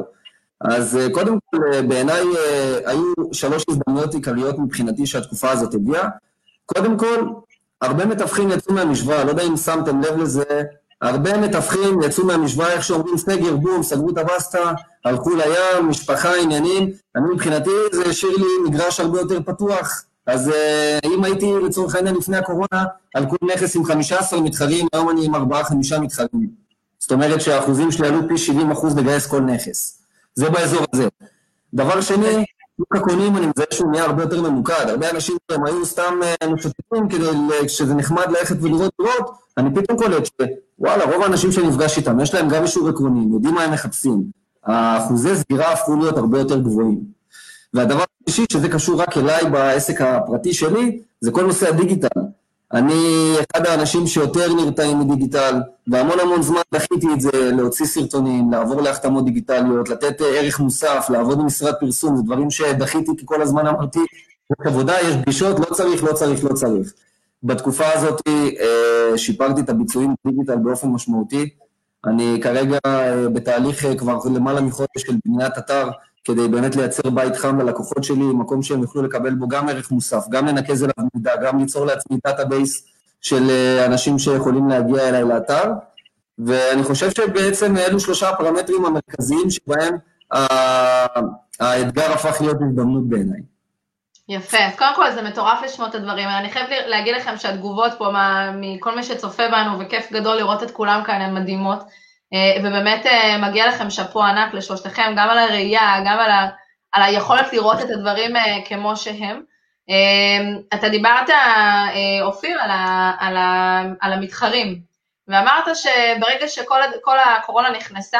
אז 0.62 1.00
קודם 1.12 1.38
כל, 1.46 1.58
בעיניי 1.88 2.24
היו 2.86 3.14
שלוש 3.32 3.66
הזדמנויות 3.70 4.14
עיקריות 4.14 4.60
מבחינתי 4.60 5.06
שהתקופה 5.06 5.52
הזאת 5.52 5.74
הביאה. 5.74 6.10
קודם 6.66 6.98
כל, 6.98 7.28
הרבה 7.82 8.06
מתווכים 8.06 8.52
יצאו 8.52 8.74
מהמשוואה, 8.74 9.24
לא 9.24 9.30
יודע 9.30 9.44
אם 9.44 9.58
שמתם 9.58 10.02
לב 10.02 10.18
לזה, 10.18 10.44
הרבה 11.02 11.38
מתווכים 11.38 12.02
יצאו 12.04 12.26
מהמשוואה, 12.26 12.74
איך 12.74 12.84
שאומרים 12.84 13.18
סגר, 13.18 13.56
בום, 13.56 13.84
סגרו 13.84 14.10
את 14.10 14.18
הבסטה, 14.18 14.72
הלכו 15.06 15.30
לים, 15.36 15.90
משפחה, 15.90 16.36
עניינים, 16.36 16.92
אני 17.16 17.26
מבחינתי 17.34 17.70
זה 17.92 18.06
השאיר 18.06 18.38
לי 18.38 18.70
מגרש 18.70 19.00
הרבה 19.00 19.20
יותר 19.20 19.40
פתוח, 19.46 20.04
אז 20.28 20.52
אם 21.06 21.24
הייתי 21.24 21.54
לצורך 21.64 21.96
העניין 21.96 22.16
לפני 22.16 22.38
הקורונה, 22.38 22.86
על 23.16 23.26
כל 23.30 23.48
נכס 23.54 23.76
עם 23.76 23.86
15 23.86 24.42
מתחרים, 24.42 24.88
היום 24.94 25.10
אני 25.10 25.26
עם 25.26 25.36
4-5 25.36 25.40
מתחרים. 26.02 26.62
זאת 27.00 27.12
אומרת 27.12 27.42
שהאחוזים 27.42 27.92
שלי 27.92 28.08
עלו 28.08 28.28
פי 28.28 28.38
70 28.38 28.72
אחוז 28.72 28.98
לגייס 28.98 29.28
כל 29.28 29.42
נכס. 29.42 30.02
זה 30.36 30.50
באזור 30.50 30.86
הזה. 30.94 31.08
דבר 31.74 32.02
שני, 32.02 32.46
שוק 32.82 32.96
הקונים, 32.96 33.38
אני 33.38 33.46
מזהה 33.46 33.66
שהוא 33.72 33.92
נהיה 33.92 34.04
הרבה 34.04 34.24
יותר 34.24 34.42
ממוקד. 34.42 34.86
הרבה 34.88 35.10
אנשים 35.10 35.38
הם 35.52 35.66
היו 35.66 35.86
סתם 35.86 36.20
משוטטים 36.54 37.10
כדי 37.10 37.70
שזה 37.70 37.94
נחמד 37.94 38.26
ללכת 38.30 38.56
ולראות 38.62 38.94
דירות, 39.02 39.32
אני 39.58 39.70
פתאום 39.76 39.98
קולט 39.98 40.24
שוואלה, 40.26 41.04
רוב 41.06 41.24
האנשים 41.24 41.52
שנפגש 41.52 41.98
איתם, 41.98 42.20
יש 42.20 42.34
להם 42.34 42.50
גם 42.50 42.64
אישור 42.64 42.90
עקרוני, 42.90 43.34
יודעים 43.34 43.54
מה 43.54 43.64
הם 43.64 43.72
מחפשים. 43.72 44.24
האחוזי 44.64 45.36
סגירה 45.36 45.74
הפכו 45.74 45.96
להיות 45.96 46.18
הרבה 46.18 46.40
יותר 46.40 46.60
גבוהים. 46.60 47.00
והדבר 47.74 48.04
השלישי, 48.24 48.46
שזה 48.52 48.70
קשור 48.70 49.02
רק 49.02 49.18
אליי 49.18 49.50
בעסק 49.50 50.02
הפרטי 50.02 50.54
שלי, 50.54 51.00
זה 51.22 51.32
כל 51.32 51.44
נושא 51.44 51.70
הדיגיטל. 51.70 52.22
אני 52.74 53.34
אחד 53.52 53.66
האנשים 53.66 54.08
שיותר 54.08 54.54
נרתעים 54.54 55.00
מדיגיטל, 55.00 55.62
והמון 55.88 56.20
המון 56.20 56.42
זמן 56.42 56.62
דחיתי 56.74 57.08
את 57.14 57.22
זה, 57.22 57.30
להוציא 57.34 57.86
סרטונים, 57.86 58.52
לעבור 58.52 58.82
להחתמות 58.82 59.26
דיגיטליות, 59.26 59.90
לתת 59.90 60.22
ערך 60.22 60.60
מוסף, 60.60 61.08
לעבוד 61.10 61.40
במשרד 61.40 61.74
פרסום, 61.80 62.18
זה 62.18 62.24
דברים 62.24 62.52
שדחיתי 62.52 63.12
כי 63.18 63.26
כל 63.26 63.42
הזמן 63.42 63.68
אמרתי, 63.68 64.00
יש 64.00 64.68
עבודה, 64.68 64.94
יש 65.02 65.16
פגישות, 65.22 65.60
לא 65.60 65.66
צריך, 65.66 66.04
לא 66.04 66.14
צריך, 66.14 66.44
לא 66.44 66.54
צריך. 66.54 66.94
בתקופה 67.44 67.86
הזאת 67.94 68.22
שיפרתי 69.16 69.62
את 69.62 69.70
הביצועים 69.70 70.16
בדיגיטל 70.26 70.56
באופן 70.56 70.88
משמעותי. 70.88 71.50
אני 72.06 72.40
כרגע 72.44 72.78
בתהליך 73.34 73.86
כבר 73.98 74.20
למעלה 74.36 74.62
מחודש 74.62 74.90
של 74.98 75.14
בניית 75.26 75.58
אתר, 75.58 75.90
כדי 76.24 76.48
באמת 76.48 76.76
לייצר 76.76 77.10
בית 77.10 77.36
חם 77.36 77.62
ללקוחות 77.62 78.04
שלי, 78.04 78.24
מקום 78.34 78.64
שהם 78.64 78.82
יוכלו 78.82 79.02
לקבל 79.02 79.34
בו 79.34 79.48
גם 79.48 79.70
ערך 79.70 79.92
מוסף, 79.92 80.26
גם 80.30 80.46
לנקז 80.46 80.84
אליו 80.84 81.08
מידע, 81.16 81.36
גם 81.36 81.60
ליצור 81.60 81.86
לעצמי 81.86 82.18
database 82.26 82.86
של 83.22 83.52
אנשים 83.86 84.20
שיכולים 84.20 84.68
להגיע 84.68 85.10
אליי 85.10 85.24
לאתר, 85.24 85.64
ואני 86.40 86.84
חושב 86.84 87.10
שבעצם 87.12 87.78
אלו 87.78 88.00
שלושה 88.00 88.30
הפרמטרים 88.30 88.86
המרכזיים 88.86 89.50
שבהם 89.50 89.98
האתגר 91.60 92.12
הפך 92.14 92.42
להיות 92.42 92.58
הזדמנות 92.62 93.10
בעיניי. 93.10 93.42
יפה, 94.30 94.58
קודם 94.78 94.96
כל 94.96 95.12
זה 95.12 95.22
מטורף 95.22 95.60
לשמוע 95.66 95.90
את 95.90 95.96
הדברים, 95.96 96.28
אני 96.28 96.52
חייב 96.52 96.68
להגיד 96.88 97.16
לכם 97.16 97.38
שהתגובות 97.38 97.92
פה 97.98 98.12
מכל 98.54 98.96
מי 98.96 99.04
שצופה 99.04 99.44
בנו, 99.52 99.80
וכיף 99.80 100.12
גדול 100.12 100.36
לראות 100.36 100.64
את 100.64 100.72
כולם 100.72 101.02
כאן, 101.06 101.22
הן 101.22 101.42
מדהימות. 101.42 101.84
ובאמת 102.60 103.06
מגיע 103.40 103.68
לכם 103.68 103.90
שאפו 103.90 104.24
ענק 104.24 104.54
לשלושתכם, 104.54 105.14
גם 105.18 105.30
על 105.30 105.38
הראייה, 105.38 105.96
גם 106.06 106.20
על, 106.20 106.32
ה, 106.32 106.50
על 106.92 107.04
היכולת 107.04 107.54
לראות 107.54 107.82
את 107.82 107.90
הדברים 107.90 108.34
כמו 108.66 108.96
שהם. 108.96 109.42
אתה 110.74 110.90
דיברת, 110.90 111.30
אופיר, 112.22 112.62
על, 112.62 112.72
ה, 112.72 113.12
על, 113.20 113.38
ה, 113.38 113.82
על 114.02 114.14
המתחרים, 114.14 114.82
ואמרת 115.28 115.76
שברגע 115.76 116.48
שכל 116.48 117.20
הקורונה 117.20 117.70
נכנסה, 117.70 118.20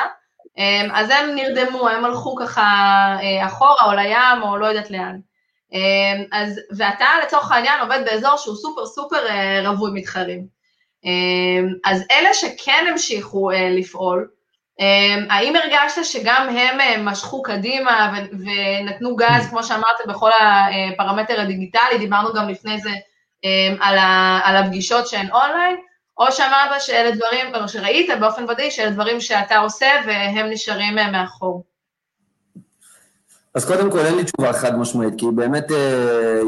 אז 0.94 1.10
הם 1.10 1.36
נרדמו, 1.36 1.90
הם 1.90 2.06
הלכו 2.06 2.36
ככה 2.36 2.66
אחורה 3.46 3.86
או 3.86 3.92
לים 3.92 4.44
או 4.44 4.58
לא 4.58 4.66
יודעת 4.66 4.92
לאן. 4.92 5.20
אז, 6.32 6.60
ואתה 6.78 7.06
לצורך 7.24 7.52
העניין 7.52 7.80
עובד 7.80 8.00
באזור 8.06 8.38
שהוא 8.38 8.56
סופר 8.56 8.86
סופר 8.86 9.18
רווי 9.66 9.92
מתחרים. 9.94 10.61
אז 11.86 12.04
אלה 12.12 12.34
שכן 12.34 12.86
המשיכו 12.92 13.50
לפעול, 13.78 14.28
האם 15.30 15.56
הרגשת 15.56 16.06
שגם 16.06 16.50
הם 16.50 17.06
משכו 17.06 17.42
קדימה 17.42 18.14
ונתנו 18.32 19.16
גז, 19.16 19.48
כמו 19.50 19.64
שאמרת, 19.64 20.08
בכל 20.08 20.30
הפרמטר 20.42 21.42
הדיגיטלי, 21.42 21.98
דיברנו 22.00 22.34
גם 22.34 22.50
לפני 22.50 22.80
זה 22.80 22.92
על 23.80 24.56
הפגישות 24.58 25.08
שהן 25.08 25.32
אונליין, 25.32 25.76
או 26.18 26.32
שאמרת 26.32 26.82
שאלה 26.82 27.12
דברים, 27.12 27.56
או 27.56 27.70
שראית 27.70 28.10
באופן 28.20 28.44
ודאי 28.50 28.72
שאלה 28.72 28.90
דברים 28.90 29.22
שאתה 29.22 29.58
עושה 29.58 29.88
והם 30.06 30.50
נשארים 30.50 30.96
מאחור? 30.96 31.71
אז 33.56 33.66
קודם 33.66 33.92
כל 33.92 34.00
אין 34.00 34.16
לי 34.16 34.24
תשובה 34.24 34.54
חד 34.54 34.78
משמעית, 34.78 35.14
כי 35.18 35.26
באמת 35.36 35.72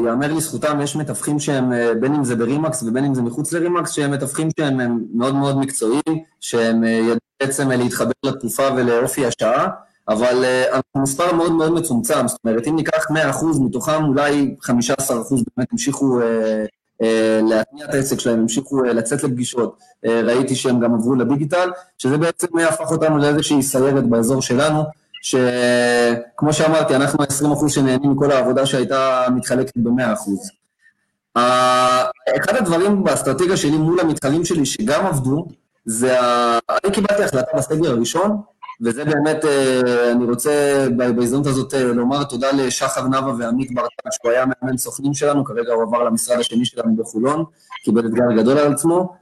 יאמר 0.04 0.32
לזכותם, 0.32 0.80
יש 0.82 0.96
מתווכים 0.96 1.40
שהם, 1.40 1.72
בין 2.00 2.14
אם 2.14 2.24
זה 2.24 2.36
ברימקס 2.36 2.82
ובין 2.82 3.04
אם 3.04 3.14
זה 3.14 3.22
מחוץ 3.22 3.52
לרימקס, 3.52 3.90
שהם 3.90 4.10
מתווכים 4.10 4.48
שהם 4.60 5.04
מאוד 5.14 5.34
מאוד 5.34 5.58
מקצועיים, 5.58 6.22
שהם 6.40 6.84
ידעו 6.84 7.18
בעצם 7.42 7.70
להתחבר 7.70 8.12
לתקופה 8.24 8.62
ולאופי 8.76 9.26
השעה, 9.26 9.68
אבל 10.08 10.44
אנחנו 10.72 11.02
מספר 11.02 11.32
מאוד 11.32 11.52
מאוד 11.52 11.72
מצומצם, 11.72 12.28
זאת 12.28 12.38
אומרת, 12.44 12.66
אם 12.66 12.76
ניקח 12.76 13.10
100% 13.10 13.14
מתוכם, 13.60 14.04
אולי 14.04 14.54
15% 14.62 14.70
באמת 15.56 15.68
המשיכו 15.72 16.20
להתניע 17.42 17.84
את 17.84 17.94
העסק 17.94 18.20
שלהם, 18.20 18.40
המשיכו 18.40 18.82
לצאת 18.82 19.24
לפגישות, 19.24 19.78
ראיתי 20.04 20.54
שהם 20.54 20.80
גם 20.80 20.94
עברו 20.94 21.14
לדיגיטל, 21.14 21.70
שזה 21.98 22.18
בעצם 22.18 22.58
הפך 22.58 22.90
אותנו 22.90 23.18
לאיזושהי 23.18 23.62
סיירת 23.62 24.04
באזור 24.04 24.42
שלנו, 24.42 24.82
שכמו 25.24 26.52
שאמרתי, 26.52 26.96
אנחנו 26.96 27.22
ה-20% 27.22 27.68
שנהנים 27.68 28.10
מכל 28.10 28.30
העבודה 28.32 28.66
שהייתה 28.66 29.26
מתחלקת 29.34 29.72
ב-100%. 29.76 31.40
אחד 32.42 32.56
הדברים 32.56 33.04
באסטרטגיה 33.04 33.56
שלי 33.56 33.76
מול 33.76 34.00
המתחרים 34.00 34.44
שלי 34.44 34.66
שגם 34.66 35.06
עבדו, 35.06 35.46
זה, 35.84 36.20
אני 36.84 36.92
קיבלתי 36.92 37.22
החלטה 37.22 37.56
בסגר 37.56 37.90
הראשון, 37.90 38.40
וזה 38.82 39.04
באמת, 39.04 39.44
אני 40.12 40.24
רוצה 40.24 40.86
בהזדמנות 40.96 41.46
הזאת 41.46 41.74
לומר 41.74 42.24
תודה 42.24 42.52
לשחר 42.52 43.08
נאוה 43.08 43.34
ועמית 43.38 43.74
ברטן, 43.74 44.10
שהוא 44.10 44.32
היה 44.32 44.44
מאמן 44.46 44.76
סוכנים 44.76 45.14
שלנו, 45.14 45.44
כרגע 45.44 45.72
הוא 45.72 45.82
עבר 45.82 46.04
למשרד 46.04 46.38
השני 46.38 46.64
שלנו 46.64 46.96
בחולון, 46.96 47.44
קיבל 47.84 48.06
אתגר 48.06 48.32
גדול 48.36 48.58
על 48.58 48.72
עצמו. 48.72 49.16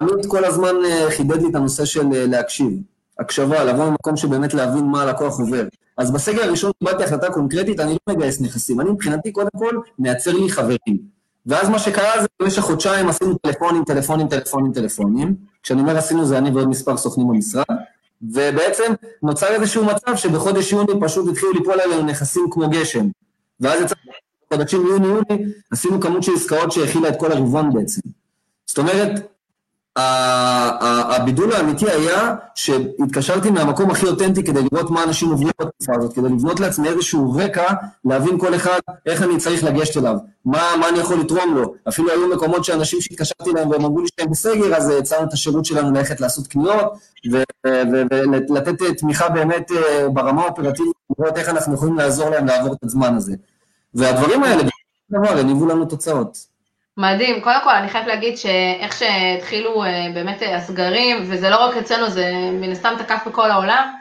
עמית 0.00 0.26
כל 0.28 0.44
הזמן 0.44 0.74
חידד 1.08 1.42
לי 1.42 1.48
את 1.50 1.54
הנושא 1.54 1.84
של 1.84 2.06
להקשיב. 2.12 2.72
הקשבה, 3.18 3.64
לבוא 3.64 3.84
ממקום 3.84 4.16
שבאמת 4.16 4.54
להבין 4.54 4.84
מה 4.84 5.02
הלקוח 5.02 5.40
עובר. 5.40 5.64
אז 5.96 6.10
בסגר 6.10 6.42
הראשון 6.44 6.70
קיבלתי 6.78 7.04
החלטה 7.04 7.30
קונקרטית, 7.30 7.80
אני 7.80 7.96
לא 8.08 8.14
מגייס 8.14 8.40
נכסים, 8.40 8.80
אני 8.80 8.90
מבחינתי 8.90 9.32
קודם 9.32 9.48
כל 9.58 9.80
מייצר 9.98 10.32
לי 10.32 10.50
חברים. 10.50 11.18
ואז 11.46 11.68
מה 11.68 11.78
שקרה 11.78 12.20
זה 12.20 12.26
במשך 12.42 12.62
חודשיים 12.62 13.08
עשינו 13.08 13.34
טלפונים, 13.38 13.84
טלפונים, 13.84 14.28
טלפונים, 14.28 14.72
טלפונים. 14.72 15.34
כשאני 15.62 15.80
אומר 15.80 15.96
עשינו 15.96 16.26
זה 16.26 16.38
אני 16.38 16.50
ועוד 16.50 16.68
מספר 16.68 16.96
סוכנים 16.96 17.28
במשרד, 17.28 17.64
ובעצם 18.22 18.92
נוצר 19.22 19.46
איזשהו 19.46 19.84
מצב 19.84 20.16
שבחודש 20.16 20.72
יוני 20.72 20.92
פשוט 21.00 21.28
התחילו 21.28 21.52
ליפול 21.52 21.80
עלינו 21.80 22.02
נכסים 22.02 22.46
כמו 22.50 22.68
גשם. 22.68 23.06
ואז 23.60 23.80
יצא 23.80 23.94
בחודשים 24.50 24.86
יוני-יוני 24.86 25.52
עשינו 25.70 26.00
כמות 26.00 26.22
של 26.22 26.32
עסקאות 26.34 26.72
שהכילה 26.72 27.08
את 27.08 27.20
כל 27.20 27.32
הרבעון 27.32 27.72
בעצם. 27.74 28.00
זאת 28.66 28.78
אומרת, 28.78 29.37
הבידול 29.98 31.52
האמיתי 31.52 31.90
היה 31.90 32.34
שהתקשרתי 32.54 33.50
מהמקום 33.50 33.90
הכי 33.90 34.06
אותנטי 34.06 34.44
כדי 34.44 34.60
לראות 34.72 34.90
מה 34.90 35.04
אנשים 35.04 35.28
עוברים 35.28 35.50
בתקופה 35.60 35.92
הזאת, 35.96 36.12
כדי 36.12 36.28
לבנות 36.28 36.60
לעצמי 36.60 36.88
איזשהו 36.88 37.32
רקע, 37.36 37.74
להבין 38.04 38.38
כל 38.38 38.54
אחד 38.54 38.78
איך 39.06 39.22
אני 39.22 39.36
צריך 39.36 39.64
לגשת 39.64 39.96
אליו, 39.96 40.16
מה, 40.44 40.72
מה 40.80 40.88
אני 40.88 40.98
יכול 40.98 41.20
לתרום 41.20 41.54
לו. 41.54 41.74
אפילו 41.88 42.10
היו 42.10 42.28
מקומות 42.28 42.64
שאנשים 42.64 43.00
שהתקשרתי 43.00 43.50
אליהם 43.50 43.70
והם 43.70 43.84
אמרו 43.84 44.00
לי 44.00 44.06
שהם 44.20 44.30
בסגר, 44.30 44.76
אז 44.76 44.90
הצענו 44.90 45.28
את 45.28 45.32
השירות 45.32 45.64
שלנו 45.64 45.90
ללכת 45.90 46.20
לעשות 46.20 46.46
קניות, 46.46 46.92
ולתת 48.50 48.82
תמיכה 48.98 49.28
באמת 49.28 49.70
אה, 49.72 50.08
ברמה 50.08 50.42
האופרטיבית, 50.42 50.92
לראות 51.18 51.36
איך 51.36 51.48
אנחנו 51.48 51.74
יכולים 51.74 51.98
לעזור 51.98 52.30
להם 52.30 52.46
לעבור 52.46 52.72
את 52.72 52.84
הזמן 52.84 53.14
הזה. 53.14 53.34
והדברים 53.94 54.42
האלה, 54.42 54.62
בסופו 54.62 54.70
של 55.10 55.18
דבר, 55.18 55.38
הניבו 55.38 55.66
לנו 55.66 55.84
תוצאות. 55.84 56.47
מדהים. 56.98 57.40
קודם 57.40 57.60
כל, 57.64 57.70
אני 57.70 57.88
חייבת 57.88 58.06
להגיד 58.06 58.36
שאיך 58.36 58.92
שהתחילו 58.92 59.84
אה, 59.84 60.06
באמת 60.14 60.42
אה, 60.42 60.56
הסגרים, 60.56 61.16
וזה 61.22 61.50
לא 61.50 61.56
רק 61.56 61.76
אצלנו, 61.76 62.10
זה 62.10 62.32
מן 62.52 62.72
הסתם 62.72 62.94
תקף 62.98 63.22
בכל 63.26 63.50
העולם, 63.50 63.94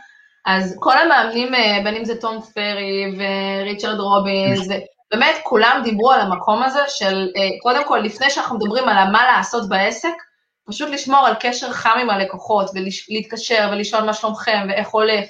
אז 0.46 0.78
כל 0.80 0.98
המאמנים, 0.98 1.56
אה, 1.56 1.80
בין 1.84 1.96
אם 1.96 2.06
זה 2.06 2.22
תום 2.22 2.42
פרי 2.42 3.18
וריצ'רד 3.18 4.00
רובינס, 4.00 4.68
באמת 5.12 5.36
כולם 5.44 5.82
דיברו 5.84 6.12
על 6.12 6.22
המקום 6.22 6.64
הזה 6.64 6.80
של, 6.88 7.28
קודם 7.62 7.84
כל, 7.88 7.98
לפני 7.98 8.30
שאנחנו 8.30 8.56
מדברים 8.56 8.90
על 8.90 9.12
מה 9.12 9.26
לעשות 9.26 9.70
בעסק, 9.70 10.14
פשוט 10.68 10.90
לשמור 10.90 11.28
על 11.28 11.34
קשר 11.40 11.72
חם 11.72 11.98
עם 12.02 12.10
הלקוחות, 12.10 12.70
ולהתקשר 13.10 13.70
ולשאול 13.72 14.04
מה 14.04 14.14
שלומכם 14.14 14.68
ואיך 14.70 14.90
הולך. 14.90 15.26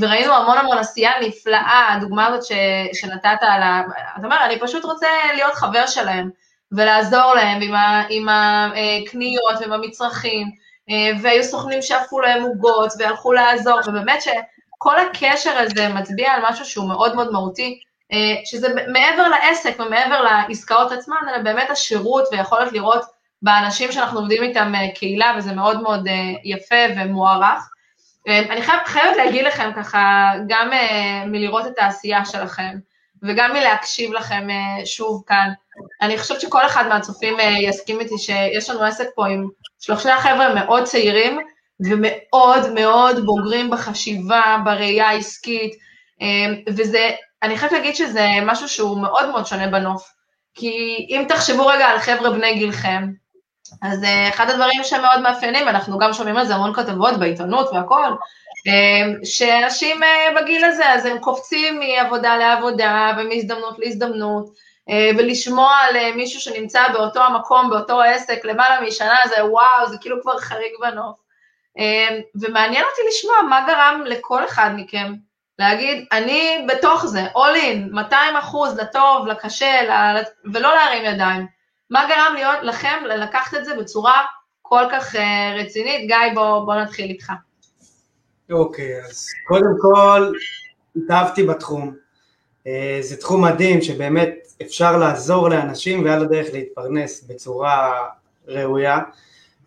וראינו 0.00 0.34
המון 0.34 0.58
המון 0.58 0.78
עשייה 0.78 1.10
נפלאה, 1.20 1.92
הדוגמה 1.92 2.26
הזאת 2.26 2.44
ש, 2.44 2.52
שנתת 3.00 3.38
על 3.40 3.62
ה... 3.62 3.82
אתה 4.18 4.26
אומר, 4.26 4.44
אני 4.44 4.60
פשוט 4.60 4.84
רוצה 4.84 5.08
להיות 5.34 5.54
חבר 5.54 5.86
שלהם. 5.86 6.30
ולעזור 6.76 7.34
להם 7.34 7.62
עם, 7.62 7.74
ה, 7.74 8.04
עם 8.08 8.28
הקניות 8.28 9.54
ועם 9.60 9.72
המצרכים, 9.72 10.64
אה, 10.90 11.10
והיו 11.22 11.44
סוכנים 11.44 11.82
שאפו 11.82 12.20
להם 12.20 12.42
עוגות 12.42 12.92
והלכו 12.98 13.32
לעזור, 13.32 13.80
ובאמת 13.86 14.22
שכל 14.22 14.96
הקשר 14.98 15.58
הזה 15.58 15.88
מצביע 15.88 16.32
על 16.32 16.42
משהו 16.48 16.64
שהוא 16.64 16.88
מאוד 16.88 17.14
מאוד 17.14 17.32
מהותי, 17.32 17.80
אה, 18.12 18.18
שזה 18.44 18.68
מעבר 18.92 19.28
לעסק 19.28 19.80
ומעבר 19.80 20.22
לעסקאות 20.22 20.92
עצמן, 20.92 21.16
אלא 21.28 21.38
באמת 21.38 21.70
השירות 21.70 22.24
ויכולת 22.32 22.72
לראות 22.72 23.04
באנשים 23.42 23.92
שאנחנו 23.92 24.20
עובדים 24.20 24.42
איתם 24.42 24.74
אה, 24.74 24.94
קהילה, 24.94 25.34
וזה 25.36 25.52
מאוד 25.52 25.82
מאוד 25.82 26.06
יפה 26.44 26.84
ומוערך. 26.96 27.70
אני 28.28 28.62
חייבת 28.62 28.86
חייב 28.86 29.16
להגיד 29.16 29.44
לכם 29.44 29.70
ככה, 29.76 30.32
גם 30.48 30.70
מלראות 31.26 31.66
את 31.66 31.78
העשייה 31.78 32.24
שלכם, 32.24 32.76
וגם 33.22 33.52
מלהקשיב 33.52 34.12
לכם 34.12 34.48
שוב 34.84 35.22
כאן, 35.26 35.50
אני 36.02 36.18
חושבת 36.18 36.40
שכל 36.40 36.66
אחד 36.66 36.88
מהצופים 36.88 37.40
אה, 37.40 37.54
יסכים 37.60 38.00
איתי 38.00 38.18
שיש 38.18 38.70
לנו 38.70 38.84
עסק 38.84 39.06
פה 39.14 39.26
עם 39.26 39.48
שלושה 39.80 40.16
חבר'ה 40.18 40.54
מאוד 40.54 40.84
צעירים 40.84 41.38
ומאוד 41.80 42.72
מאוד 42.74 43.24
בוגרים 43.26 43.70
בחשיבה, 43.70 44.56
בראייה 44.64 45.08
העסקית, 45.08 45.74
אה, 46.22 46.26
וזה, 46.76 47.10
אני 47.42 47.56
חייבת 47.56 47.72
להגיד 47.72 47.96
שזה 47.96 48.26
משהו 48.42 48.68
שהוא 48.68 49.02
מאוד 49.02 49.28
מאוד 49.28 49.46
שונה 49.46 49.66
בנוף. 49.66 50.10
כי 50.54 51.06
אם 51.08 51.24
תחשבו 51.28 51.66
רגע 51.66 51.86
על 51.86 51.98
חבר'ה 51.98 52.30
בני 52.30 52.54
גילכם, 52.54 53.04
אז 53.82 54.04
אה, 54.04 54.28
אחד 54.28 54.50
הדברים 54.50 54.84
שמאוד 54.84 55.20
מאפיינים, 55.22 55.68
אנחנו 55.68 55.98
גם 55.98 56.12
שומעים 56.12 56.36
על 56.36 56.46
זה 56.46 56.54
המון 56.54 56.74
כתבות 56.74 57.18
בעיתונות 57.18 57.70
והכול, 57.72 58.16
שאנשים 59.24 60.00
בגיל 60.36 60.64
הזה, 60.64 60.92
אז 60.92 61.06
הם 61.06 61.18
קופצים 61.18 61.80
מעבודה 61.80 62.36
לעבודה 62.36 63.12
ומהזדמנות 63.18 63.78
להזדמנות, 63.78 64.46
ולשמוע 64.90 65.74
על 65.76 65.96
אה, 65.96 66.12
מישהו 66.16 66.40
שנמצא 66.40 66.82
באותו 66.92 67.20
המקום, 67.20 67.70
באותו 67.70 68.00
עסק, 68.00 68.44
למעלה 68.44 68.80
משנה, 68.80 69.16
זה 69.28 69.44
וואו, 69.44 69.88
זה 69.88 69.96
כאילו 70.00 70.22
כבר 70.22 70.38
חריג 70.38 70.72
בנוף. 70.80 71.16
אה, 71.78 72.18
ומעניין 72.34 72.84
אותי 72.90 73.02
לשמוע 73.08 73.42
מה 73.48 73.64
גרם 73.66 74.02
לכל 74.06 74.44
אחד 74.44 74.70
מכם 74.76 75.14
להגיד, 75.58 76.04
אני 76.12 76.66
בתוך 76.68 77.06
זה, 77.06 77.26
all 77.26 77.56
in, 77.56 77.94
200 77.94 78.36
אחוז, 78.36 78.78
לטוב, 78.78 79.26
לקשה, 79.26 79.80
ולא 80.52 80.74
להרים 80.74 81.04
ידיים. 81.14 81.46
מה 81.90 82.08
גרם 82.08 82.34
להיות 82.34 82.58
לכם 82.62 83.04
לקחת 83.04 83.54
את 83.54 83.64
זה 83.64 83.76
בצורה 83.76 84.22
כל 84.62 84.84
כך 84.92 85.14
רצינית? 85.58 86.08
גיא, 86.08 86.34
בוא, 86.34 86.64
בוא 86.64 86.74
נתחיל 86.74 87.10
איתך. 87.10 87.32
אוקיי, 88.50 89.00
okay, 89.00 89.06
אז 89.06 89.26
קודם 89.48 89.74
כל, 89.80 90.32
התאהבתי 90.96 91.42
בתחום. 91.42 92.03
זה 93.00 93.16
תחום 93.20 93.44
מדהים 93.44 93.82
שבאמת 93.82 94.34
אפשר 94.62 94.96
לעזור 94.96 95.48
לאנשים 95.48 96.04
ועל 96.04 96.22
הדרך 96.22 96.46
להתפרנס 96.52 97.24
בצורה 97.28 97.92
ראויה. 98.48 98.98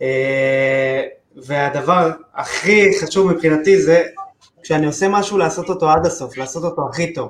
אה, 0.01 1.03
והדבר 1.35 2.11
הכי 2.35 2.99
חשוב 3.01 3.31
מבחינתי 3.31 3.81
זה 3.81 4.03
כשאני 4.63 4.85
עושה 4.85 5.07
משהו 5.07 5.37
לעשות 5.37 5.69
אותו 5.69 5.89
עד 5.89 6.05
הסוף, 6.05 6.37
לעשות 6.37 6.63
אותו 6.63 6.89
הכי 6.89 7.13
טוב. 7.13 7.29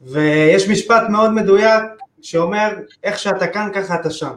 ויש 0.00 0.68
משפט 0.68 1.02
מאוד 1.08 1.32
מדויק 1.32 1.82
שאומר, 2.22 2.68
איך 3.04 3.18
שאתה 3.18 3.46
כאן 3.46 3.68
ככה 3.74 3.94
אתה 3.94 4.10
שם. 4.10 4.32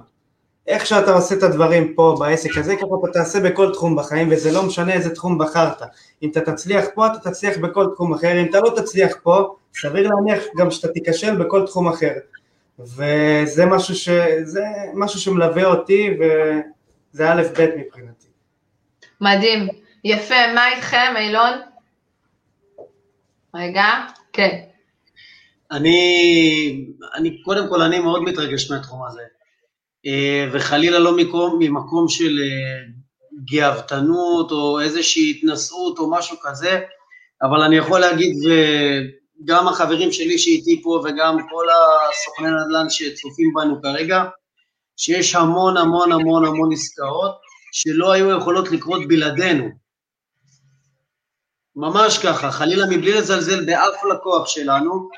איך 0.67 0.85
שאתה 0.85 1.13
עושה 1.13 1.35
את 1.35 1.43
הדברים 1.43 1.93
פה 1.93 2.15
בעסק 2.19 2.57
הזה, 2.57 2.75
ככה 2.75 2.85
אתה 3.03 3.11
תעשה 3.13 3.39
בכל 3.39 3.73
תחום 3.73 3.95
בחיים, 3.95 4.27
וזה 4.31 4.51
לא 4.51 4.63
משנה 4.63 4.93
איזה 4.93 5.15
תחום 5.15 5.37
בחרת. 5.37 5.81
אם 6.23 6.29
אתה 6.29 6.41
תצליח 6.41 6.85
פה, 6.93 7.07
אתה 7.07 7.29
תצליח 7.29 7.57
בכל 7.57 7.87
תחום 7.93 8.13
אחר, 8.13 8.41
אם 8.41 8.45
אתה 8.49 8.59
לא 8.59 8.69
תצליח 8.75 9.15
פה, 9.23 9.55
סביר 9.73 10.09
להניח 10.09 10.43
גם 10.57 10.71
שאתה 10.71 10.87
תיכשל 10.87 11.35
בכל 11.35 11.65
תחום 11.65 11.87
אחר. 11.87 12.13
וזה 12.79 13.65
משהו, 13.65 13.95
ש... 13.95 14.09
משהו 14.93 15.19
שמלווה 15.19 15.65
אותי 15.65 16.17
וזה 16.19 17.31
א' 17.31 17.41
ב' 17.57 17.69
מבחינתי. 17.77 18.27
מדהים, 19.21 19.67
יפה, 20.03 20.53
מה 20.55 20.75
איתכם 20.75 21.13
אילון? 21.17 21.53
רגע, 23.55 23.85
כן. 24.33 24.59
אני, 25.71 26.85
אני, 27.15 27.41
קודם 27.41 27.69
כל 27.69 27.81
אני 27.81 27.99
מאוד 27.99 28.23
מתרגש 28.23 28.71
מהתחום 28.71 29.05
הזה, 29.07 29.21
וחלילה 30.51 30.99
לא 30.99 31.17
מקום, 31.17 31.57
ממקום 31.59 32.07
של 32.07 32.39
אה, 32.39 32.83
גאוותנות 33.45 34.51
או 34.51 34.79
איזושהי 34.79 35.31
התנשאות 35.31 35.99
או 35.99 36.11
משהו 36.11 36.37
כזה, 36.41 36.81
אבל 37.41 37.61
אני 37.61 37.77
יכול 37.77 37.99
להגיד, 37.99 38.35
גם 39.43 39.67
החברים 39.67 40.11
שלי 40.11 40.37
שאיתי 40.37 40.81
פה 40.83 41.01
וגם 41.05 41.37
כל 41.49 41.65
הסוכני 41.69 42.47
נדל"ן 42.47 42.89
שצופים 42.89 43.53
בנו 43.53 43.81
כרגע, 43.81 44.23
שיש 44.97 45.35
המון 45.35 45.77
המון 45.77 46.11
המון 46.11 46.45
המון 46.45 46.73
עסקאות 46.73 47.35
שלא 47.71 48.11
היו 48.11 48.37
יכולות 48.37 48.71
לקרות 48.71 49.07
בלעדינו. 49.07 49.69
ממש 51.75 52.17
ככה, 52.17 52.51
חלילה 52.51 52.85
מבלי 52.85 53.13
לזלזל 53.13 53.65
באף 53.65 54.03
לקוח 54.13 54.47
שלנו, 54.47 55.09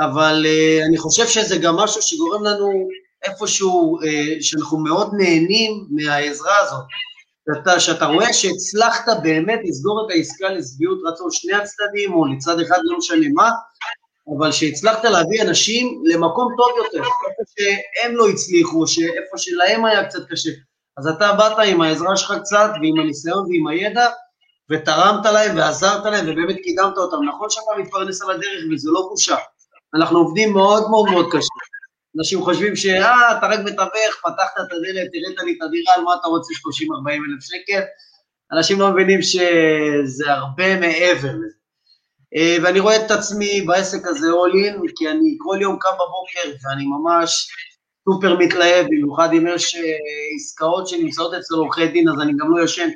אבל 0.00 0.46
uh, 0.46 0.86
אני 0.88 0.98
חושב 0.98 1.26
שזה 1.26 1.58
גם 1.58 1.76
משהו 1.76 2.02
שגורם 2.02 2.44
לנו 2.44 2.88
איפשהו, 3.24 3.98
uh, 4.00 4.04
שאנחנו 4.40 4.78
מאוד 4.78 5.10
נהנים 5.18 5.86
מהעזרה 5.90 6.58
הזאת. 6.58 6.84
שאתה, 7.48 7.80
שאתה 7.80 8.06
רואה 8.06 8.32
שהצלחת 8.32 9.12
באמת 9.22 9.60
לסגור 9.64 10.06
את 10.06 10.10
העסקה 10.10 10.48
לשביעות 10.48 10.98
רצון 11.04 11.30
שני 11.30 11.52
הצדדים, 11.52 12.14
או 12.14 12.26
לצד 12.26 12.60
אחד, 12.60 12.76
לא 12.82 12.98
משנה 12.98 13.26
מה, 13.34 13.50
אבל 14.38 14.52
שהצלחת 14.52 15.04
להביא 15.04 15.42
אנשים 15.42 16.02
למקום 16.04 16.54
טוב 16.56 16.68
יותר, 16.76 16.98
איפה 16.98 17.42
שהם 17.58 18.16
לא 18.16 18.28
הצליחו, 18.28 18.84
איפה 18.84 19.38
שלהם 19.38 19.84
היה 19.84 20.04
קצת 20.04 20.28
קשה. 20.30 20.50
אז 20.96 21.06
אתה 21.06 21.32
באת 21.32 21.58
עם 21.66 21.80
העזרה 21.80 22.16
שלך 22.16 22.34
קצת, 22.40 22.70
ועם 22.82 23.00
הניסיון 23.00 23.46
ועם 23.50 23.66
הידע, 23.66 24.08
ותרמת 24.70 25.26
להם 25.26 25.56
ועזרת 25.56 26.04
להם, 26.04 26.24
ובאמת 26.28 26.56
קידמת 26.62 26.98
אותם. 26.98 27.16
נכון 27.28 27.50
שאתה 27.50 27.70
מתפרנס 27.78 28.22
על 28.22 28.30
הדרך, 28.30 28.64
וזה 28.72 28.90
לא 28.90 29.06
בושה. 29.08 29.36
אנחנו 29.94 30.18
עובדים 30.18 30.52
מאוד 30.52 30.90
מאוד 30.90 31.10
מאוד 31.10 31.26
קשה. 31.32 31.53
אנשים 32.18 32.42
חושבים 32.42 32.76
שאה, 32.76 33.38
אתה 33.38 33.46
רק 33.46 33.60
מתווך, 33.60 34.14
פתחת 34.22 34.56
את 34.56 34.72
הדלת, 34.72 35.10
תראית 35.12 35.38
לי 35.44 35.56
את 35.58 35.62
הדירה, 35.62 35.94
על 35.96 36.02
מה 36.02 36.14
אתה 36.20 36.28
רוצה 36.28 36.52
30-40 36.54 37.10
אלף 37.10 37.42
שקל? 37.42 37.82
אנשים 38.52 38.80
לא 38.80 38.90
מבינים 38.90 39.22
שזה 39.22 40.24
הרבה 40.26 40.80
מעבר 40.80 41.28
לזה. 41.28 41.64
אה, 42.36 42.56
ואני 42.62 42.80
רואה 42.80 43.06
את 43.06 43.10
עצמי 43.10 43.60
בעסק 43.60 44.06
הזה 44.06 44.26
all 44.26 44.54
in, 44.54 44.92
כי 44.96 45.08
אני 45.08 45.36
כל 45.38 45.58
יום 45.60 45.76
קם 45.80 45.90
בבוקר 45.94 46.56
ואני 46.62 46.84
ממש 46.86 47.48
סופר 48.04 48.36
מתלהב, 48.38 48.86
במיוחד 48.86 49.28
אם 49.32 49.46
יש 49.54 49.74
אה, 49.74 49.82
עסקאות 50.36 50.88
שנמצאות 50.88 51.34
אצל 51.34 51.54
עורכי 51.54 51.88
דין, 51.88 52.08
אז 52.08 52.20
אני 52.20 52.32
גם 52.32 52.56
לא 52.56 52.64
ישן 52.64 52.88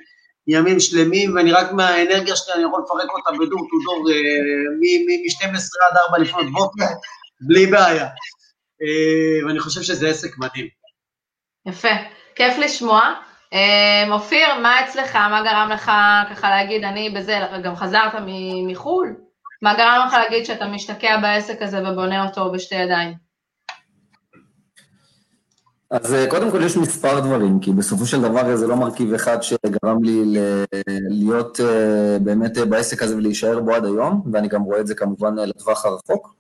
ימים 0.47 0.81
שלמים, 0.81 1.37
ואני 1.37 1.53
רק 1.53 1.73
מהאנרגיה 1.73 2.37
שלי, 2.37 2.55
אני 2.55 2.63
יכול 2.63 2.83
לפרק 2.85 3.11
אותה 3.15 3.31
בדור 3.31 3.61
טו 3.71 3.77
דור 3.85 4.05
מ-12 4.81 5.91
עד 5.91 5.97
4 5.97 6.19
לפנות 6.19 6.53
בוקר, 6.53 6.85
בלי 7.41 7.67
בעיה. 7.67 8.09
אה, 8.83 9.47
ואני 9.47 9.61
חושב 9.61 9.83
שזה 9.83 10.09
עסק 10.09 10.38
מדהים. 10.38 10.69
יפה, 11.67 11.88
כיף 12.35 12.59
לשמוע. 12.59 13.01
אה, 13.53 14.14
אופיר, 14.14 14.55
מה 14.62 14.85
אצלך? 14.85 15.17
מה 15.17 15.43
גרם 15.45 15.69
לך 15.73 15.91
ככה 16.31 16.51
להגיד, 16.51 16.85
אני 16.85 17.11
בזה, 17.11 17.38
גם 17.64 17.77
חזרת 17.77 18.12
מחו"ל? 18.67 19.14
מה 19.62 19.75
גרם 19.75 20.07
לך 20.07 20.12
להגיד 20.12 20.45
שאתה 20.45 20.67
משתקע 20.67 21.17
בעסק 21.23 21.62
הזה 21.62 21.91
ובונה 21.91 22.27
אותו 22.27 22.53
בשתי 22.53 22.75
ידיים? 22.75 23.29
אז 25.91 26.14
אה, 26.14 26.31
קודם 26.31 26.51
כל 26.51 26.62
יש 26.62 26.77
מספר 26.77 27.21
דברים, 27.21 27.61
כי 27.61 27.73
בסופו 27.73 28.07
של 28.07 28.23
דבר 28.23 28.57
זה 28.57 28.67
לא 28.67 28.77
מרכיב 28.77 29.14
אחד 29.14 29.43
שגרם 29.43 30.03
לי 30.03 30.41
להיות 31.11 31.61
אה, 31.61 32.19
באמת 32.21 32.59
בעסק 32.59 33.03
הזה 33.03 33.17
ולהישאר 33.17 33.61
בו 33.61 33.75
עד 33.75 33.85
היום, 33.85 34.23
ואני 34.33 34.49
גם 34.49 34.62
רואה 34.62 34.81
את 34.81 34.87
זה 34.87 34.95
כמובן 34.95 35.35
לטווח 35.35 35.87
הרחוק. 35.87 36.35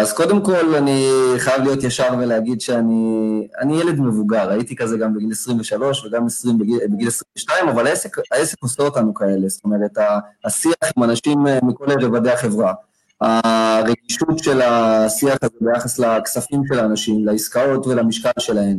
אז 0.00 0.12
קודם 0.12 0.44
כל 0.44 0.74
אני 0.74 1.08
חייב 1.38 1.62
להיות 1.62 1.84
ישר 1.84 2.08
ולהגיד 2.18 2.60
שאני 2.60 3.80
ילד 3.80 4.00
מבוגר, 4.00 4.50
הייתי 4.50 4.76
כזה 4.76 4.96
גם 4.96 5.14
בגיל 5.14 5.32
23 5.32 6.04
וגם 6.04 6.26
20 6.26 6.58
בגיל, 6.58 6.78
בגיל 6.88 7.08
22, 7.08 7.68
אבל 7.68 7.86
העסק, 7.86 8.16
העסק 8.32 8.62
עושה 8.62 8.82
אותנו 8.82 9.14
כאלה, 9.14 9.48
זאת 9.48 9.64
אומרת, 9.64 9.98
השיח 10.44 10.74
עם 10.96 11.04
אנשים 11.04 11.44
מכל 11.62 11.86
רבדי 12.00 12.30
החברה. 12.30 12.72
הרגישות 13.20 14.38
של 14.38 14.62
השיח 14.62 15.38
הזה 15.42 15.56
ביחס 15.60 15.98
לכספים 15.98 16.62
של 16.68 16.78
האנשים, 16.78 17.26
לעסקאות 17.26 17.86
ולמשקל 17.86 18.30
שלהם, 18.38 18.78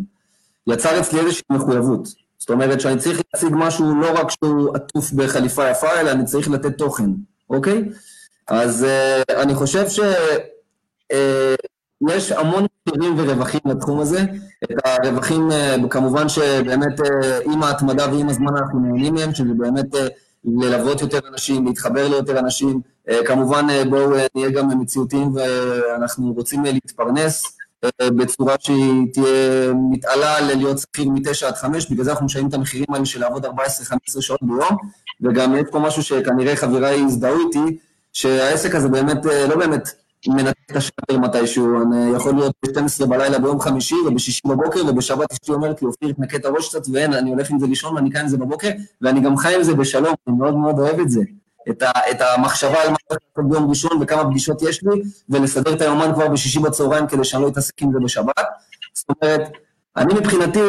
יצר 0.68 1.00
אצלי 1.00 1.20
איזושהי 1.20 1.44
מחויבות. 1.52 2.08
זאת 2.38 2.50
אומרת 2.50 2.82
שאני 2.82 3.00
צריך 3.00 3.22
להציג 3.34 3.54
משהו 3.56 3.96
לא 3.96 4.20
רק 4.20 4.32
שהוא 4.32 4.76
עטוף 4.76 5.12
בחליפה 5.12 5.70
יפה, 5.70 6.00
אלא 6.00 6.12
אני 6.12 6.26
צריך 6.26 6.50
לתת 6.50 6.78
תוכן, 6.78 7.10
אוקיי? 7.50 7.84
אז 8.48 8.86
uh, 9.30 9.34
אני 9.34 9.56
חושב 9.56 9.90
שיש 9.90 10.00
uh, 11.14 12.36
המון 12.36 12.66
מחירים 12.88 13.14
ורווחים 13.18 13.62
לתחום 13.66 14.00
הזה. 14.00 14.22
את 14.64 14.78
הרווחים, 14.86 15.50
uh, 15.52 15.88
כמובן 15.90 16.30
שבאמת 16.30 17.00
uh, 17.00 17.06
עם 17.46 17.64
ההתמדה 17.64 18.14
ועם 18.14 18.30
הזמן 18.30 18.58
אנחנו 18.58 18.80
נהנים 18.80 19.14
מהם, 19.14 19.34
שזה 19.34 19.54
באמת 19.58 19.96
ללוות 20.46 21.02
יותר 21.02 21.20
אנשים, 21.28 21.66
להתחבר 21.66 22.08
ליותר 22.08 22.40
אנשים. 22.40 22.82
אה, 23.10 23.26
כמובן, 23.26 23.68
אה, 23.70 23.86
בואו 23.86 24.16
אה, 24.16 24.26
נהיה 24.36 24.50
גם 24.50 24.82
מציאותיים 24.82 25.36
ואנחנו 25.36 26.34
רוצים 26.34 26.64
להתפרנס 26.64 27.58
בצורה 28.02 28.56
שהיא 28.60 29.14
תהיה 29.14 29.74
מתעלה 29.92 30.42
ללהיות 30.42 30.80
שכיר 30.80 31.10
מ-9 31.10 31.46
עד 31.48 31.56
5, 31.56 31.92
בגלל 31.92 32.04
זה 32.04 32.12
אנחנו 32.12 32.26
משלמים 32.26 32.50
את 32.50 32.54
המחירים 32.54 32.86
האלה 32.94 33.06
של 33.06 33.20
לעבוד 33.20 33.46
14-15 33.46 33.50
שעות 34.20 34.40
ביום, 34.44 34.78
וגם 35.22 35.56
יש 35.56 35.64
פה 35.72 35.80
משהו 35.80 36.04
שכנראה 36.04 36.56
חבריי 36.56 37.00
יזדהו 37.00 37.48
איתי, 37.48 37.78
שהעסק 38.14 38.76
הזה 38.76 38.88
באמת, 38.88 39.26
לא 39.26 39.56
באמת 39.56 39.90
מנתק 40.28 40.72
את 40.72 40.76
השאטר 40.76 41.18
מתישהו, 41.20 41.82
אני 41.84 42.16
יכול 42.16 42.36
להיות 42.36 42.56
ב-12 42.66 43.06
בלילה 43.06 43.40
ביום 43.40 43.60
חמישי 43.60 43.96
ובשישי 44.08 44.42
בבוקר, 44.48 44.80
ובשבת 44.88 45.32
אשתי 45.32 45.52
אומרת 45.52 45.82
לי, 45.82 45.88
אופיר, 45.88 46.12
תנקה 46.12 46.38
את 46.38 46.46
הראש 46.46 46.70
קצת, 46.70 46.82
ואין, 46.94 47.14
אני 47.14 47.30
הולך 47.30 47.50
עם 47.50 47.60
זה 47.60 47.68
לישון 47.68 47.96
ואני 47.96 48.10
קם 48.10 48.20
עם 48.20 48.28
זה 48.28 48.38
בבוקר, 48.38 48.70
ואני 49.02 49.22
גם 49.22 49.38
חי 49.38 49.56
עם 49.56 49.64
זה 49.64 49.74
בשלום, 49.74 50.14
אני 50.28 50.36
מאוד 50.36 50.56
מאוד 50.56 50.80
אוהב 50.80 51.00
את 51.00 51.10
זה. 51.10 51.22
את, 51.70 51.82
ה, 51.82 51.92
את 52.12 52.18
המחשבה 52.22 52.82
על 52.84 52.90
מה 52.90 52.96
צריך 53.08 53.20
לעשות 53.38 53.52
ביום 53.52 53.70
ראשון 53.70 53.92
וכמה 54.02 54.26
פגישות 54.26 54.62
יש 54.62 54.84
לי, 54.84 55.02
ולסדר 55.30 55.74
את 55.74 55.82
היומן 55.82 56.14
כבר 56.14 56.28
בשישי 56.28 56.60
בצהריים 56.60 57.08
כדי 57.08 57.24
שאני 57.24 57.44
לא 57.44 57.48
אתעסק 57.48 57.82
עם 57.82 57.92
זה 57.92 58.00
בשבת. 58.04 58.46
זאת 58.94 59.10
אומרת, 59.22 59.42
אני 59.98 60.14
מבחינתי, 60.14 60.60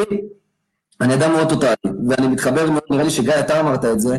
אני 1.00 1.14
אדם 1.14 1.32
מאוד 1.32 1.48
טוטאלי, 1.48 1.74
ואני 2.08 2.26
מתחבר 2.26 2.66
נראה 2.90 3.04
לי 3.04 3.10
שגיא, 3.10 3.34
אתה 3.40 3.60
אמרת 3.60 3.84
את 3.84 4.00
זה, 4.00 4.16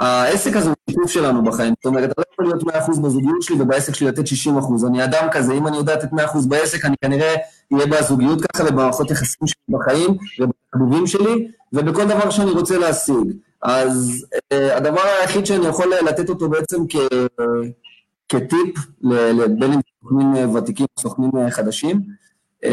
העסק 0.00 0.56
הזה 0.56 0.68
הוא 0.68 0.76
שיתוף 0.90 1.10
שלנו 1.10 1.44
בחיים, 1.44 1.74
זאת 1.76 1.86
אומרת, 1.86 2.10
אתה 2.10 2.22
לא 2.22 2.24
יכול 2.32 2.44
להיות 2.44 2.88
100% 2.88 3.00
בזוגיות 3.00 3.42
שלי 3.42 3.60
ובעסק 3.60 3.94
שלי 3.94 4.08
לתת 4.08 4.24
60%. 4.24 4.86
אני 4.86 5.04
אדם 5.04 5.28
כזה, 5.32 5.52
אם 5.52 5.66
אני 5.66 5.76
יודע 5.76 5.94
לתת 5.94 6.12
100% 6.12 6.48
בעסק, 6.48 6.84
אני 6.84 6.96
כנראה 7.04 7.34
אהיה 7.72 7.86
בזוגיות 7.86 8.38
ככה 8.46 8.64
ובמערכות 8.64 9.10
יחסים 9.10 9.46
שלי 9.46 9.62
בחיים 9.68 10.16
ובחביבים 10.38 11.06
שלי, 11.06 11.48
ובכל 11.72 12.04
דבר 12.04 12.30
שאני 12.30 12.50
רוצה 12.50 12.78
להשיג. 12.78 13.32
אז 13.62 14.26
אה, 14.34 14.56
הדבר 14.76 15.00
היחיד 15.20 15.46
שאני 15.46 15.66
יכול 15.66 15.92
לתת 16.08 16.28
אותו 16.28 16.48
בעצם 16.48 16.76
כ, 16.88 16.96
כטיפ, 18.28 18.78
בין 19.58 19.72
אם 19.72 19.80
סוכנים 20.02 20.54
ותיקים 20.54 20.86
או 20.96 21.02
סוכנים 21.02 21.30
חדשים, 21.50 22.00
אה, 22.64 22.68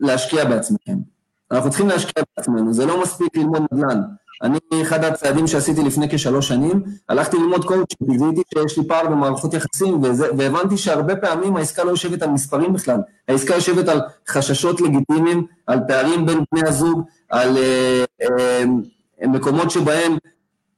להשקיע 0.00 0.44
בעצמכם. 0.44 1.17
אנחנו 1.52 1.70
צריכים 1.70 1.88
להשקיע 1.88 2.22
בעצמנו, 2.36 2.72
זה 2.72 2.86
לא 2.86 3.02
מספיק 3.02 3.36
ללמוד 3.36 3.62
נדל"ן. 3.72 4.02
אני, 4.42 4.58
אחד 4.82 5.04
הצעדים 5.04 5.46
שעשיתי 5.46 5.82
לפני 5.82 6.06
כשלוש 6.10 6.48
שנים, 6.48 6.82
הלכתי 7.08 7.36
ללמוד 7.36 7.64
קואוצ'ינג, 7.64 8.10
גיליתי 8.10 8.42
שיש 8.54 8.78
לי 8.78 8.88
פער 8.88 9.06
במערכות 9.06 9.54
יחסים, 9.54 10.02
וזה, 10.02 10.26
והבנתי 10.38 10.76
שהרבה 10.76 11.16
פעמים 11.16 11.56
העסקה 11.56 11.84
לא 11.84 11.90
יושבת 11.90 12.22
על 12.22 12.30
מספרים 12.30 12.72
בכלל, 12.72 13.00
העסקה 13.28 13.54
יושבת 13.54 13.88
על 13.88 14.00
חששות 14.28 14.80
לגיטימיים, 14.80 15.46
על 15.66 15.80
פערים 15.88 16.26
בין 16.26 16.44
בני 16.52 16.68
הזוג, 16.68 17.02
על 17.30 17.56
אה, 17.56 18.04
אה, 18.22 18.64
מקומות 19.28 19.70
שבהם 19.70 20.16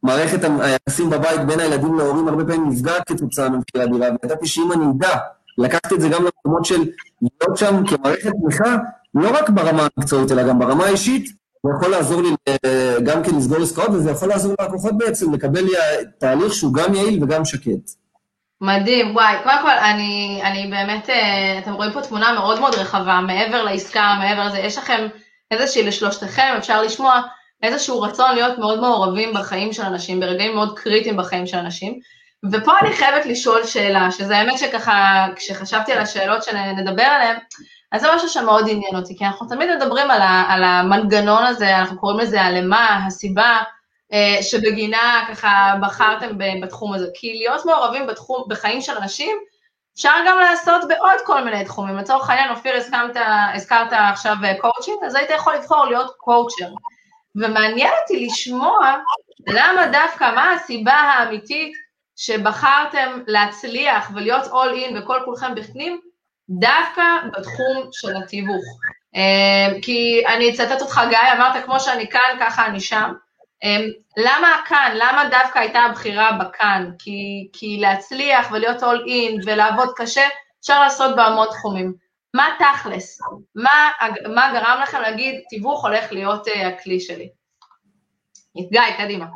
מערכת 0.03 0.41
היחסים 0.61 1.11
בבית 1.11 1.47
בין 1.47 1.61
הילדים 1.61 1.95
להורים 1.95 2.29
הרבה 2.29 2.45
פעמים 2.45 2.69
נפגעת 2.69 3.03
כתוצאה 3.09 3.49
ממחירי 3.49 3.85
הדירה, 3.85 4.09
וידעתי 4.23 4.47
שאם 4.47 4.73
אני 4.73 4.85
אדע 4.97 5.17
לקחת 5.59 5.93
את 5.93 6.01
זה 6.01 6.09
גם 6.09 6.25
למקומות 6.25 6.65
של 6.65 6.85
להיות 7.23 7.57
שם 7.57 7.87
כמערכת 7.87 8.31
תמיכה, 8.43 8.77
לא 9.15 9.31
רק 9.39 9.51
ברמה 9.51 9.89
המקצועית, 9.97 10.33
אלא 10.33 10.49
גם 10.49 10.59
ברמה 10.59 10.85
האישית, 10.85 11.27
זה 11.67 11.71
יכול 11.77 11.91
לעזור 11.91 12.23
לי 12.23 12.29
אה, 12.49 12.97
גם 13.05 13.23
כן 13.23 13.35
לסגור 13.37 13.63
עסקאות, 13.63 13.91
וזה 13.91 14.11
יכול 14.11 14.29
לעזור 14.29 14.55
ללקוחות 14.61 14.99
בעצם 14.99 15.35
לקבל 15.35 15.61
לי 15.61 15.73
תהליך 16.21 16.53
שהוא 16.53 16.75
גם 16.75 16.95
יעיל 16.95 17.25
וגם 17.25 17.45
שקט. 17.45 17.91
מדהים, 18.61 19.17
וואי, 19.17 19.37
קודם 19.43 19.59
כל 19.63 19.71
אני, 19.71 20.41
אני 20.45 20.71
באמת, 20.71 21.11
אה, 21.11 21.59
אתם 21.59 21.73
רואים 21.73 21.93
פה 21.93 22.03
תמונה 22.03 22.33
מאוד 22.33 22.61
מאוד 22.61 22.75
רחבה, 22.75 23.21
מעבר 23.27 23.63
לעסקה, 23.63 24.15
מעבר 24.19 24.47
לזה, 24.47 24.59
יש 24.59 24.79
לכם 24.79 25.07
איזושהי 25.51 25.83
לשלושתכם, 25.83 26.55
אפשר 26.59 26.83
לשמוע 26.83 27.21
איזשהו 27.63 28.01
רצון 28.01 28.35
להיות 28.35 28.59
מאוד 28.59 28.81
מעורבים 28.81 29.35
בחיים 29.35 29.73
של 29.73 29.83
אנשים, 29.83 30.21
ברגעים 30.21 30.55
מאוד 30.55 30.79
קריטיים 30.79 31.17
בחיים 31.17 31.47
של 31.47 31.57
אנשים. 31.57 31.99
ופה 32.53 32.73
אני 32.83 32.93
חייבת 32.93 33.27
לשאול 33.27 33.65
שאלה, 33.65 34.11
שזה 34.11 34.37
האמת 34.37 34.59
שככה, 34.59 35.27
כשחשבתי 35.37 35.93
על 35.93 35.99
השאלות 35.99 36.43
שנדבר 36.43 37.03
עליהן, 37.03 37.37
אז 37.93 38.01
זה 38.01 38.09
משהו 38.15 38.29
שמאוד 38.29 38.65
עניין 38.69 38.97
אותי, 38.97 39.19
כי 39.19 39.25
אנחנו 39.25 39.47
תמיד 39.49 39.71
מדברים 39.77 40.11
על, 40.11 40.23
ה, 40.23 40.45
על 40.49 40.65
המנגנון 40.65 41.45
הזה, 41.45 41.79
אנחנו 41.79 41.99
קוראים 41.99 42.19
לזה 42.19 42.43
הלמה, 42.43 43.07
הסיבה, 43.07 43.59
אה, 44.13 44.43
שבגינה 44.43 45.25
ככה 45.29 45.75
בחרתם 45.83 46.29
בתחום 46.63 46.95
הזה. 46.95 47.07
כי 47.15 47.35
להיות 47.35 47.65
מעורבים 47.67 48.07
בתחום, 48.07 48.45
בחיים 48.49 48.81
של 48.81 48.97
אנשים, 48.97 49.37
אפשר 49.97 50.15
גם 50.27 50.39
לעשות 50.39 50.89
בעוד 50.89 51.21
כל 51.25 51.45
מיני 51.45 51.65
תחומים. 51.65 51.97
לצורך 51.97 52.31
העניין, 52.31 52.51
אופיר, 52.51 52.77
הזכרת, 52.77 53.17
הזכרת 53.55 53.93
עכשיו 53.93 54.37
קואוצ'ינג, 54.61 54.99
אז 55.07 55.15
היית 55.15 55.31
יכול 55.31 55.55
לבחור 55.55 55.85
להיות 55.85 56.15
coacher. 56.17 56.69
ומעניין 57.37 57.93
אותי 58.03 58.27
לשמוע 58.27 58.97
למה 59.47 59.87
דווקא, 59.87 60.35
מה 60.35 60.53
הסיבה 60.53 60.93
האמיתית 60.93 61.73
שבחרתם 62.17 63.23
להצליח 63.27 64.11
ולהיות 64.15 64.45
all 64.45 64.77
in 64.77 64.99
וכל 64.99 65.19
כולכם 65.25 65.55
בפנים, 65.55 66.01
דווקא 66.51 67.03
בתחום 67.33 67.89
של 67.93 68.17
התיווך. 68.17 68.65
אמ, 69.15 69.81
כי 69.83 70.23
אני 70.27 70.51
אצטט 70.51 70.83
אותך, 70.83 71.01
גיא, 71.09 71.19
אמרת 71.37 71.65
כמו 71.65 71.81
שאני 71.81 72.11
כאן, 72.11 72.37
ככה 72.41 72.67
אני 72.67 72.81
שם. 72.81 73.13
אמ, 73.65 73.89
למה 74.17 74.61
כאן? 74.67 74.93
למה 74.95 75.29
דווקא 75.31 75.59
הייתה 75.59 75.79
הבחירה 75.79 76.33
בכאן? 76.33 76.91
כי, 76.99 77.49
כי 77.53 77.79
להצליח 77.81 78.53
ולהיות 78.53 78.83
all 78.83 79.07
in 79.07 79.43
ולעבוד 79.47 79.89
קשה, 79.97 80.29
אפשר 80.61 80.81
לעשות 80.81 81.17
בהמון 81.17 81.47
תחומים. 81.51 81.93
מה 82.35 82.49
תכלס? 82.59 83.19
מה, 83.55 83.91
מה 84.35 84.51
גרם 84.53 84.81
לכם 84.83 85.01
להגיד, 85.01 85.41
תיווך 85.49 85.85
הולך 85.85 86.13
להיות 86.13 86.47
uh, 86.49 86.67
הכלי 86.67 87.01
שלי? 87.01 87.29
גיא, 88.57 88.81
קדימה. 88.99 89.27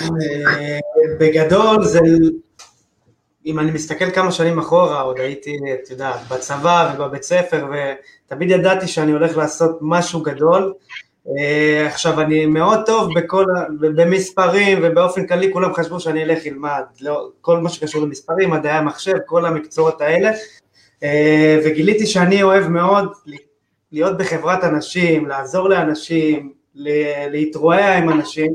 אה, 0.00 0.78
בגדול 1.20 1.84
זה 1.84 2.00
אם 3.46 3.58
אני 3.58 3.70
מסתכל 3.70 4.10
כמה 4.10 4.32
שנים 4.32 4.58
אחורה, 4.58 5.00
עוד 5.00 5.20
הייתי, 5.20 5.56
את 5.74 5.90
יודעת, 5.90 6.20
בצבא 6.30 6.94
ובבית 6.94 7.22
ספר, 7.22 7.66
ותמיד 7.70 8.50
ידעתי 8.50 8.88
שאני 8.88 9.12
הולך 9.12 9.36
לעשות 9.36 9.78
משהו 9.80 10.22
גדול. 10.22 10.72
Uh, 11.26 11.30
עכשיו, 11.86 12.20
אני 12.20 12.46
מאוד 12.46 12.80
טוב 12.86 13.18
בכל, 13.18 13.44
במספרים, 13.80 14.78
ובאופן 14.82 15.26
כללי 15.26 15.52
כולם 15.52 15.74
חשבו 15.74 16.00
שאני 16.00 16.22
אלך 16.22 16.46
ללמד, 16.46 16.82
לא, 17.00 17.28
כל 17.40 17.58
מה 17.58 17.68
שקשור 17.68 18.02
למספרים, 18.02 18.50
מדעי 18.50 18.72
המחשב, 18.72 19.14
כל 19.26 19.46
המקצועות 19.46 20.00
האלה, 20.00 20.30
uh, 21.00 21.04
וגיליתי 21.64 22.06
שאני 22.06 22.42
אוהב 22.42 22.68
מאוד 22.68 23.12
להיות 23.92 24.18
בחברת 24.18 24.64
אנשים, 24.64 25.28
לעזור 25.28 25.68
לאנשים, 25.68 26.52
להתרועע 27.30 27.98
עם 27.98 28.10
אנשים, 28.10 28.54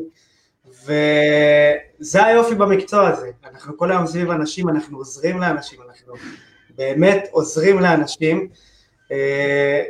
וזה 0.85 2.25
היופי 2.25 2.55
במקצוע 2.55 3.07
הזה, 3.07 3.29
אנחנו 3.51 3.77
כל 3.77 3.91
היום 3.91 4.07
סביב 4.07 4.31
אנשים, 4.31 4.69
אנחנו 4.69 4.97
עוזרים 4.97 5.39
לאנשים, 5.39 5.79
אנחנו 5.89 6.13
באמת 6.77 7.27
עוזרים 7.31 7.79
לאנשים. 7.79 8.47
Uh, 9.05 9.07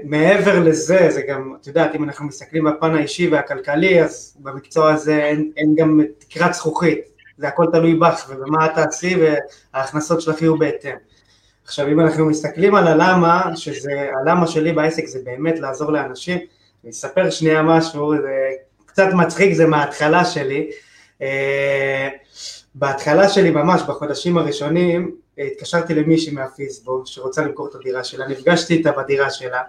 מעבר 0.03 0.59
לזה, 0.59 1.07
זה 1.09 1.21
גם, 1.21 1.53
את 1.61 1.67
יודעת, 1.67 1.95
אם 1.95 2.03
אנחנו 2.03 2.25
מסתכלים 2.25 2.63
בפן 2.63 2.95
האישי 2.95 3.27
והכלכלי, 3.27 4.03
אז 4.03 4.37
במקצוע 4.39 4.93
הזה 4.93 5.23
אין, 5.23 5.51
אין 5.57 5.75
גם 5.75 6.01
תקרת 6.17 6.53
זכוכית, 6.53 6.99
זה 7.37 7.47
הכל 7.47 7.65
תלוי 7.71 7.95
בך 7.95 8.29
ובמה 8.29 8.65
את 8.65 8.71
תעשי 8.75 9.15
וההכנסות 9.73 10.21
שלך 10.21 10.41
יהיו 10.41 10.57
בהתאם. 10.57 10.95
עכשיו, 11.65 11.87
אם 11.87 11.99
אנחנו 11.99 12.25
מסתכלים 12.25 12.75
על 12.75 12.87
הלמה, 12.87 13.55
שזה, 13.55 14.09
הלמה 14.21 14.47
שלי 14.47 14.73
בעסק 14.73 15.05
זה 15.05 15.19
באמת 15.23 15.59
לעזור 15.59 15.91
לאנשים, 15.91 16.37
אני 16.83 16.91
אספר 16.91 17.29
שנייה 17.29 17.63
משהו, 17.63 18.13
זה 18.21 18.49
קצת 18.85 19.07
מצחיק, 19.13 19.53
זה 19.53 19.65
מההתחלה 19.67 20.25
שלי. 20.25 20.69
אה, 21.21 22.09
בהתחלה 22.75 23.29
שלי 23.29 23.51
ממש, 23.51 23.81
בחודשים 23.87 24.37
הראשונים, 24.37 25.15
התקשרתי 25.37 25.93
למישהי 25.93 26.33
מהפיסבוק 26.33 27.07
שרוצה 27.07 27.41
למכור 27.41 27.67
את 27.67 27.75
הדירה 27.75 28.03
שלה, 28.03 28.27
נפגשתי 28.27 28.73
איתה 28.73 28.91
בדירה 28.91 29.29
שלה, 29.29 29.61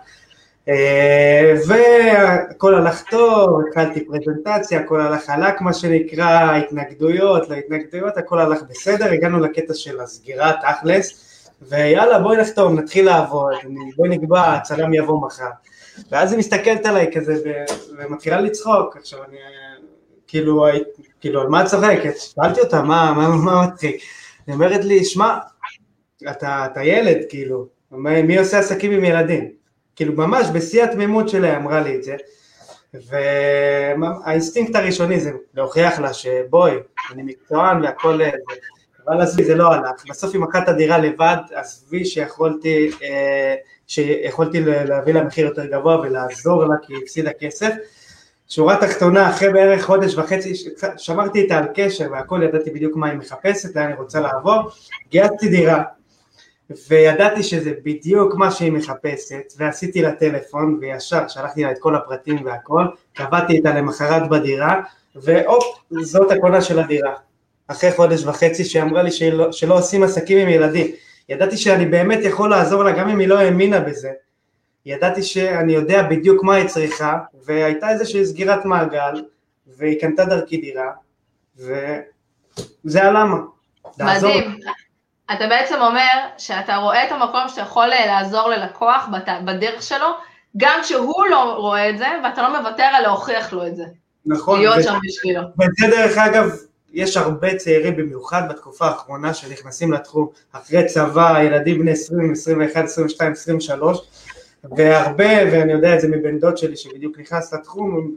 אה, 0.69 1.55
והכל 1.69 2.75
הלך 2.75 3.03
טוב, 3.11 3.61
התחלתי 3.69 4.05
פרזנטציה, 4.05 4.81
הכל 4.81 5.01
הלך 5.01 5.25
חלק 5.25 5.61
מה 5.61 5.73
שנקרא, 5.73 6.57
התנגדויות, 6.57 7.49
להתנגדויות, 7.49 8.17
הכל 8.17 8.39
הלך 8.39 8.63
בסדר, 8.71 9.13
הגענו 9.13 9.41
לקטע 9.41 9.75
של 9.75 10.01
הסגירה 10.01 10.53
תכלס, 10.63 11.23
ויאללה 11.63 12.19
בואי 12.19 12.37
נחתום, 12.37 12.79
נתחיל 12.79 13.07
לעבוד, 13.07 13.55
בואי 13.97 14.09
נקבע, 14.09 14.55
הצלם 14.55 14.95
יבוא 14.95 15.27
מחר. 15.27 15.51
ואז 16.11 16.33
היא 16.33 16.39
מסתכלת 16.39 16.87
עליי 16.87 17.11
כזה 17.15 17.53
ומתחילה 17.99 18.41
לצחוק, 18.41 18.97
עכשיו 18.97 19.19
אני 19.29 19.37
כאילו, 20.27 20.67
כאילו 21.27 21.41
על 21.41 21.49
מה 21.49 21.63
את 21.63 21.67
צוחקת? 21.67 22.17
שאלתי 22.17 22.61
אותה, 22.61 22.83
מה, 22.83 23.13
מה, 23.17 23.29
מה 23.29 23.67
מצחיק? 23.67 23.97
היא 24.47 24.55
אומרת 24.55 24.85
לי, 24.85 25.05
שמע, 25.05 25.39
אתה, 26.31 26.67
אתה 26.73 26.83
ילד, 26.83 27.17
כאילו, 27.29 27.67
מי 27.91 28.39
עושה 28.39 28.59
עסקים 28.59 28.93
עם 28.93 29.05
ילדים? 29.05 29.51
כאילו 29.97 30.13
ממש 30.13 30.47
בשיא 30.55 30.85
התמימות 30.85 31.29
שלה 31.29 31.57
אמרה 31.57 31.81
לי 31.81 31.97
את 31.97 32.03
זה, 32.03 32.17
והאינסטינקט 33.09 34.75
הראשוני 34.75 35.21
זה 35.21 35.31
להוכיח 35.55 35.99
לה 35.99 36.15
שבואי, 36.15 36.73
אני 37.13 37.23
מקצוען 37.23 37.83
והכל, 37.83 38.21
אבל 39.07 39.21
עזבי 39.21 39.45
זה 39.45 39.55
לא 39.55 39.73
הלך, 39.73 40.05
בסוף 40.09 40.35
היא 40.35 40.41
מכרה 40.41 40.63
את 40.63 40.69
הדירה 40.69 40.99
לבד, 40.99 41.37
עזבי 41.55 42.05
שיכולתי, 42.05 42.91
אה, 43.03 43.55
שיכולתי 43.87 44.61
להביא 44.61 45.15
לה 45.15 45.25
מחיר 45.25 45.47
יותר 45.47 45.67
גבוה 45.67 46.01
ולעזור 46.01 46.65
לה 46.65 46.75
כי 46.83 46.95
היא 46.95 47.03
הפסידה 47.03 47.31
כסף, 47.41 47.73
שורה 48.49 48.77
תחתונה, 48.81 49.31
אחרי 49.31 49.53
בערך 49.53 49.85
חודש 49.85 50.15
וחצי, 50.15 50.53
שמרתי 50.97 51.41
איתה 51.41 51.59
על 51.59 51.65
קשר 51.75 52.07
והכל, 52.13 52.43
ידעתי 52.43 52.71
בדיוק 52.71 52.97
מה 52.97 53.11
היא 53.11 53.19
מחפשת, 53.19 53.77
לאן 53.77 53.87
היא 53.87 53.97
רוצה 53.97 54.21
לעבור, 54.21 54.71
גייסתי 55.11 55.49
דירה, 55.49 55.83
וידעתי 56.89 57.43
שזה 57.43 57.73
בדיוק 57.85 58.35
מה 58.35 58.51
שהיא 58.51 58.73
מחפשת, 58.73 59.53
ועשיתי 59.57 60.03
לה 60.03 60.13
טלפון, 60.13 60.79
וישר 60.81 61.29
שלחתי 61.29 61.63
לה 61.63 61.71
את 61.71 61.79
כל 61.81 61.95
הפרטים 61.95 62.45
והכל, 62.45 62.85
קבעתי 63.15 63.53
איתה 63.53 63.75
למחרת 63.75 64.31
בדירה, 64.31 64.81
והופ, 65.17 65.65
זאת 66.03 66.31
הקונה 66.31 66.63
של 66.63 66.79
הדירה. 66.79 67.15
אחרי 67.69 67.93
חודש 67.93 68.25
וחצי 68.25 68.65
שהיא 68.65 68.83
אמרה 68.83 69.03
לי 69.03 69.11
שלא, 69.11 69.53
שלא 69.53 69.79
עושים 69.79 70.03
עסקים 70.03 70.39
עם 70.39 70.49
ילדים. 70.49 70.87
ידעתי 71.29 71.57
שאני 71.57 71.87
באמת 71.87 72.19
יכול 72.23 72.51
לעזור 72.51 72.85
לה 72.85 72.93
גם 72.93 73.09
אם 73.09 73.19
היא 73.19 73.29
לא 73.29 73.39
האמינה 73.39 73.81
בזה. 73.81 74.11
ידעתי 74.87 75.23
שאני 75.23 75.73
יודע 75.73 76.03
בדיוק 76.03 76.43
מה 76.43 76.55
היא 76.55 76.69
צריכה, 76.69 77.19
והייתה 77.45 77.91
איזושהי 77.91 78.27
סגירת 78.27 78.65
מעגל, 78.65 79.25
והיא 79.77 80.01
קנתה 80.01 80.25
דרכי 80.25 80.57
דירה, 80.57 80.91
וזה 81.57 83.03
הלמה. 83.03 83.37
מדהים. 83.99 84.59
אתה 85.33 85.47
בעצם 85.47 85.75
אומר 85.81 86.19
שאתה 86.39 86.77
רואה 86.77 87.07
את 87.07 87.13
המקום 87.13 87.49
שאתה 87.49 87.61
יכול 87.61 87.93
אה, 87.93 88.07
לעזור 88.07 88.49
ללקוח 88.49 89.09
בדרך 89.45 89.83
שלו, 89.83 90.07
גם 90.57 90.81
כשהוא 90.83 91.27
לא 91.31 91.55
רואה 91.57 91.91
את 91.91 91.99
זה, 91.99 92.07
ואתה 92.25 92.43
לא 92.43 92.61
מוותר 92.61 92.83
על 92.83 93.03
להוכיח 93.03 93.53
לו 93.53 93.67
את 93.67 93.77
זה. 93.77 93.85
נכון. 94.27 94.59
להיות 94.59 94.83
שם 94.83 94.99
בשבילו. 95.09 95.41
וזה 95.41 95.97
דרך 95.97 96.19
אגב, 96.19 96.51
יש 96.93 97.17
הרבה 97.17 97.55
צעירים 97.55 97.97
במיוחד 97.97 98.43
בתקופה 98.51 98.87
האחרונה 98.87 99.35
שנכנסים 99.35 99.93
לתחום 99.93 100.29
אחרי 100.53 100.87
צבא, 100.87 101.43
ילדים 101.43 101.79
בני 101.79 101.91
20, 101.91 102.33
21, 102.33 102.85
22, 102.85 103.33
23, 103.33 104.26
והרבה, 104.65 105.35
ואני 105.53 105.73
יודע 105.73 105.95
את 105.95 106.01
זה 106.01 106.09
מבן 106.09 106.39
דוד 106.39 106.57
שלי 106.57 106.77
שבדיוק 106.77 107.19
נכנס 107.19 107.55
לתחום, 107.55 108.17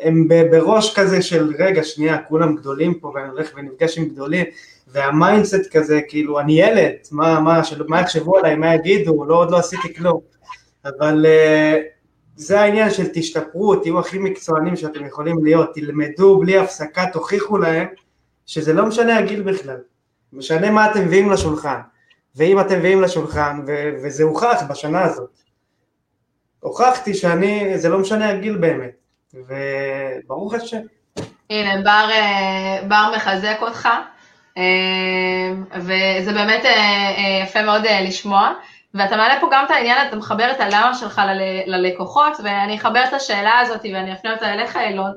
הם 0.00 0.28
בראש 0.50 0.98
כזה 0.98 1.22
של 1.22 1.52
רגע, 1.58 1.84
שנייה, 1.84 2.18
כולם 2.18 2.56
גדולים 2.56 2.94
פה 2.94 3.12
ואני 3.14 3.28
הולך 3.28 3.50
ונפגש 3.56 3.98
עם 3.98 4.04
גדולים, 4.04 4.44
וה 4.88 5.06
mindset 5.06 5.70
כזה, 5.72 6.00
כאילו, 6.08 6.40
אני 6.40 6.60
ילד, 6.60 6.92
מה, 7.10 7.40
מה, 7.40 7.64
של, 7.64 7.82
מה 7.88 8.00
יחשבו 8.00 8.38
עליי, 8.38 8.56
מה 8.56 8.74
יגידו, 8.74 9.24
לא, 9.24 9.34
עוד 9.34 9.50
לא 9.50 9.56
עשיתי 9.56 9.94
כלום. 9.94 10.20
אבל 10.84 11.26
uh, 11.26 11.78
זה 12.36 12.60
העניין 12.60 12.90
של 12.90 13.06
תשתפרו, 13.12 13.76
תהיו 13.76 13.98
הכי 13.98 14.18
מקצוענים 14.18 14.76
שאתם 14.76 15.06
יכולים 15.06 15.44
להיות, 15.44 15.74
תלמדו 15.74 16.38
בלי 16.38 16.58
הפסקה, 16.58 17.04
תוכיחו 17.12 17.58
להם 17.58 17.86
שזה 18.46 18.72
לא 18.72 18.86
משנה 18.86 19.18
הגיל 19.18 19.42
בכלל, 19.42 19.76
משנה 20.32 20.70
מה 20.70 20.90
אתם 20.90 21.04
מביאים 21.04 21.30
לשולחן. 21.30 21.78
ואם 22.36 22.60
אתם 22.60 22.78
מביאים 22.78 23.02
לשולחן, 23.02 23.60
וזה 24.02 24.24
הוכח 24.24 24.62
בשנה 24.70 25.04
הזאת, 25.04 25.30
הוכחתי 26.66 27.14
שאני, 27.14 27.78
זה 27.78 27.88
לא 27.88 27.98
משנה 27.98 28.30
הגיל 28.30 28.56
באמת, 28.56 28.90
וברוך 29.34 30.54
השם. 30.54 30.80
הנה, 31.50 31.82
בר, 31.84 32.08
אה, 32.10 32.78
בר 32.88 33.12
מחזק 33.16 33.56
אותך, 33.60 33.88
אה, 34.58 34.62
וזה 35.74 36.32
באמת 36.32 36.64
אה, 36.64 37.42
יפה 37.42 37.62
מאוד 37.62 37.82
לשמוע. 38.02 38.52
ואתה 38.94 39.16
מעלה 39.16 39.40
פה 39.40 39.48
גם 39.52 39.64
את 39.66 39.70
העניין, 39.70 40.08
אתה 40.08 40.16
מחבר 40.16 40.50
את 40.50 40.60
הלמה 40.60 40.94
שלך 40.94 41.22
ל- 41.26 41.74
ללקוחות, 41.74 42.32
ואני 42.44 42.76
אחבר 42.76 43.04
את 43.08 43.12
השאלה 43.12 43.58
הזאת 43.58 43.80
ואני 43.84 44.12
אפנה 44.12 44.32
אותה 44.32 44.52
אליך, 44.54 44.76
אילון, 44.76 45.12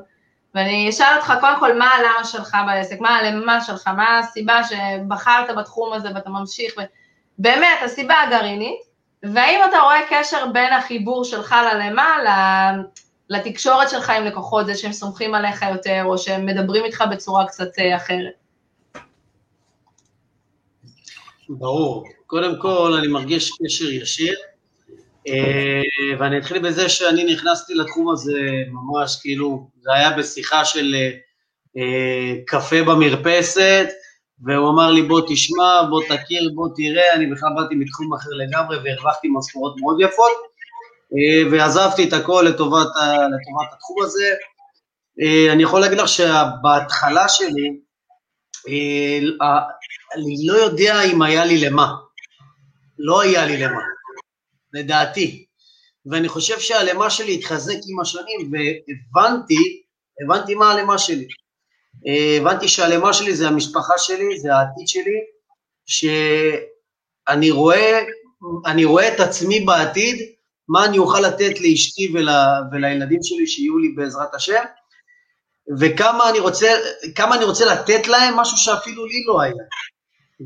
ואני 0.55 0.89
אשאל 0.89 1.15
אותך 1.15 1.33
קודם 1.41 1.59
כל 1.59 1.77
מה 1.77 1.89
הלמה 1.89 2.23
שלך 2.23 2.57
בעסק, 2.67 2.99
מה 2.99 3.17
הלמה 3.17 3.61
שלך, 3.61 3.87
מה 3.87 4.19
הסיבה 4.19 4.61
שבחרת 4.63 5.55
בתחום 5.57 5.93
הזה 5.93 6.09
ואתה 6.15 6.29
ממשיך, 6.29 6.73
באמת, 7.39 7.77
הסיבה 7.85 8.15
הגרעינית, 8.21 8.88
והאם 9.23 9.59
אתה 9.69 9.79
רואה 9.79 9.99
קשר 10.09 10.45
בין 10.53 10.73
החיבור 10.73 11.23
שלך 11.23 11.55
ללמה 11.73 12.17
לתקשורת 13.29 13.89
שלך 13.89 14.09
עם 14.09 14.25
לקוחות, 14.25 14.65
זה 14.65 14.75
שהם 14.75 14.91
סומכים 14.91 15.35
עליך 15.35 15.65
יותר, 15.71 16.01
או 16.05 16.17
שהם 16.17 16.45
מדברים 16.45 16.85
איתך 16.85 17.03
בצורה 17.11 17.47
קצת 17.47 17.79
אה, 17.79 17.95
אחרת? 17.95 18.33
ברור. 21.49 22.07
קודם 22.27 22.59
כל, 22.61 22.93
אני 22.99 23.07
מרגיש 23.07 23.51
קשר 23.51 23.89
ישיר, 23.89 24.35
אה, 25.27 25.81
ואני 26.19 26.37
אתחיל 26.37 26.59
בזה 26.59 26.89
שאני 26.89 27.33
נכנסתי 27.33 27.73
לתחום 27.73 28.09
הזה 28.09 28.39
ממש, 28.71 29.19
כאילו, 29.21 29.67
זה 29.81 29.93
היה 29.93 30.11
בשיחה 30.11 30.65
של 30.65 30.95
אה, 31.77 32.33
קפה 32.45 32.83
במרפסת, 32.83 33.87
והוא 34.43 34.69
אמר 34.69 34.91
לי, 34.91 35.01
בוא 35.01 35.21
תשמע, 35.27 35.83
בוא 35.89 36.01
תכיר, 36.03 36.51
בוא 36.55 36.67
תראה, 36.75 37.13
אני 37.13 37.25
בכלל 37.25 37.49
באתי 37.55 37.75
מתחום 37.75 38.13
אחר 38.13 38.29
לגמרי 38.29 38.77
והרווחתי 38.77 39.27
משכורות 39.37 39.75
מאוד 39.79 40.01
יפות, 40.01 40.31
אה, 41.13 41.51
ועזבתי 41.51 42.07
את 42.07 42.13
הכל 42.13 42.45
לטובת, 42.47 42.87
לטובת 43.25 43.73
התחום 43.73 44.03
הזה. 44.03 44.33
אה, 45.21 45.53
אני 45.53 45.63
יכול 45.63 45.81
להגיד 45.81 45.97
לך 45.97 46.07
שבהתחלה 46.07 47.29
שלי, 47.29 47.79
אה, 48.69 49.19
אני 50.15 50.35
לא 50.47 50.53
יודע 50.53 51.01
אם 51.03 51.21
היה 51.21 51.45
לי 51.45 51.57
למה. 51.65 51.95
לא 52.99 53.21
היה 53.21 53.45
לי 53.45 53.57
למה, 53.57 53.81
לדעתי. 54.73 55.45
ואני 56.05 56.27
חושב 56.27 56.59
שהלמה 56.59 57.09
שלי 57.09 57.35
התחזק 57.35 57.77
עם 57.87 57.99
השנים, 57.99 58.51
והבנתי, 58.51 59.81
הבנתי 60.23 60.55
מה 60.55 60.71
הלמה 60.71 60.97
שלי. 60.97 61.27
אה, 62.07 62.37
הבנתי 62.37 62.67
שהלמה 62.67 63.13
שלי 63.13 63.35
זה 63.35 63.47
המשפחה 63.47 63.93
שלי, 63.97 64.39
זה 64.39 64.55
העתיד 64.55 64.87
שלי, 64.87 65.19
שאני 65.85 67.51
רואה, 67.51 68.03
אני 68.65 68.85
רואה 68.85 69.13
את 69.13 69.19
עצמי 69.19 69.59
בעתיד, 69.59 70.29
מה 70.67 70.85
אני 70.85 70.97
אוכל 70.97 71.19
לתת 71.19 71.61
לאשתי 71.61 72.11
ול, 72.13 72.29
ולילדים 72.71 73.19
שלי 73.23 73.47
שיהיו 73.47 73.77
לי 73.77 73.89
בעזרת 73.89 74.35
השם, 74.35 74.63
וכמה 75.79 76.29
אני 76.29 76.39
רוצה, 76.39 76.73
כמה 77.15 77.35
אני 77.35 77.45
רוצה 77.45 77.65
לתת 77.65 78.07
להם 78.07 78.35
משהו 78.35 78.57
שאפילו 78.57 79.05
לי 79.05 79.23
לא 79.27 79.41
היה. 79.41 79.53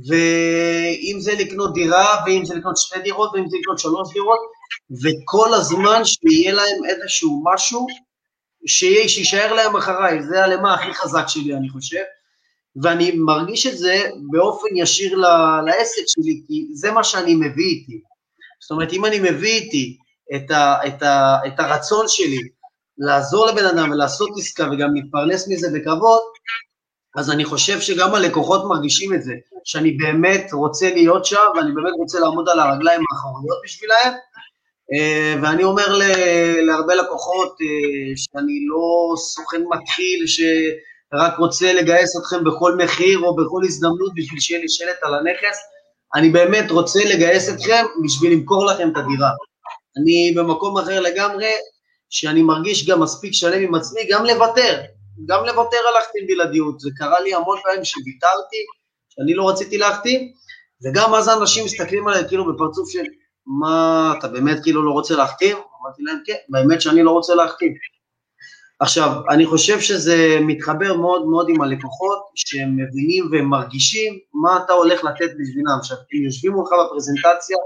ואם 0.07 1.19
זה 1.19 1.33
לקנות 1.35 1.73
דירה, 1.73 2.23
ואם 2.25 2.45
זה 2.45 2.55
לקנות 2.55 2.77
שתי 2.77 2.99
דירות, 2.99 3.31
ואם 3.33 3.49
זה 3.49 3.57
לקנות 3.61 3.79
שלוש 3.79 4.13
דירות, 4.13 4.39
וכל 5.03 5.53
הזמן 5.53 6.01
שיהיה 6.05 6.53
להם 6.53 6.85
איזשהו 6.89 7.41
משהו 7.45 7.87
שיישאר 8.67 9.53
להם 9.53 9.75
אחריי, 9.75 10.23
זה 10.23 10.43
הלמה 10.43 10.73
הכי 10.73 10.93
חזק 10.93 11.23
שלי, 11.27 11.55
אני 11.55 11.69
חושב, 11.69 12.03
ואני 12.83 13.11
מרגיש 13.15 13.67
את 13.67 13.77
זה 13.77 14.09
באופן 14.31 14.67
ישיר 14.75 15.17
לעסק 15.65 16.01
שלי, 16.07 16.41
כי 16.47 16.67
זה 16.73 16.91
מה 16.91 17.03
שאני 17.03 17.35
מביא 17.35 17.65
איתי. 17.65 18.01
זאת 18.61 18.71
אומרת, 18.71 18.93
אם 18.93 19.05
אני 19.05 19.19
מביא 19.19 19.61
איתי 19.61 19.97
את, 20.35 20.51
ה, 20.51 20.87
את, 20.87 21.03
ה, 21.03 21.37
את 21.47 21.59
הרצון 21.59 22.05
שלי 22.07 22.39
לעזור 22.97 23.47
לבן 23.47 23.65
אדם 23.65 23.91
ולעשות 23.91 24.29
עסקה 24.37 24.63
וגם 24.71 24.93
להתפרנס 24.93 25.47
מזה 25.47 25.67
בכבוד, 25.75 26.21
אז 27.15 27.31
אני 27.31 27.45
חושב 27.45 27.81
שגם 27.81 28.15
הלקוחות 28.15 28.61
מרגישים 28.69 29.13
את 29.13 29.23
זה, 29.23 29.33
שאני 29.63 29.91
באמת 29.91 30.53
רוצה 30.53 30.89
להיות 30.89 31.25
שם 31.25 31.37
ואני 31.55 31.71
באמת 31.71 31.93
רוצה 31.97 32.19
לעמוד 32.19 32.49
על 32.49 32.59
הרגליים 32.59 33.01
האחוריות 33.11 33.57
בשבילהם, 33.63 34.13
ואני 35.41 35.63
אומר 35.63 35.87
להרבה 36.61 36.95
לקוחות 36.95 37.57
אה, 37.61 37.67
שאני 38.15 38.65
לא 38.69 39.15
סוכן 39.17 39.61
מתחיל 39.69 40.23
שרק 40.27 41.37
רוצה 41.39 41.73
לגייס 41.73 42.17
אתכם 42.17 42.43
בכל 42.43 42.75
מחיר 42.75 43.19
או 43.19 43.35
בכל 43.35 43.61
הזדמנות 43.65 44.11
בשביל 44.15 44.39
שיהיה 44.39 44.61
לי 44.61 44.69
שלט 44.69 44.97
על 45.01 45.13
הנכס, 45.15 45.57
אני 46.15 46.29
באמת 46.29 46.71
רוצה 46.71 46.99
לגייס 47.05 47.49
אתכם 47.49 47.85
בשביל 48.03 48.33
למכור 48.33 48.65
לכם 48.65 48.89
את 48.89 48.97
הדירה. 48.97 49.29
אני 49.97 50.33
במקום 50.35 50.77
אחר 50.77 50.99
לגמרי, 50.99 51.51
שאני 52.09 52.41
מרגיש 52.41 52.89
גם 52.89 52.99
מספיק 52.99 53.33
שלם 53.33 53.61
עם 53.61 53.75
עצמי, 53.75 54.01
גם 54.11 54.25
לוותר, 54.25 54.81
גם 55.27 55.45
לוותר 55.45 55.77
על 55.87 55.93
להחתים 55.93 56.27
בלעדיות, 56.27 56.79
זה 56.79 56.89
קרה 56.97 57.19
לי 57.19 57.33
המון 57.33 57.57
פעמים 57.63 57.85
שוויתרתי, 57.85 58.57
שאני 59.09 59.33
לא 59.33 59.49
רציתי 59.49 59.77
להחתים, 59.77 60.31
וגם 60.85 61.13
אז 61.13 61.27
האנשים 61.27 61.65
מסתכלים 61.65 62.07
עליי 62.07 62.27
כאילו 62.27 62.53
בפרצוף 62.53 62.89
של 62.89 63.03
מה, 63.47 64.13
אתה 64.19 64.27
באמת 64.27 64.63
כאילו 64.63 64.83
לא 64.83 64.91
רוצה 64.91 65.15
להחתים? 65.15 65.57
אמרתי 65.57 66.03
להם, 66.03 66.17
כן, 66.25 66.35
באמת 66.49 66.81
שאני 66.81 67.03
לא 67.03 67.11
רוצה 67.11 67.35
להחתים. 67.35 67.73
עכשיו, 68.79 69.21
אני 69.29 69.45
חושב 69.45 69.79
שזה 69.79 70.37
מתחבר 70.41 70.97
מאוד 70.97 71.25
מאוד 71.25 71.49
עם 71.49 71.61
הלקוחות, 71.61 72.19
שהם 72.35 72.77
מבינים 72.77 73.29
והם 73.31 73.45
מרגישים 73.45 74.19
מה 74.33 74.59
אתה 74.65 74.73
הולך 74.73 75.03
לתת 75.03 75.31
בשבילם. 75.39 75.77
עכשיו, 75.79 75.97
הם 75.97 76.23
יושבים 76.23 76.51
מולך 76.51 76.69
בפרזנטציה, 76.85 77.57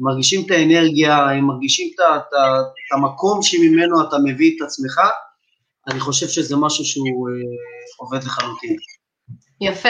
הם 0.00 0.06
מרגישים 0.06 0.46
את 0.46 0.50
האנרגיה, 0.50 1.16
הם 1.16 1.44
מרגישים 1.44 1.90
את, 1.94 2.00
את, 2.00 2.34
את 2.34 2.92
המקום 2.92 3.42
שממנו 3.42 4.08
אתה 4.08 4.16
מביא 4.24 4.56
את 4.56 4.62
עצמך, 4.62 5.00
אני 5.88 6.00
חושב 6.00 6.28
שזה 6.28 6.56
משהו 6.56 6.84
שהוא 6.84 7.28
אה, 7.28 7.34
עובד 7.98 8.24
לחלוטין. 8.24 8.76
יפה, 9.60 9.88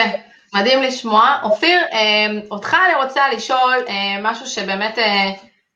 מדהים 0.53 0.81
לשמוע. 0.81 1.39
אופיר, 1.43 1.81
אה, 1.91 2.27
אותך 2.51 2.77
אני 2.85 3.03
רוצה 3.03 3.29
לשאול 3.29 3.75
אה, 3.87 4.21
משהו 4.21 4.47
שבאמת 4.47 4.97
אה, 4.99 5.31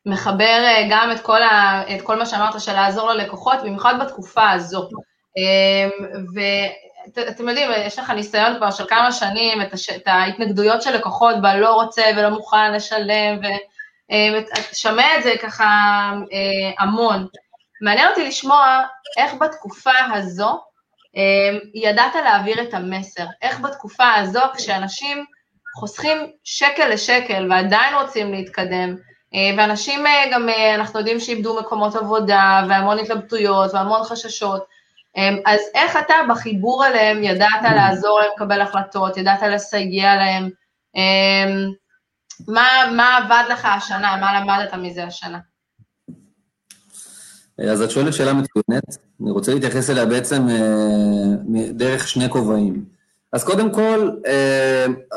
מחבר 0.06 0.64
אה, 0.66 0.88
גם 0.90 1.12
את 1.12 1.20
כל, 1.22 1.44
ה, 1.44 1.84
את 1.96 2.02
כל 2.02 2.16
מה 2.16 2.26
שאמרת 2.26 2.62
של 2.62 2.74
לעזור 2.74 3.12
ללקוחות, 3.12 3.60
במיוחד 3.64 3.94
בתקופה 4.02 4.52
הזו. 4.52 4.90
אה, 5.38 5.90
ואתם 6.36 7.50
יודעים, 7.50 7.72
יש 7.86 8.00
לך 8.00 8.10
ניסיון 8.10 8.58
כבר 8.58 8.72
של 8.72 8.88
כמה 8.88 9.12
שנים, 9.12 9.62
את, 9.62 9.74
הש, 9.74 9.90
את 9.90 10.08
ההתנגדויות 10.08 10.82
של 10.82 10.96
לקוחות 10.96 11.42
בלא 11.42 11.74
רוצה 11.74 12.04
ולא 12.18 12.30
מוכן 12.30 12.74
לשלם, 12.74 13.40
ואתה 14.34 14.62
שומע 14.74 15.18
את 15.18 15.24
זה 15.24 15.34
ככה 15.42 15.66
המון. 16.80 17.28
מעניין 17.82 18.10
אותי 18.10 18.28
לשמוע 18.28 18.82
איך 19.18 19.34
בתקופה 19.34 19.92
הזו 20.14 20.60
ידעת 21.74 22.16
להעביר 22.16 22.62
את 22.62 22.74
המסר, 22.74 23.26
איך 23.42 23.60
בתקופה 23.60 24.14
הזו 24.14 24.42
כשאנשים 24.58 25.26
חוסכים 25.76 26.18
שקל 26.44 26.90
לשקל 26.90 27.48
ועדיין 27.52 27.96
רוצים 27.96 28.34
להתקדם, 28.34 28.96
ואנשים 29.58 30.04
גם, 30.32 30.50
אנחנו 30.76 31.00
יודעים 31.00 31.20
שאיבדו 31.20 31.60
מקומות 31.60 31.96
עבודה 31.96 32.66
והמון 32.70 33.00
התלבטויות 33.00 33.74
והמון 33.74 34.04
חששות, 34.04 34.66
אז 35.46 35.60
איך 35.74 35.98
אתה 35.98 36.14
בחיבור 36.30 36.86
אליהם 36.86 37.24
ידעת 37.24 37.62
לעזור 37.76 38.20
להם 38.20 38.30
לקבל 38.36 38.62
החלטות, 38.62 39.18
ידעת 39.18 39.42
לסייע 39.42 40.16
להם, 40.16 40.50
מה, 42.48 42.68
מה 42.96 43.18
עבד 43.18 43.44
לך 43.50 43.66
השנה, 43.66 44.16
מה 44.16 44.40
למדת 44.40 44.74
מזה 44.74 45.04
השנה? 45.04 45.40
אז 47.72 47.82
את 47.82 47.92
שואלת 47.92 48.14
שאלה 48.14 48.34
מצוינת, 48.34 49.05
אני 49.26 49.32
רוצה 49.32 49.54
להתייחס 49.54 49.90
אליה 49.90 50.06
בעצם 50.06 50.48
דרך 51.72 52.08
שני 52.08 52.30
כובעים. 52.30 52.86
אז 53.34 53.44
קודם 53.44 53.72
כל, 53.72 54.10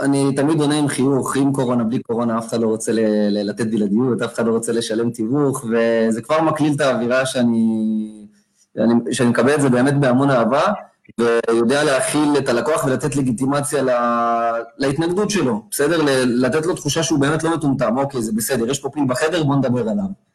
אני 0.01 0.35
תמיד 0.37 0.61
עונה 0.61 0.79
עם 0.79 0.89
חיוך, 0.89 1.37
עם 1.37 1.53
קורונה, 1.53 1.85
בלי 1.85 1.99
קורונה, 1.99 2.39
אף 2.39 2.49
אחד 2.49 2.61
לא 2.61 2.67
רוצה 2.67 2.93
לתת 3.31 3.67
בלעדיות, 3.67 4.23
אף 4.23 4.35
אחד 4.35 4.47
לא 4.47 4.53
רוצה 4.53 4.73
לשלם 4.73 5.11
תיווך, 5.11 5.65
וזה 5.65 6.23
כבר 6.23 6.43
מקליל 6.43 6.73
את 6.77 6.81
האווירה 6.81 7.27
שאני, 7.27 8.27
שאני 9.13 9.29
מקבל 9.29 9.55
את 9.55 9.61
זה 9.61 9.69
באמת 9.69 10.01
בהמון 10.01 10.31
אהבה, 10.31 10.63
ויודע 11.21 11.85
להכיל 11.85 12.39
את 12.39 12.49
הלקוח 12.49 12.85
ולתת 12.85 13.17
לגיטימציה 13.17 13.83
להתנגדות 14.79 15.31
שלו, 15.31 15.63
בסדר? 15.71 16.03
לתת 16.27 16.67
לו 16.67 16.75
תחושה 16.75 17.03
שהוא 17.03 17.19
באמת 17.19 17.45
לא 17.45 17.57
מטומטם, 17.57 17.99
אוקיי, 17.99 18.23
זה 18.23 18.33
בסדר, 18.33 18.71
יש 18.71 18.79
פה 18.79 18.91
פיל 18.91 19.05
בחדר, 19.09 19.45
בואו 19.45 19.59
נדבר 19.59 19.89
עליו. 19.89 20.28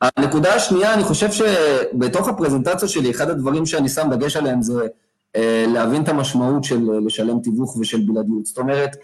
הנקודה 0.00 0.54
השנייה, 0.54 0.94
אני 0.94 1.04
חושב 1.04 1.28
שבתוך 1.32 2.28
הפרזנטציה 2.28 2.88
שלי, 2.88 3.10
אחד 3.10 3.30
הדברים 3.30 3.66
שאני 3.66 3.88
שם 3.88 4.08
דגש 4.10 4.36
עליהם 4.36 4.62
זה 4.62 4.86
להבין 5.66 6.02
את 6.02 6.08
המשמעות 6.08 6.64
של 6.64 6.88
לשלם 7.06 7.40
תיווך 7.40 7.76
ושל 7.76 8.00
בלעדיות. 8.06 8.46
זאת 8.46 8.58
אומרת, 8.58 8.96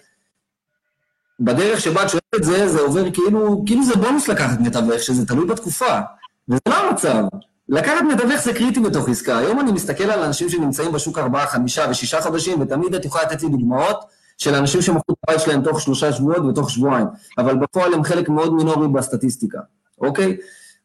בדרך 1.41 1.81
שבה 1.81 2.03
את 2.03 2.09
שואלת 2.09 2.35
את 2.35 2.45
זה, 2.45 2.69
זה 2.69 2.81
עובר 2.81 3.11
כאילו, 3.11 3.63
כאילו 3.67 3.85
זה 3.85 3.95
בונוס 3.95 4.29
לקחת 4.29 4.61
מתווך, 4.61 4.99
שזה 4.99 5.27
תלוי 5.27 5.47
בתקופה. 5.47 6.01
וזה 6.49 6.61
לא 6.69 6.75
המצב. 6.75 7.25
לקחת 7.69 8.03
מתווך 8.13 8.43
זה 8.45 8.53
קריטי 8.55 8.81
בתוך 8.81 9.09
עסקה. 9.09 9.39
היום 9.39 9.61
אני 9.61 9.73
מסתכל 9.73 10.05
על 10.05 10.23
אנשים 10.23 10.49
שנמצאים 10.49 10.93
בשוק 10.93 11.19
ארבעה, 11.19 11.47
חמישה 11.47 11.87
ושישה 11.91 12.21
חודשים, 12.21 12.61
ותמיד 12.61 12.95
את 12.95 13.05
יכולה 13.05 13.25
לתת 13.25 13.43
לי 13.43 13.49
דוגמאות 13.49 14.05
של 14.39 14.55
אנשים 14.55 14.83
שמכרו 14.83 15.15
את 15.15 15.29
הבית 15.29 15.41
שלהם 15.41 15.63
תוך 15.63 15.81
שלושה 15.81 16.13
שבועות 16.13 16.45
ותוך 16.45 16.71
שבועיים, 16.71 17.07
אבל 17.39 17.57
בפועל 17.57 17.95
הם 17.95 18.05
חלק 18.05 18.29
מאוד 18.29 18.55
מינורי 18.55 18.89
בסטטיסטיקה, 18.89 19.59
אוקיי? 20.01 20.37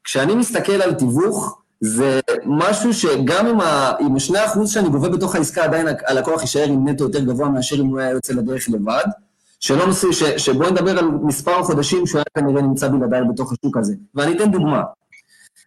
כשאני 0.04 0.36
מסתכל 0.36 0.82
על 0.82 0.94
תיווך, 0.94 1.62
זה 1.82 2.20
משהו 2.46 2.94
שגם 2.94 3.48
עם, 3.48 3.62
ה, 3.62 3.92
עם 4.00 4.16
השני 4.16 4.46
אחוז 4.46 4.72
שאני 4.72 4.90
גובה 4.90 5.10
בתוך 5.10 5.36
העסקה, 5.36 5.64
עדיין 5.64 5.88
הלקוח 6.08 6.42
יישאר 6.42 6.64
עם 6.64 6.88
נטו 6.88 7.04
יותר 7.04 7.20
גבוה 7.20 7.50
מאשר 7.50 7.76
אם 7.76 7.86
הוא 7.86 8.00
היה 8.00 8.10
יוצא 8.10 8.34
לדרך 8.34 8.70
לבד. 8.70 9.04
שלא 9.60 9.86
נושא, 9.86 10.12
ש, 10.12 10.24
שבואו 10.24 10.70
נדבר 10.70 11.00
על 11.00 11.06
מספר 11.06 11.60
החודשים 11.60 12.08
שהוא 12.08 12.20
היה 12.20 12.26
כנראה 12.46 12.62
נמצא 12.62 12.88
בלעדיי 12.88 13.22
בתוך 13.34 13.54
השוק 13.54 13.78
הזה. 13.78 13.94
ואני 14.16 14.36
אתן 14.36 14.52
דוגמה. 14.52 14.82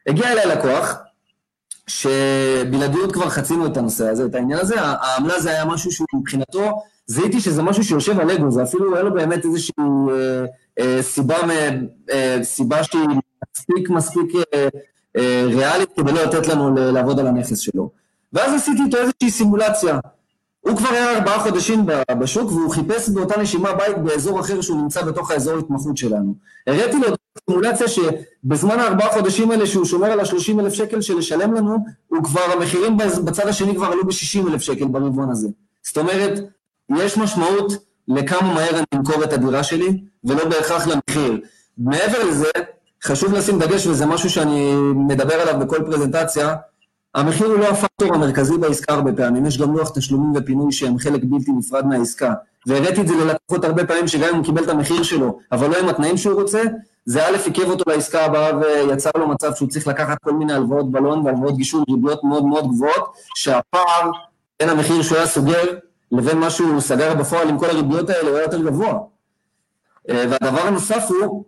הגיע 0.07 0.33
אליי 0.33 0.47
לקוח, 0.47 0.97
שבלעדיות 1.87 3.13
כבר 3.13 3.29
חצינו 3.29 3.67
את 3.67 3.77
הנושא 3.77 4.09
הזה, 4.09 4.27
את 4.27 4.35
העניין 4.35 4.59
הזה, 4.59 4.81
העמלה 4.81 5.41
זה 5.41 5.51
היה 5.51 5.65
משהו 5.65 5.93
שהוא 5.93 6.07
מבחינתו, 6.15 6.83
זיהיתי 7.07 7.41
שזה 7.41 7.63
משהו 7.63 7.85
שיושב 7.85 8.21
על 8.21 8.31
אגו, 8.31 8.51
זה 8.51 8.63
אפילו 8.63 8.95
היה 8.95 9.03
לו 9.03 9.15
באמת 9.15 9.45
איזושהי 9.45 9.75
אה, 10.11 10.45
אה, 10.79 11.03
סיבה, 11.03 11.37
אה, 12.11 12.39
סיבה 12.43 12.85
שהיא 12.85 13.01
מספיק 13.57 13.91
מספיק 13.91 14.35
אה, 14.55 14.69
אה, 15.17 15.45
ריאלית 15.47 15.89
כדי 15.97 16.13
לא 16.13 16.25
לתת 16.25 16.49
לנו 16.49 16.75
לעבוד 16.75 17.21
על 17.21 17.27
הנכס 17.27 17.59
שלו. 17.59 17.91
ואז 18.33 18.55
עשיתי 18.55 18.83
איתו 18.83 18.97
איזושהי 18.97 19.31
סימולציה. 19.31 19.99
הוא 20.61 20.77
כבר 20.77 20.89
היה 20.89 21.17
ארבעה 21.19 21.39
חודשים 21.39 21.87
בשוק 22.19 22.53
והוא 22.53 22.71
חיפש 22.71 23.09
באותה 23.09 23.41
נשימה 23.41 23.73
בית 23.73 23.99
באזור 23.99 24.41
אחר 24.41 24.61
שהוא 24.61 24.83
נמצא 24.83 25.03
בתוך 25.03 25.31
האזור 25.31 25.59
התמחות 25.59 25.97
שלנו. 25.97 26.35
הראיתי 26.67 26.97
לו 26.99 27.09
סימולציה 27.51 27.87
שבזמן 27.89 28.81
הארבעה 28.81 29.13
חודשים 29.13 29.51
האלה 29.51 29.67
שהוא 29.67 29.85
שומר 29.85 30.07
על 30.07 30.21
ה-30 30.21 30.61
אלף 30.61 30.73
שקל 30.73 31.01
של 31.01 31.19
לשלם 31.19 31.55
לנו, 31.55 31.77
הוא 32.09 32.25
כבר, 32.25 32.41
המחירים 32.53 32.97
בצד 32.97 33.47
השני 33.49 33.75
כבר 33.75 33.87
עלו 33.87 34.05
ב-60 34.05 34.49
אלף 34.49 34.63
שקל 34.63 34.85
ברבעון 34.85 35.31
הזה. 35.31 35.49
זאת 35.83 35.99
אומרת, 35.99 36.41
יש 36.97 37.19
משמעות 37.19 37.73
לכמה 38.09 38.55
מהר 38.55 38.77
אני 38.77 38.85
אמכור 38.95 39.25
את 39.25 39.33
הדירה 39.33 39.63
שלי, 39.63 40.01
ולא 40.25 40.45
בהכרח 40.45 40.87
למחיר. 40.87 41.41
מעבר 41.79 42.25
לזה, 42.25 42.51
חשוב 43.05 43.35
לשים 43.35 43.59
דגש, 43.59 43.87
וזה 43.87 44.07
משהו 44.07 44.31
שאני 44.31 44.75
מדבר 44.95 45.35
עליו 45.35 45.59
בכל 45.61 45.79
פרזנטציה, 45.87 46.55
המחיר 47.15 47.47
הוא 47.47 47.59
לא 47.59 47.69
הפקטור 47.69 48.15
המרכזי 48.15 48.59
בעסקה 48.59 48.95
הרבה 48.95 49.13
פעמים, 49.13 49.47
יש 49.47 49.59
גם 49.59 49.77
לוח 49.77 49.91
תשלומים 49.95 50.33
ופינוי 50.37 50.73
שהם 50.73 50.99
חלק 50.99 51.21
בלתי 51.25 51.53
נפרד 51.53 51.87
מהעסקה. 51.87 52.35
והראיתי 52.67 53.01
את 53.01 53.09
זה 53.09 53.15
ללקוחות 53.15 53.65
הרבה 53.65 53.87
פעמים, 53.87 54.09
שגם 54.09 54.29
אם 54.29 54.35
הוא 54.35 54.45
קיבל 54.45 54.65
את 54.65 54.69
המחיר 54.69 55.03
שלו, 55.03 55.39
אבל 55.53 55.71
לא 55.71 55.79
עם 55.79 55.89
התנאים 55.89 56.17
שהוא 56.17 56.41
רוצה, 56.41 56.63
זה 57.07 57.27
א', 57.27 57.37
עיכב 57.45 57.71
אותו 57.71 57.91
לעסקה 57.91 58.25
הבאה 58.25 58.59
ויצר 58.59 59.11
לו 59.17 59.29
מצב 59.29 59.55
שהוא 59.55 59.69
צריך 59.69 59.87
לקחת 59.87 60.19
כל 60.23 60.33
מיני 60.33 60.53
הלוואות 60.53 60.91
בלון 60.93 61.27
והלוואות 61.27 61.57
גישור 61.57 61.85
ריביות 61.89 62.25
מאוד 62.25 62.45
מאוד 62.45 62.69
גבוהות, 62.69 63.13
שהפער 63.35 64.11
בין 64.61 64.69
המחיר 64.69 65.03
שהוא 65.03 65.19
היה 65.19 65.27
סוגר 65.27 65.65
לבין 66.13 66.39
מה 66.39 66.51
שהוא 66.51 66.81
סגר 66.81 67.15
בפועל 67.15 67.49
עם 67.49 67.59
כל 67.59 67.71
הריביות 67.71 68.11
האלה 68.11 68.29
הוא 68.29 68.37
היה 68.37 68.45
יותר 68.45 68.63
גבוה. 68.63 68.99
והדבר 70.09 70.61
הנוסף 70.61 71.07
הוא, 71.09 71.45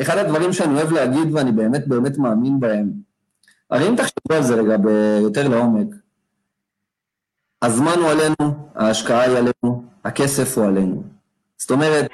אחד 0.00 0.18
הדברים 0.18 0.52
שאני 0.52 0.74
אוהב 0.74 0.92
להגיד 0.92 1.34
ואני 1.34 1.52
באמת 1.52 1.88
באמת 1.88 2.18
מאמין 2.18 2.60
בהם, 2.60 2.90
הרי 3.70 3.88
אם 3.88 3.96
תחשבו 3.96 4.34
על 4.34 4.42
זה 4.42 4.54
רגע 4.54 4.76
ביותר 4.76 5.48
לעומק, 5.48 5.94
הזמן 7.62 7.98
הוא 7.98 8.10
עלינו, 8.10 8.68
ההשקעה 8.74 9.22
היא 9.22 9.36
עלינו, 9.36 9.84
הכסף 10.04 10.58
הוא 10.58 10.66
עלינו. 10.66 11.02
זאת 11.58 11.70
אומרת, 11.70 12.10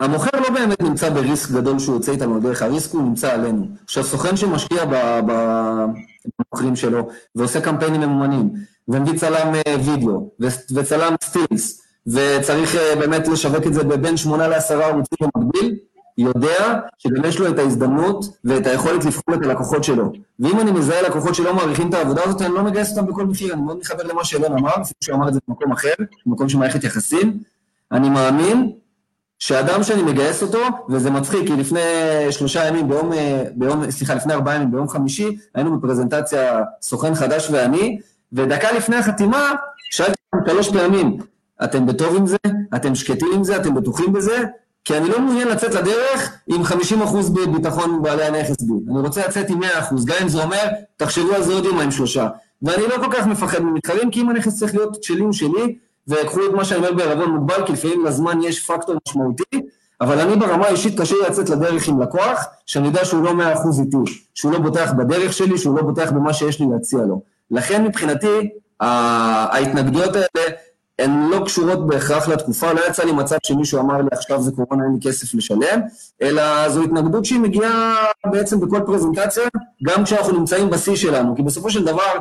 המוכר 0.00 0.40
לא 0.40 0.50
באמת 0.50 0.82
נמצא 0.82 1.10
בריסק 1.10 1.50
גדול 1.50 1.78
שהוא 1.78 1.94
יוצא 1.94 2.12
איתנו 2.12 2.40
דרך, 2.40 2.62
הריסק 2.62 2.92
הוא 2.92 3.02
נמצא 3.02 3.32
עלינו. 3.32 3.66
עכשיו, 3.84 4.04
סוכן 4.04 4.36
שמשקיע 4.36 4.84
במוכרים 5.26 6.76
שלו 6.76 7.08
ועושה 7.34 7.60
קמפיינים 7.60 8.00
ממומנים, 8.00 8.52
ומביא 8.88 9.18
צלם 9.18 9.52
וידאו 9.84 10.30
וצלם 10.74 11.14
סטילס, 11.24 11.82
וצריך 12.06 12.74
באמת 12.98 13.28
לשווק 13.28 13.66
את 13.66 13.74
זה 13.74 13.84
בבין 13.84 14.16
שמונה 14.16 14.48
לעשרה 14.48 14.86
ערוצים 14.86 15.28
במקביל, 15.34 15.76
יודע 16.18 16.80
שגם 16.98 17.24
יש 17.24 17.38
לו 17.38 17.48
את 17.48 17.58
ההזדמנות 17.58 18.24
ואת 18.44 18.66
היכולת 18.66 19.04
לבחור 19.04 19.34
את 19.34 19.42
הלקוחות 19.42 19.84
שלו. 19.84 20.12
ואם 20.40 20.60
אני 20.60 20.70
מזהה 20.70 21.02
לקוחות 21.02 21.34
שלא 21.34 21.54
מעריכים 21.54 21.88
את 21.88 21.94
העבודה 21.94 22.22
הזאת, 22.24 22.42
אני 22.42 22.54
לא 22.54 22.62
מגייס 22.62 22.90
אותם 22.90 23.06
בכל 23.06 23.26
מחיר, 23.26 23.54
אני 23.54 23.62
מאוד 23.62 23.76
מתחבר 23.76 24.02
למה 24.02 24.24
שאלון 24.24 24.52
אמר, 24.52 24.70
אפילו 24.70 24.96
שהוא 25.00 25.16
אמר 25.16 25.28
את 25.28 25.34
זה 25.34 25.40
במקום 25.48 25.72
אחר, 25.72 25.92
במקום 26.26 26.48
של 26.48 26.58
מערכת 26.58 26.84
יחסים. 26.84 27.38
אני 27.92 28.08
מאמין 28.08 28.72
שאדם 29.38 29.82
שאני 29.82 30.02
מגייס 30.02 30.42
אותו, 30.42 30.58
וזה 30.88 31.10
מצחיק, 31.10 31.46
כי 31.46 31.56
לפני 31.56 31.80
שלושה 32.30 32.64
ימים, 32.68 32.88
ביום, 32.88 33.10
ביום, 33.54 33.90
סליחה, 33.90 34.14
לפני 34.14 34.34
ארבעה 34.34 34.54
ימים, 34.54 34.70
ביום 34.70 34.88
חמישי, 34.88 35.36
היינו 35.54 35.78
בפרזנטציה 35.78 36.62
סוכן 36.82 37.14
חדש 37.14 37.50
ואני, 37.50 37.98
ודקה 38.32 38.72
לפני 38.72 38.96
החתימה, 38.96 39.52
שאלתי 39.90 40.12
אותם 40.34 40.52
שלוש 40.52 40.68
פעמים, 40.68 41.18
אתם 41.64 41.86
בטוב 41.86 42.16
עם 42.16 42.26
זה? 42.26 42.36
אתם 42.76 42.94
שקטים 42.94 43.28
עם 43.34 43.44
זה? 43.44 43.56
אתם 43.56 43.74
בטוחים 43.74 44.12
בזה? 44.12 44.44
כי 44.86 44.96
אני 44.96 45.08
לא 45.08 45.20
מעוניין 45.20 45.48
לצאת 45.48 45.74
לדרך 45.74 46.32
עם 46.46 46.62
50% 46.62 46.66
בביטחון 47.34 48.02
בעלי 48.02 48.24
הנכס 48.24 48.62
בי. 48.62 48.74
אני 48.90 49.00
רוצה 49.00 49.26
לצאת 49.26 49.50
עם 49.50 49.62
100%, 49.62 49.66
גם 50.06 50.16
אם 50.22 50.28
זה 50.28 50.42
אומר, 50.42 50.68
תחשבו 50.96 51.34
על 51.34 51.42
זה 51.42 51.52
עוד 51.52 51.64
יומיים 51.64 51.90
שלושה. 51.90 52.28
ואני 52.62 52.82
לא 52.82 52.96
כל 53.04 53.12
כך 53.12 53.26
מפחד 53.26 53.58
ממתחרים, 53.58 54.10
כי 54.10 54.20
אם 54.20 54.28
הנכס 54.28 54.58
צריך 54.58 54.74
להיות 54.74 55.02
שלי 55.02 55.20
הוא 55.20 55.32
שלי, 55.32 55.76
וקחו 56.08 56.40
את 56.46 56.52
מה 56.54 56.64
שאני 56.64 56.78
אומר 56.78 56.92
בערבון 56.92 57.30
מוגבל, 57.30 57.66
כי 57.66 57.72
לפעמים 57.72 58.04
לזמן 58.04 58.42
יש 58.42 58.66
פקטור 58.66 58.94
משמעותי, 59.08 59.62
אבל 60.00 60.20
אני 60.20 60.36
ברמה 60.36 60.66
האישית 60.66 61.00
קשה 61.00 61.14
לצאת 61.28 61.50
לדרך 61.50 61.88
עם 61.88 62.02
לקוח, 62.02 62.44
שאני 62.66 62.86
יודע 62.86 63.04
שהוא 63.04 63.24
לא 63.24 63.34
מאה 63.34 63.52
אחוז 63.52 63.80
איתי, 63.80 63.96
שהוא 64.34 64.52
לא 64.52 64.58
בוטח 64.58 64.92
בדרך 64.92 65.32
שלי, 65.32 65.58
שהוא 65.58 65.76
לא 65.76 65.82
בוטח 65.82 66.10
במה 66.10 66.32
שיש 66.32 66.60
לי 66.60 66.66
להציע 66.72 66.98
לו. 66.98 67.22
לכן 67.50 67.84
מבחינתי, 67.84 68.48
ההתנגדויות 68.80 70.16
האלה 70.16 70.50
הן 70.98 71.28
לא 71.30 71.44
קשורות 71.44 71.86
בהכרח 71.86 72.28
לתקופה, 72.28 72.72
לא 72.72 72.80
יצא 72.88 73.04
לי 73.04 73.12
מצב 73.12 73.36
שמישהו 73.42 73.80
אמר 73.80 73.96
לי 74.02 74.08
עכשיו 74.12 74.42
זה 74.42 74.52
קורונה, 74.52 74.84
אין 74.84 74.92
לי 74.92 75.10
כסף 75.10 75.34
לשלם, 75.34 75.80
אלא 76.22 76.68
זו 76.68 76.82
התנגדות 76.82 77.24
שהיא 77.24 77.40
מגיעה 77.40 77.96
בעצם 78.26 78.60
בכל 78.60 78.80
פרזנטציה, 78.86 79.48
גם 79.82 80.04
כשאנחנו 80.04 80.38
נמצאים 80.38 80.70
בשיא 80.70 80.96
שלנו, 80.96 81.36
כי 81.36 81.42
בסופו 81.42 81.70
של 81.70 81.84
דבר, 81.84 82.12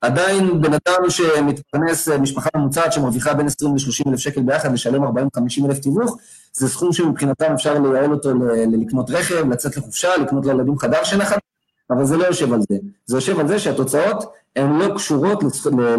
עדיין 0.00 0.60
בן 0.60 0.72
אדם 0.72 1.10
שמתפרנס, 1.10 2.08
משפחה 2.08 2.48
ממוצעת 2.56 2.92
שמרוויחה 2.92 3.34
בין 3.34 3.46
20 3.46 3.74
ל-30 3.74 4.10
אלף 4.10 4.18
שקל 4.18 4.42
ביחד, 4.42 4.72
לשלם 4.72 5.04
40-50 5.04 5.08
אלף 5.66 5.78
תיווך, 5.78 6.16
זה 6.52 6.68
סכום 6.68 6.92
שמבחינתם 6.92 7.52
אפשר 7.52 7.78
לייעל 7.78 8.12
אותו 8.12 8.30
לקנות 8.80 9.10
רכב, 9.10 9.48
לצאת 9.50 9.76
לחופשה, 9.76 10.16
לקנות 10.16 10.46
לילדים 10.46 10.78
חדר 10.78 11.04
שינה 11.04 11.24
חדש, 11.24 11.40
אבל 11.90 12.04
זה 12.04 12.16
לא 12.16 12.24
יושב 12.24 12.52
על 12.52 12.60
זה. 12.60 12.76
זה 13.06 13.16
יושב 13.16 13.40
על 13.40 13.48
זה 13.48 13.58
שהתוצאות 13.58 14.24
הן 14.56 14.78
לא 14.78 14.94
קשורות 14.94 15.44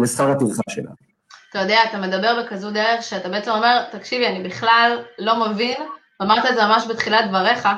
לשכר 0.02 0.30
הטרחה 0.30 0.62
שלנו. 0.70 1.11
אתה 1.52 1.60
יודע, 1.60 1.84
אתה 1.84 1.98
מדבר 1.98 2.42
בכזו 2.42 2.70
דרך 2.70 3.02
שאתה 3.02 3.28
בעצם 3.28 3.50
אומר, 3.50 3.84
תקשיבי, 3.90 4.26
אני 4.26 4.42
בכלל 4.42 4.98
לא 5.18 5.40
מבין, 5.40 5.76
אמרת 6.22 6.46
את 6.46 6.54
זה 6.54 6.64
ממש 6.64 6.84
בתחילת 6.88 7.28
דבריך, 7.28 7.68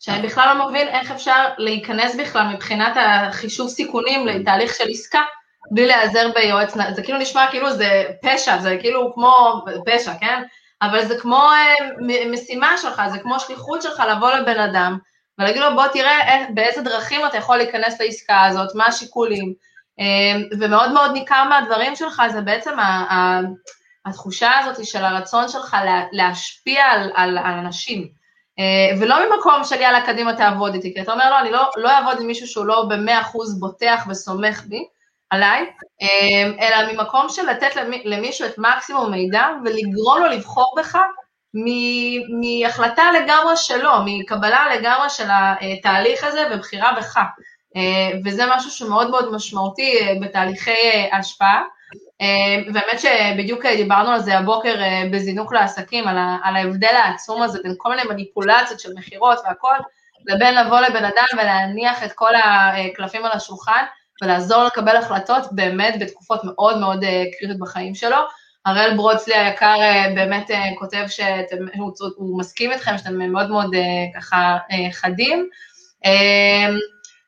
שאני 0.00 0.26
בכלל 0.26 0.56
לא 0.56 0.68
מבין 0.68 0.88
איך 0.88 1.10
אפשר 1.10 1.44
להיכנס 1.58 2.16
בכלל 2.16 2.42
מבחינת 2.54 2.96
החישוב 2.96 3.68
סיכונים 3.68 4.26
לתהליך 4.26 4.74
של 4.74 4.84
עסקה, 4.90 5.20
בלי 5.70 5.86
להיעזר 5.86 6.30
ביועץ, 6.34 6.74
זה 6.94 7.02
כאילו 7.02 7.18
נשמע 7.18 7.46
כאילו 7.50 7.72
זה 7.72 8.04
פשע, 8.22 8.58
זה 8.58 8.76
כאילו 8.80 9.14
כמו, 9.14 9.64
פשע, 9.86 10.12
כן? 10.20 10.42
אבל 10.82 11.04
זה 11.04 11.18
כמו 11.18 11.36
אה, 11.36 11.74
משימה 12.30 12.76
שלך, 12.78 13.02
זה 13.12 13.18
כמו 13.18 13.40
שליחות 13.40 13.82
שלך 13.82 14.02
לבוא 14.10 14.30
לבן 14.30 14.60
אדם 14.60 14.98
ולהגיד 15.38 15.62
לו, 15.62 15.74
בוא 15.74 15.86
תראה 15.86 16.46
באיזה 16.54 16.82
דרכים 16.82 17.26
אתה 17.26 17.36
יכול 17.36 17.56
להיכנס 17.56 18.00
לעסקה 18.00 18.44
הזאת, 18.44 18.74
מה 18.74 18.86
השיקולים, 18.86 19.54
ומאוד 20.60 20.92
מאוד 20.92 21.10
ניכר 21.12 21.44
מהדברים 21.44 21.96
שלך 21.96 22.22
זה 22.32 22.40
בעצם 22.40 22.76
התחושה 24.06 24.58
הזאת 24.58 24.86
של 24.86 25.04
הרצון 25.04 25.48
שלך 25.48 25.76
להשפיע 26.12 26.84
על, 26.84 27.10
על, 27.14 27.38
על 27.38 27.58
אנשים. 27.58 28.08
אה, 28.58 28.98
ולא 29.00 29.16
ממקום 29.26 29.64
של 29.64 29.80
יאללה, 29.80 30.06
קדימה 30.06 30.36
תעבוד 30.36 30.74
איתי, 30.74 30.94
כי 30.94 31.02
אתה 31.02 31.12
אומר, 31.12 31.30
לא, 31.30 31.40
אני 31.40 31.50
לא, 31.50 31.70
לא 31.76 31.90
אעבוד 31.90 32.20
עם 32.20 32.26
מישהו 32.26 32.46
שהוא 32.46 32.66
לא 32.66 32.84
במאה 32.88 33.20
אחוז 33.20 33.60
בוטח 33.60 34.06
וסומך 34.08 34.62
בי, 34.66 34.84
עליי, 35.30 35.70
אמ, 36.00 36.52
אלא 36.60 36.92
ממקום 36.92 37.28
של 37.28 37.50
לתת 37.50 37.76
למישהו 38.04 38.46
את 38.46 38.58
מקסימום 38.58 39.10
מידע 39.10 39.46
ולגרום 39.64 40.18
לו 40.18 40.26
לבחור 40.26 40.74
בך 40.78 40.98
מהחלטה 42.40 43.02
לגמרי 43.12 43.56
שלו, 43.56 43.90
מקבלה 44.04 44.76
לגמרי 44.76 45.10
של 45.10 45.26
התהליך 45.30 46.24
הזה 46.24 46.44
ובחירה 46.50 46.92
בך. 46.92 47.18
אה, 47.78 48.18
וזה 48.24 48.42
משהו 48.56 48.70
שמאוד 48.70 49.10
מאוד 49.10 49.32
משמעותי 49.32 49.98
אה, 50.00 50.14
בתהליכי 50.22 50.70
אה, 50.70 51.18
השפעה. 51.18 51.62
באמת 52.72 53.00
שבדיוק 53.00 53.66
דיברנו 53.66 54.10
על 54.10 54.20
זה 54.20 54.38
הבוקר 54.38 54.74
בזינוק 55.12 55.52
לעסקים, 55.52 56.08
על 56.42 56.56
ההבדל 56.56 56.94
העצום 56.94 57.42
הזה 57.42 57.58
בין 57.62 57.74
כל 57.76 57.90
מיני 57.90 58.02
מניפולציות 58.08 58.80
של 58.80 58.88
מכירות 58.96 59.38
והכל, 59.44 59.74
לבין 60.26 60.54
לבוא 60.54 60.80
לבן 60.80 61.04
אדם 61.04 61.26
ולהניח 61.32 62.04
את 62.04 62.12
כל 62.12 62.30
הקלפים 62.34 63.24
על 63.24 63.30
השולחן 63.32 63.84
ולעזור 64.22 64.64
לקבל 64.64 64.96
החלטות 64.96 65.52
באמת 65.52 65.94
בתקופות 66.00 66.40
מאוד 66.44 66.78
מאוד 66.78 67.04
קריטיות 67.38 67.58
בחיים 67.58 67.94
שלו. 67.94 68.16
הראל 68.66 68.96
ברודסלי 68.96 69.34
היקר 69.34 69.76
באמת 70.14 70.50
כותב 70.78 71.04
שהוא 71.08 72.38
מסכים 72.38 72.72
איתכם, 72.72 72.98
שאתם 72.98 73.18
מאוד 73.32 73.50
מאוד 73.50 73.70
ככה 74.16 74.56
חדים. 74.92 75.48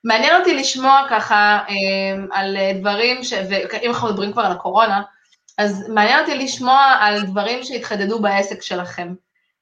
מעניין 0.05 0.41
אותי 0.41 0.55
לשמוע 0.55 1.07
ככה 1.11 1.59
אה, 1.69 2.39
על 2.39 2.57
דברים, 2.81 3.25
ש... 3.25 3.33
ואם 3.33 3.91
אנחנו 3.91 4.09
מדברים 4.09 4.33
כבר 4.33 4.43
על 4.43 4.53
הקורונה, 4.53 5.03
אז 5.59 5.89
מעניין 5.89 6.21
אותי 6.21 6.35
לשמוע 6.35 6.97
על 7.01 7.23
דברים 7.23 7.63
שהתחדדו 7.65 8.19
בעסק 8.19 8.63
שלכם. 8.63 9.15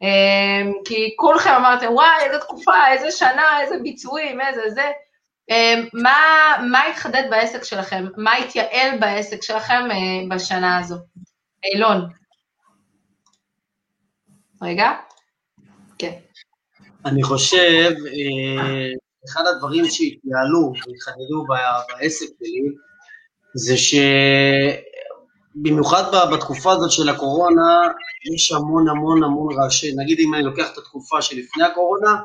אה, 0.03 0.71
כי 0.85 1.15
כולכם 1.17 1.51
אמרתם, 1.51 1.93
וואי, 1.93 2.25
איזה 2.25 2.39
תקופה, 2.39 2.89
איזה 2.93 3.11
שנה, 3.11 3.61
איזה 3.61 3.75
ביצועים, 3.83 4.41
איזה 4.41 4.71
זה. 4.71 4.91
אה, 5.51 5.75
מה, 5.93 6.17
מה 6.71 6.87
התחדד 6.87 7.23
בעסק 7.31 7.65
שלכם? 7.65 8.07
מה 8.17 8.37
התייעל 8.37 8.99
בעסק 9.01 9.43
שלכם 9.43 9.89
בשנה 10.29 10.79
הזו? 10.79 10.97
אילון. 11.65 12.09
רגע. 14.63 14.93
כן. 15.99 16.13
אני 17.05 17.23
חושב, 17.23 17.91
אחד 19.29 19.47
הדברים 19.47 19.85
שהתייעלו 19.85 20.73
והתחדדו 20.73 21.45
בעסק 21.89 22.27
שלי, 22.39 22.69
זה 23.55 23.75
שבמיוחד 25.57 26.03
בתקופה 26.33 26.73
הזאת 26.73 26.91
של 26.91 27.09
הקורונה, 27.09 27.89
יש 28.35 28.53
המון 28.53 28.89
המון 28.89 29.25
המון 29.25 29.55
רעשי, 29.59 29.95
נגיד 29.97 30.19
אם 30.21 30.35
אני 30.35 30.43
לוקח 30.43 30.73
את 30.73 30.79
התקופה 30.79 31.23
שלפני 31.23 31.65
הקורונה, 31.65 32.17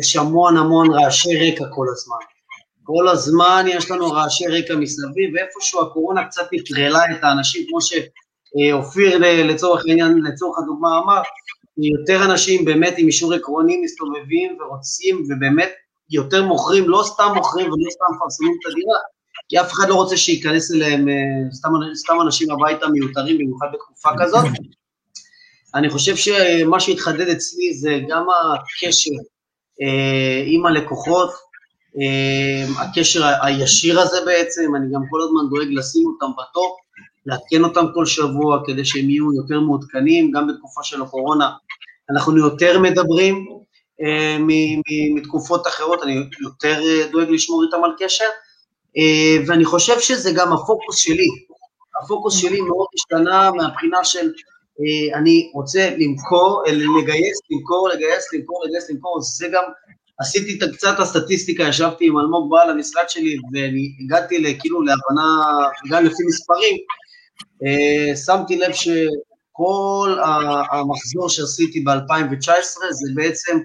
יש 0.00 0.16
המון 0.16 0.56
המון 0.56 0.92
רעשי 0.92 1.36
רקע 1.36 1.64
כל 1.70 1.86
הזמן. 1.92 2.16
כל 2.82 3.08
הזמן 3.08 3.64
יש 3.68 3.90
לנו 3.90 4.10
רעשי 4.10 4.46
רקע 4.46 4.76
מסביב, 4.76 5.34
ואיפשהו 5.34 5.82
הקורונה 5.82 6.24
קצת 6.24 6.48
נטרלה 6.52 7.00
את 7.12 7.24
האנשים, 7.24 7.66
כמו 7.68 7.78
שאופיר 7.80 9.18
לצורך 9.44 9.84
העניין, 9.88 10.18
לצורך 10.24 10.58
הדוגמה 10.58 10.98
אמר, 10.98 11.22
יותר 11.98 12.24
אנשים 12.24 12.64
באמת 12.64 12.94
עם 12.98 13.06
אישור 13.06 13.34
עקרוני 13.34 13.80
מסתובבים 13.84 14.58
ורוצים 14.60 15.24
ובאמת 15.28 15.70
יותר 16.10 16.42
מוכרים, 16.42 16.88
לא 16.88 17.02
סתם 17.06 17.32
מוכרים 17.34 17.66
ולא 17.66 17.90
סתם 17.90 18.04
מפרסמים 18.16 18.52
את 18.60 18.66
הדירה, 18.70 18.98
כי 19.48 19.60
אף 19.60 19.72
אחד 19.72 19.88
לא 19.88 19.94
רוצה 19.94 20.16
שייכנס 20.16 20.72
אליהם 20.72 21.08
אה, 21.08 21.14
סתם, 21.52 21.68
סתם 21.94 22.14
אנשים 22.22 22.50
הביתה 22.50 22.88
מיותרים, 22.88 23.38
במיוחד 23.38 23.66
בתקופה 23.72 24.08
כזאת. 24.18 24.44
אני 25.74 25.90
חושב 25.90 26.16
שמה 26.16 26.80
שהתחדד 26.80 27.28
אצלי 27.28 27.74
זה 27.74 28.00
גם 28.08 28.26
הקשר 28.30 29.10
אה, 29.82 30.42
עם 30.46 30.66
הלקוחות, 30.66 31.30
אה, 32.00 32.82
הקשר 32.82 33.24
הישיר 33.42 34.00
הזה 34.00 34.16
בעצם, 34.26 34.76
אני 34.76 34.86
גם 34.94 35.00
כל 35.10 35.18
הזמן 35.22 35.50
דואג 35.50 35.68
לשים 35.70 36.06
אותם 36.06 36.32
בטופ, 36.32 36.76
לעדכן 37.26 37.64
אותם 37.64 37.86
כל 37.94 38.06
שבוע 38.06 38.62
כדי 38.66 38.84
שהם 38.84 39.10
יהיו 39.10 39.34
יותר 39.34 39.60
מעודכנים, 39.60 40.30
גם 40.30 40.48
בתקופה 40.48 40.80
של 40.82 41.02
הקורונה 41.02 41.50
אנחנו 42.10 42.36
יותר 42.36 42.78
מדברים, 42.78 43.46
מתקופות 45.14 45.66
אחרות, 45.66 46.02
אני 46.02 46.14
יותר 46.40 46.80
אה, 46.82 47.06
דואג 47.10 47.28
לשמור 47.30 47.64
איתם 47.64 47.84
על 47.84 47.90
קשר, 47.98 48.24
אה, 48.96 49.44
ואני 49.46 49.64
חושב 49.64 50.00
שזה 50.00 50.32
גם 50.36 50.52
הפוקוס 50.52 50.96
שלי. 50.96 51.28
הפוקוס 52.02 52.36
שלי 52.36 52.60
מאוד 52.60 52.86
השתנה 52.94 53.50
מהבחינה 53.50 54.04
של 54.04 54.32
אני 55.14 55.50
רוצה 55.54 55.90
למכור, 55.98 56.62
לגייס, 56.66 57.38
למכור, 57.50 57.88
לגייס, 57.88 58.32
למכור, 58.32 58.64
לגייס, 58.66 58.90
למכור, 58.90 59.20
זה 59.20 59.48
גם, 59.52 59.62
עשיתי 60.20 60.58
קצת 60.72 61.00
הסטטיסטיקה, 61.00 61.62
ישבתי 61.62 62.06
עם 62.06 62.18
אלמוג 62.18 62.50
בעל 62.50 62.70
המשרד 62.70 63.08
שלי, 63.08 63.36
ואני 63.52 63.88
הגעתי 64.00 64.58
כאילו 64.60 64.82
להבנה, 64.82 65.44
גם 65.90 66.04
לפי 66.04 66.22
מספרים, 66.26 66.76
שמתי 68.26 68.56
לב 68.56 68.72
שכל 68.72 70.18
המחזור 70.70 71.28
שעשיתי 71.28 71.80
ב-2019 71.80 72.80
זה 72.90 73.10
בעצם 73.14 73.58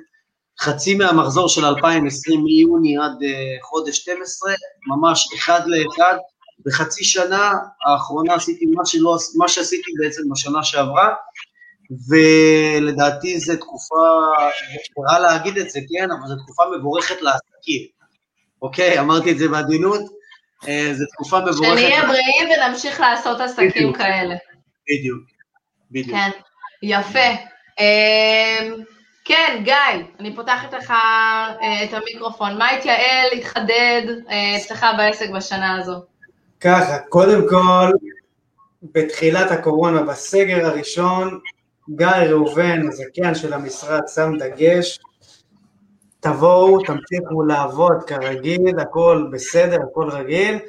חצי 0.62 0.96
מהמחזור 0.96 1.50
של 1.50 1.66
2020 1.66 2.44
מיוני 2.44 2.98
עד 2.98 3.22
uh, 3.22 3.66
חודש 3.66 3.98
12, 3.98 4.54
ממש 4.88 5.28
אחד 5.36 5.62
לאחד. 5.66 6.18
בחצי 6.66 7.04
שנה 7.04 7.54
האחרונה 7.86 8.34
עשיתי 8.34 8.66
מה, 8.66 8.86
שלא, 8.86 9.18
מה 9.38 9.48
שעשיתי 9.48 9.92
בעצם 10.00 10.22
בשנה 10.32 10.64
שעברה, 10.64 11.10
ולדעתי 12.10 13.40
זו 13.40 13.56
תקופה, 13.56 13.96
רע 15.10 15.20
להגיד 15.20 15.58
את 15.58 15.70
זה, 15.70 15.80
כן, 15.90 16.12
אבל 16.12 16.28
זו 16.28 16.36
תקופה 16.44 16.64
מבורכת 16.78 17.22
לעסקים. 17.22 17.88
אוקיי, 18.62 19.00
אמרתי 19.00 19.32
את 19.32 19.38
זה 19.38 19.48
בעדינות, 19.48 20.02
uh, 20.02 20.94
זו 20.94 21.06
תקופה 21.14 21.40
מבורכת. 21.40 21.80
שנהיה 21.80 22.02
בריאים 22.06 22.50
ונמשיך 22.50 23.00
לעשות 23.00 23.40
עסקים 23.40 23.70
בדיוק, 23.70 23.98
כאלה. 23.98 24.36
בדיוק, 24.90 25.24
בדיוק. 25.92 26.18
כן, 26.18 26.30
יפה. 26.84 27.30
כן, 29.26 29.62
גיא, 29.64 29.76
אני 30.20 30.36
פותחת 30.36 30.74
לך 30.74 30.92
אה, 30.92 31.84
את 31.84 31.94
המיקרופון. 31.94 32.58
מה 32.58 32.70
התייעל, 32.70 33.28
התחדד 33.38 34.02
אה, 34.30 34.58
אצלך 34.58 34.86
בעסק 34.98 35.30
בשנה 35.30 35.80
הזו? 35.80 35.94
ככה, 36.60 37.00
קודם 37.00 37.50
כל, 37.50 37.92
בתחילת 38.84 39.52
הקורונה, 39.52 40.02
בסגר 40.02 40.66
הראשון, 40.66 41.40
גיא 41.90 42.08
ראובן, 42.08 42.88
הזכיין 42.88 43.36
של 43.36 43.54
המשרד, 43.54 44.02
שם 44.16 44.32
דגש, 44.40 45.00
תבואו, 46.20 46.80
תמשיכו 46.80 47.44
לעבוד 47.48 48.04
כרגיל, 48.08 48.80
הכל 48.80 49.28
בסדר, 49.32 49.78
הכל 49.92 50.10
רגיל, 50.10 50.60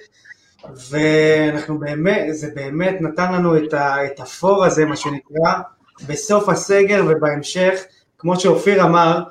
ואנחנו 0.90 1.78
באמת, 1.78 2.26
זה 2.30 2.48
באמת 2.54 2.96
נתן 3.00 3.32
לנו 3.32 3.56
את, 3.56 3.74
ה, 3.74 4.06
את 4.06 4.20
הפור 4.20 4.64
הזה, 4.64 4.84
מה 4.84 4.96
שנקרא, 4.96 5.52
בסוף 6.06 6.48
הסגר 6.48 7.04
ובהמשך, 7.08 7.82
כמו 8.22 8.40
שאופיר 8.40 8.84
אמר, 8.84 9.22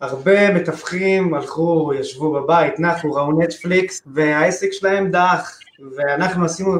הרבה 0.00 0.54
מתווכים 0.54 1.34
הלכו, 1.34 1.92
ישבו 1.94 2.32
בבית, 2.32 2.80
נחו, 2.80 3.12
ראו 3.12 3.40
נטפליקס, 3.40 4.02
והעסק 4.06 4.72
שלהם 4.72 5.10
דח, 5.10 5.58
ואנחנו 5.96 6.44
עשינו, 6.44 6.72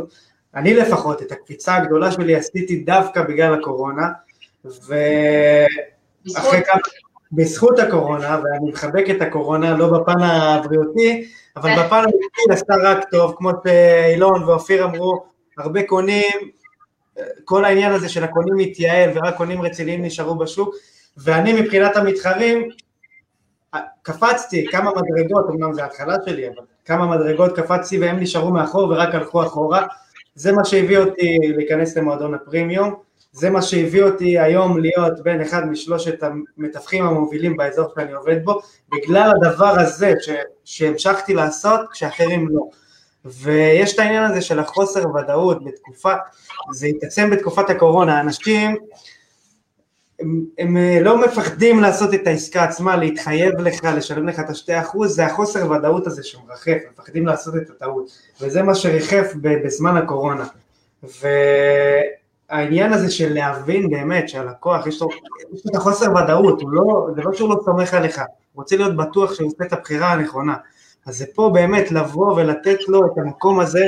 אני 0.54 0.74
לפחות, 0.74 1.22
את 1.22 1.32
הקפיצה 1.32 1.76
הגדולה 1.76 2.12
שלי 2.12 2.36
עשיתי 2.36 2.76
דווקא 2.76 3.22
בגלל 3.22 3.54
הקורונה, 3.54 4.08
ואחרי 4.64 6.64
כמה... 6.64 6.80
בזכות 7.32 7.78
הקורונה, 7.78 8.40
ואני 8.44 8.70
מחבק 8.70 9.04
את 9.10 9.22
הקורונה, 9.22 9.76
לא 9.76 9.98
בפן 9.98 10.22
הבריאותי, 10.22 11.28
אבל 11.56 11.70
בפן 11.70 11.96
הבריאותי 11.96 12.42
עשתה 12.50 12.74
רק 12.82 13.04
טוב, 13.10 13.34
כמו 13.36 13.50
שאילון 13.64 14.44
ואופיר 14.44 14.84
אמרו, 14.84 15.24
הרבה 15.58 15.82
קונים, 15.82 16.50
כל 17.44 17.64
העניין 17.64 17.92
הזה 17.92 18.08
של 18.08 18.24
הקונים 18.24 18.54
מתייעל 18.56 19.10
ורק 19.14 19.36
קונים 19.36 19.62
רציניים 19.62 20.04
נשארו 20.04 20.34
בשוק, 20.34 20.74
ואני 21.16 21.60
מבחינת 21.60 21.96
המתחרים, 21.96 22.68
קפצתי 24.02 24.66
כמה 24.70 24.90
מדרגות, 24.90 25.46
אמנם 25.50 25.74
זה 25.74 25.82
ההתחלה 25.82 26.14
שלי, 26.26 26.48
אבל 26.48 26.62
כמה 26.84 27.06
מדרגות 27.06 27.56
קפצתי 27.56 27.98
והם 27.98 28.20
נשארו 28.20 28.50
מאחור 28.50 28.88
ורק 28.90 29.14
הלכו 29.14 29.42
אחורה, 29.42 29.86
זה 30.34 30.52
מה 30.52 30.64
שהביא 30.64 30.98
אותי 30.98 31.38
להיכנס 31.56 31.96
למועדון 31.96 32.34
הפרימיום, 32.34 32.94
זה 33.32 33.50
מה 33.50 33.62
שהביא 33.62 34.02
אותי 34.02 34.38
היום 34.38 34.78
להיות 34.78 35.22
בין 35.22 35.40
אחד 35.40 35.66
משלושת 35.66 36.22
המתווכים 36.22 37.06
המובילים 37.06 37.56
באזור 37.56 37.92
שאני 37.94 38.12
עובד 38.12 38.44
בו, 38.44 38.60
בגלל 38.92 39.32
הדבר 39.36 39.80
הזה 39.80 40.14
ש, 40.20 40.30
שהמשכתי 40.64 41.34
לעשות 41.34 41.80
כשאחרים 41.92 42.48
לא. 42.48 42.62
ויש 43.24 43.94
את 43.94 43.98
העניין 43.98 44.24
הזה 44.24 44.40
של 44.40 44.58
החוסר 44.58 45.04
ודאות 45.14 45.64
בתקופה, 45.64 46.12
זה 46.72 46.86
התעצם 46.86 47.30
בתקופת 47.30 47.70
הקורונה, 47.70 48.20
אנשים 48.20 48.76
הם, 50.20 50.44
הם 50.58 50.76
לא 51.00 51.26
מפחדים 51.26 51.80
לעשות 51.80 52.14
את 52.14 52.26
העסקה 52.26 52.64
עצמה, 52.64 52.96
להתחייב 52.96 53.60
לך, 53.60 53.84
לשלם 53.96 54.28
לך 54.28 54.40
את 54.40 54.50
השתי 54.50 54.80
אחוז, 54.80 55.14
זה 55.14 55.26
החוסר 55.26 55.70
ודאות 55.70 56.06
הזה 56.06 56.22
שמרחף, 56.22 56.78
מפחדים 56.92 57.26
לעשות 57.26 57.56
את 57.56 57.70
הטעות, 57.70 58.10
וזה 58.40 58.62
מה 58.62 58.74
שריחף 58.74 59.32
בזמן 59.42 59.96
הקורונה. 59.96 60.46
ו... 61.04 61.28
העניין 62.50 62.92
הזה 62.92 63.10
של 63.10 63.34
להבין 63.34 63.90
באמת 63.90 64.28
שהלקוח, 64.28 64.86
יש 64.86 65.02
לו, 65.02 65.08
יש 65.54 65.64
לו 65.64 65.70
את 65.70 65.76
החוסר 65.76 66.12
ודאות, 66.16 66.62
לא, 66.66 67.08
זה 67.16 67.22
לא 67.22 67.32
שהוא 67.32 67.48
לא 67.48 67.60
סומך 67.64 67.94
עליך, 67.94 68.18
הוא 68.18 68.62
רוצה 68.62 68.76
להיות 68.76 68.96
בטוח 68.96 69.34
שהוא 69.34 69.46
עושה 69.46 69.64
את 69.64 69.72
הבחירה 69.72 70.12
הנכונה. 70.12 70.54
אז 71.06 71.18
זה 71.18 71.24
פה 71.34 71.50
באמת 71.54 71.92
לבוא 71.92 72.32
ולתת 72.32 72.88
לו 72.88 73.06
את 73.06 73.18
המקום 73.18 73.60
הזה, 73.60 73.86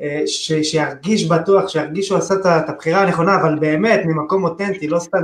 אה, 0.00 0.22
ש, 0.26 0.52
שירגיש 0.52 1.28
בטוח, 1.28 1.68
שירגיש 1.68 2.06
שהוא 2.06 2.18
עשה 2.18 2.34
את 2.34 2.68
הבחירה 2.68 3.02
הנכונה, 3.02 3.40
אבל 3.40 3.58
באמת 3.58 4.00
ממקום 4.04 4.44
אותנטי, 4.44 4.88
לא 4.88 4.98
סתם 4.98 5.18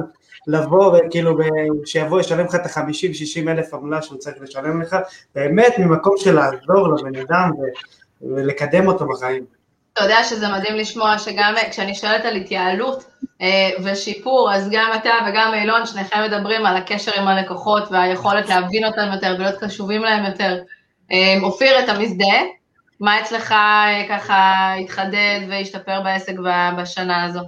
לבוא 0.47 0.99
וכאילו, 0.99 1.38
שיבוא 1.86 2.20
ישלם 2.20 2.47
לך 2.47 2.55
את 2.55 2.66
ה-50-60 2.66 3.49
אלף 3.49 3.74
עמלה 3.74 4.03
שהוא 4.03 4.18
צריך 4.18 4.36
לשלם 4.40 4.82
לך, 4.82 4.97
באמת 5.34 5.78
ממקום 5.78 6.14
של 6.18 6.34
לעזור 6.34 6.88
לבן 6.88 7.20
אדם 7.20 7.51
ולקדם 8.22 8.88
אותו 8.88 9.07
בחיים. 9.09 9.44
אתה 9.92 10.05
יודע 10.05 10.24
שזה 10.24 10.49
מדהים 10.49 10.76
לשמוע 10.76 11.18
שגם 11.18 11.55
כשאני 11.70 11.94
שואלת 11.94 12.24
על 12.24 12.36
התייעלות 12.36 13.05
אה, 13.40 13.70
ושיפור, 13.84 14.53
אז 14.55 14.68
גם 14.70 14.90
אתה 14.97 15.11
וגם 15.28 15.55
אילון, 15.55 15.86
שניכם 15.86 16.18
מדברים 16.26 16.66
על 16.66 16.76
הקשר 16.76 17.20
עם 17.20 17.28
הלקוחות 17.28 17.82
והיכולת 17.90 18.49
להבין 18.49 18.84
אותם 18.84 19.11
יותר 19.14 19.34
ולהיות 19.38 19.61
קשובים 19.61 20.03
להם 20.03 20.24
יותר. 20.24 20.59
אה, 21.12 21.34
אופיר, 21.42 21.84
אתה 21.84 21.99
מזדהה? 21.99 22.42
מה 23.01 23.20
אצלך 23.20 23.53
אה, 23.53 24.07
ככה 24.09 24.74
התחדד 24.74 25.40
והשתפר 25.49 26.01
בעסק 26.01 26.34
בשנה 26.78 27.24
הזו? 27.24 27.40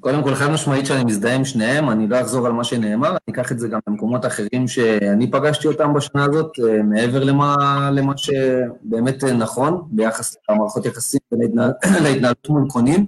קודם 0.00 0.22
כל, 0.22 0.34
חד 0.34 0.50
משמעית 0.50 0.86
שאני 0.86 1.04
מזדהה 1.04 1.34
עם 1.34 1.44
שניהם, 1.44 1.90
אני 1.90 2.08
לא 2.08 2.20
אחזור 2.20 2.46
על 2.46 2.52
מה 2.52 2.64
שנאמר, 2.64 3.08
אני 3.08 3.34
אקח 3.34 3.52
את 3.52 3.58
זה 3.58 3.68
גם 3.68 3.78
למקומות 3.88 4.26
אחרים 4.26 4.68
שאני 4.68 5.30
פגשתי 5.30 5.68
אותם 5.68 5.94
בשנה 5.94 6.24
הזאת, 6.24 6.52
אה, 6.68 6.82
מעבר 6.82 7.24
למה, 7.24 7.56
למה 7.92 8.12
שבאמת 8.16 9.24
אה, 9.24 9.32
נכון, 9.32 9.82
ביחס 9.90 10.36
למערכות 10.50 10.86
יחסים 10.86 11.20
ולהתנהלות 11.32 12.48
מול 12.50 12.68
קונים. 12.68 13.06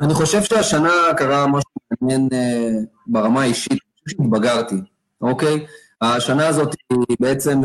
אני 0.00 0.14
חושב 0.14 0.42
שהשנה 0.42 0.92
קרה 1.16 1.46
משהו 1.46 1.70
מעניין 2.00 2.28
אה, 2.32 2.68
ברמה 3.06 3.42
האישית, 3.42 3.78
שהתבגרתי, 4.08 4.76
אוקיי? 5.20 5.66
השנה 6.02 6.46
הזאת 6.46 6.74
בעצם 7.20 7.60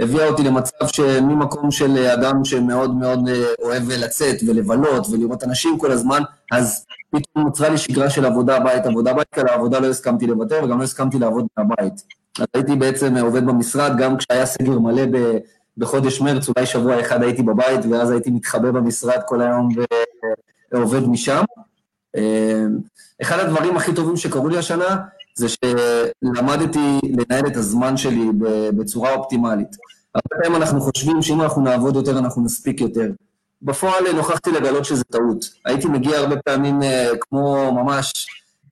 הביאה 0.00 0.28
אותי 0.28 0.42
למצב 0.42 0.86
שממקום 0.86 1.70
של 1.70 1.98
אדם 1.98 2.44
שמאוד 2.44 2.94
מאוד 2.94 3.28
אוהב 3.62 3.82
לצאת 3.88 4.36
ולבלות 4.46 5.06
ולראות 5.10 5.44
אנשים 5.44 5.78
כל 5.78 5.90
הזמן, 5.90 6.22
אז 6.52 6.86
פתאום 7.10 7.44
נוצרה 7.44 7.68
לי 7.68 7.78
שגרה 7.78 8.10
של 8.10 8.24
עבודה 8.24 8.60
בית, 8.60 8.86
עבודה 8.86 9.12
בית, 9.12 9.38
על 9.38 9.48
העבודה 9.48 9.80
לא 9.80 9.86
הסכמתי 9.86 10.26
לוותר 10.26 10.60
וגם 10.64 10.78
לא 10.78 10.84
הסכמתי 10.84 11.18
לעבוד 11.18 11.46
מהבית. 11.56 12.02
אז 12.38 12.46
הייתי 12.54 12.76
בעצם 12.76 13.16
עובד 13.16 13.46
במשרד, 13.46 13.92
גם 13.98 14.16
כשהיה 14.16 14.46
סגר 14.46 14.78
מלא 14.78 15.02
ב, 15.12 15.38
בחודש 15.76 16.20
מרץ, 16.20 16.48
אולי 16.48 16.66
שבוע 16.66 17.00
אחד 17.00 17.22
הייתי 17.22 17.42
בבית, 17.42 17.80
ואז 17.90 18.10
הייתי 18.10 18.30
מתחבא 18.30 18.70
במשרד 18.70 19.18
כל 19.26 19.40
היום 19.40 19.68
ועובד 20.72 21.08
משם. 21.08 21.44
אחד 23.22 23.38
הדברים 23.38 23.76
הכי 23.76 23.94
טובים 23.94 24.16
שקרו 24.16 24.48
לי 24.48 24.58
השנה, 24.58 24.96
זה 25.34 25.46
שלמדתי 25.48 27.00
לנהל 27.02 27.46
את 27.46 27.56
הזמן 27.56 27.96
שלי 27.96 28.28
בצורה 28.76 29.14
אופטימלית. 29.14 29.76
הרבה 30.14 30.42
פעמים 30.42 30.62
אנחנו 30.62 30.80
חושבים 30.80 31.22
שאם 31.22 31.40
אנחנו 31.40 31.62
נעבוד 31.62 31.96
יותר, 31.96 32.18
אנחנו 32.18 32.44
נספיק 32.44 32.80
יותר. 32.80 33.10
בפועל 33.62 34.12
נוכחתי 34.12 34.52
לגלות 34.52 34.84
שזה 34.84 35.04
טעות. 35.04 35.44
הייתי 35.64 35.88
מגיע 35.88 36.18
הרבה 36.18 36.36
פעמים 36.36 36.82
אה, 36.82 37.10
כמו 37.20 37.72
ממש, 37.72 38.12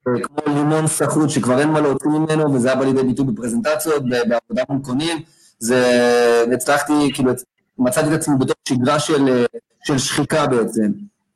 אה, 0.09 0.23
כמו 0.23 0.55
לימון 0.55 0.87
סחוט 0.87 1.31
שכבר 1.31 1.59
אין 1.59 1.69
מה 1.69 1.81
להוציא 1.81 2.11
ממנו, 2.11 2.55
וזה 2.55 2.69
היה 2.69 2.77
בא 2.77 2.85
לידי 2.85 3.03
ביטוי 3.03 3.27
בפרזנטציות, 3.27 4.03
בעבודה 4.09 4.63
מול 4.69 4.79
קונים. 4.83 5.19
זה, 5.59 6.45
הצלחתי, 6.55 7.11
כאילו, 7.15 7.33
מצאתי 7.79 8.09
את 8.09 8.13
עצמי 8.13 8.35
בתוך 8.39 8.57
שגרה 8.69 8.99
של, 8.99 9.29
אה, 9.29 9.45
של 9.85 9.99
שחיקה 9.99 10.47
בעצם. 10.47 10.91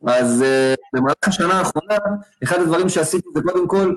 אז 0.07 0.45
במהלך 0.93 1.17
השנה 1.27 1.55
האחרונה, 1.55 1.97
אחד 2.45 2.61
הדברים 2.61 2.89
שעשיתי 2.89 3.29
זה 3.35 3.41
קודם 3.43 3.69
כל, 3.69 3.95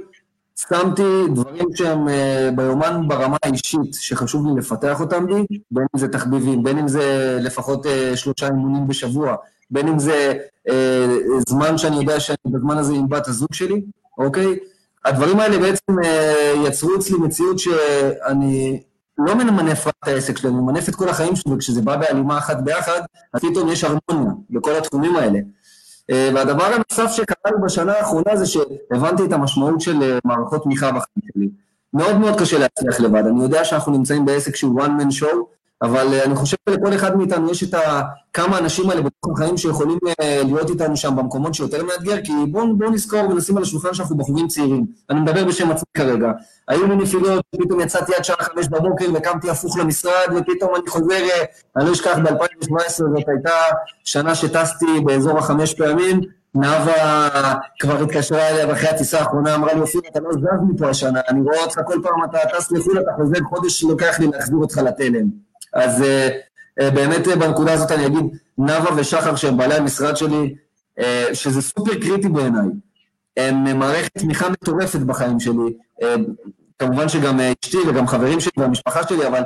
שמתי 0.59 1.03
דברים 1.35 1.67
שהם 1.75 2.07
ביומן 2.55 3.01
ברמה 3.07 3.37
האישית, 3.43 3.93
שחשוב 3.93 4.47
לי 4.47 4.53
לפתח 4.59 4.99
אותם 4.99 5.25
בי, 5.25 5.45
בין 5.71 5.85
אם 5.95 5.99
זה 5.99 6.07
תחביבים, 6.07 6.63
בין 6.63 6.77
אם 6.77 6.87
זה 6.87 7.37
לפחות 7.41 7.85
שלושה 8.15 8.47
אימונים 8.47 8.87
בשבוע, 8.87 9.35
בין 9.71 9.87
אם 9.87 9.99
זה 9.99 10.33
אה, 10.69 11.17
זמן 11.49 11.77
שאני 11.77 11.95
יודע 11.95 12.19
שאני 12.19 12.37
בזמן 12.45 12.77
הזה 12.77 12.93
עם 12.93 13.09
בת 13.09 13.27
הזוג 13.27 13.53
שלי, 13.53 13.81
אוקיי? 14.17 14.57
הדברים 15.05 15.39
האלה 15.39 15.57
בעצם 15.57 15.99
אה, 16.03 16.53
יצרו 16.67 16.95
אצלי 16.95 17.17
מציאות 17.17 17.59
שאני 17.59 18.83
לא 19.17 19.35
ממנף 19.35 19.87
רק 19.87 19.93
את 20.03 20.07
העסק 20.07 20.37
שלי, 20.37 20.49
אני 20.49 20.57
ממנף 20.57 20.89
את 20.89 20.95
כל 20.95 21.09
החיים 21.09 21.35
שלי, 21.35 21.53
וכשזה 21.53 21.81
בא 21.81 21.95
בהלימה 21.95 22.37
אחת 22.37 22.57
ביחד, 22.61 23.01
אז 23.33 23.41
פתאום 23.41 23.69
יש 23.69 23.83
הרמוניה 23.83 24.33
בכל 24.49 24.75
התחומים 24.75 25.15
האלה. 25.15 25.39
אה, 26.11 26.29
והדבר 26.35 26.63
הנוסף 26.63 27.11
שקרה 27.11 27.51
לי 27.51 27.57
בשנה 27.65 27.93
האחרונה 27.93 28.35
זה 28.35 28.45
שהבנתי 28.45 29.25
את 29.25 29.31
המשמעות 29.31 29.81
של 29.81 30.03
אה, 30.03 30.19
מערכות 30.25 30.63
תמיכה 30.63 30.89
בחיים 30.89 31.27
שלי. 31.33 31.49
מאוד 31.93 32.17
מאוד 32.17 32.39
קשה 32.39 32.57
להצליח 32.57 32.99
לבד. 32.99 33.23
אני 33.25 33.43
יודע 33.43 33.65
שאנחנו 33.65 33.91
נמצאים 33.91 34.25
בעסק 34.25 34.55
שהוא 34.55 34.81
one 34.81 35.01
man 35.01 35.21
show, 35.21 35.35
אבל 35.81 36.13
אה, 36.13 36.23
אני 36.23 36.35
חושב 36.35 36.57
שלכל 36.69 36.95
אחד 36.95 37.17
מאיתנו 37.17 37.51
יש 37.51 37.63
את 37.63 37.75
כמה 38.33 38.57
אנשים 38.57 38.89
האלה 38.89 39.01
בתוך 39.01 39.31
החיים 39.33 39.57
שיכולים 39.57 39.97
להיות 40.19 40.69
איתנו 40.69 40.97
שם 40.97 41.15
במקומות 41.15 41.53
שיותר 41.53 41.83
מאתגר, 41.83 42.21
כי 42.23 42.31
בואו 42.51 42.77
בוא 42.77 42.89
נזכור 42.89 43.29
ונשים 43.29 43.57
על 43.57 43.63
השולחן 43.63 43.93
שאנחנו 43.93 44.17
בחורים 44.17 44.47
צעירים. 44.47 44.85
אני 45.09 45.19
מדבר 45.19 45.45
בשם 45.45 45.71
עצמי 45.71 45.89
כרגע. 45.93 46.31
היו 46.67 46.87
לי 46.87 46.95
נפילות, 46.95 47.45
פתאום 47.63 47.79
יצאתי 47.79 48.15
עד 48.15 48.23
שעה 48.23 48.43
חמש 48.43 48.67
בבוקר 48.67 49.05
וקמתי 49.13 49.49
הפוך 49.49 49.77
למשרד, 49.77 50.27
ופתאום 50.35 50.75
אני 50.75 50.87
חוזר, 50.89 51.23
אני 51.77 51.85
לא 51.85 51.91
אשכח, 51.91 52.17
ב-2017 52.17 52.89
זאת 52.89 53.27
הייתה 53.27 53.55
שנה 54.03 54.35
שטסתי 54.35 54.99
באזור 55.05 55.37
החמש 55.37 55.73
פעמים, 55.73 56.21
נאוה 56.55 57.29
כבר 57.79 58.03
התקשרה 58.03 58.49
אליה 58.49 58.73
אחרי 58.73 58.89
הטיסה 58.89 59.19
האחרונה, 59.19 59.55
אמרה 59.55 59.73
לי, 59.73 59.81
אופיר, 59.81 60.01
אתה 60.11 60.19
לא 60.19 60.31
זז 60.31 60.69
מפה 60.69 60.89
השנה, 60.89 61.19
אני 61.29 61.41
רואה 61.41 61.63
אותך 61.63 61.79
כל 61.85 61.99
פעם, 62.03 62.23
אתה 62.29 62.37
טס 62.57 62.71
לחו"ל, 62.71 62.99
אתה 62.99 63.11
חוזר 63.15 63.39
חודש 63.49 63.79
שלוקח 63.79 64.19
לי 64.19 64.27
להחזיר 64.27 64.57
אותך 64.57 64.77
לתלם. 64.77 65.47
אז 65.73 66.01
uh, 66.01 66.05
uh, 66.81 66.91
באמת 66.95 67.27
uh, 67.27 67.35
בנקודה 67.35 67.73
הזאת 67.73 67.91
אני 67.91 68.05
אגיד, 68.05 68.25
נאוה 68.57 68.95
ושחר 68.97 69.35
שהם 69.35 69.57
בעלי 69.57 69.75
המשרד 69.75 70.17
שלי, 70.17 70.55
שזה 71.33 71.61
סופר 71.61 71.93
קריטי 71.93 72.29
בעיניי. 72.29 72.67
הם 73.37 73.79
מערכת 73.79 74.17
תמיכה 74.17 74.49
מטורפת 74.49 74.99
בחיים 74.99 75.39
שלי. 75.39 75.73
כמובן 76.79 77.09
שגם 77.09 77.39
אשתי 77.39 77.77
וגם 77.87 78.07
חברים 78.07 78.39
שלי 78.39 78.51
והמשפחה 78.57 79.07
שלי, 79.07 79.27
אבל 79.27 79.41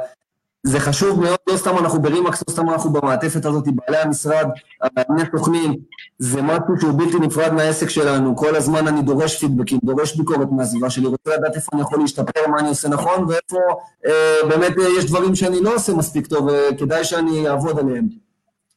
זה 0.63 0.79
חשוב 0.79 1.19
מאוד, 1.21 1.37
לא 1.49 1.57
סתם 1.57 1.77
אנחנו 1.77 2.01
ברימקס, 2.01 2.43
לא 2.47 2.53
סתם 2.53 2.69
אנחנו 2.69 2.89
במעטפת 2.89 3.45
הזאת, 3.45 3.65
בעלי 3.67 3.97
המשרד, 3.97 4.47
המאמני 4.81 5.23
סוכנים, 5.37 5.75
זה 6.19 6.41
משהו 6.41 6.79
שהוא 6.79 6.99
בלתי 6.99 7.19
נפרד 7.19 7.53
מהעסק 7.53 7.89
שלנו, 7.89 8.35
כל 8.35 8.55
הזמן 8.55 8.87
אני 8.87 9.01
דורש 9.01 9.39
פידבקים, 9.39 9.79
דורש 9.83 10.15
ביקורת 10.15 10.47
מהסביבה 10.51 10.89
שלי, 10.89 11.05
רוצה 11.05 11.37
לדעת 11.37 11.55
איפה 11.55 11.69
אני 11.73 11.81
יכול 11.81 11.99
להשתפר, 11.99 12.47
מה 12.47 12.59
אני 12.59 12.69
עושה 12.69 12.89
נכון, 12.89 13.25
ואיפה 13.27 13.57
אה, 14.05 14.49
באמת 14.49 14.77
אה, 14.79 14.87
יש 14.97 15.05
דברים 15.05 15.35
שאני 15.35 15.61
לא 15.61 15.75
עושה 15.75 15.93
מספיק 15.93 16.27
טוב, 16.27 16.47
וכדאי 16.47 16.97
אה, 16.97 17.03
שאני 17.03 17.49
אעבוד 17.49 17.79
עליהם. 17.79 18.07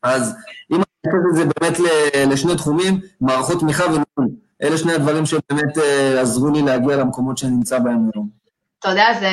אז 0.03 0.35
אם 0.73 0.77
אני 0.77 0.85
חושב 1.07 1.29
את 1.31 1.37
זה 1.37 1.45
באמת 1.45 1.79
לשני 2.27 2.57
תחומים, 2.57 3.01
מערכות 3.21 3.61
תמיכה 3.61 3.85
וניהול, 3.85 4.35
אלה 4.63 4.79
שני 4.79 4.93
הדברים 4.93 5.27
שבאמת 5.27 5.79
אה, 5.79 6.21
עזרו 6.21 6.51
לי 6.51 6.63
להגיע 6.63 6.97
למקומות 6.97 7.39
שאני 7.39 7.53
נמצא 7.53 7.79
בהם 7.79 8.11
היום. 8.15 8.44
אתה 8.85 8.93
יודע, 8.93 9.13
זה, 9.21 9.29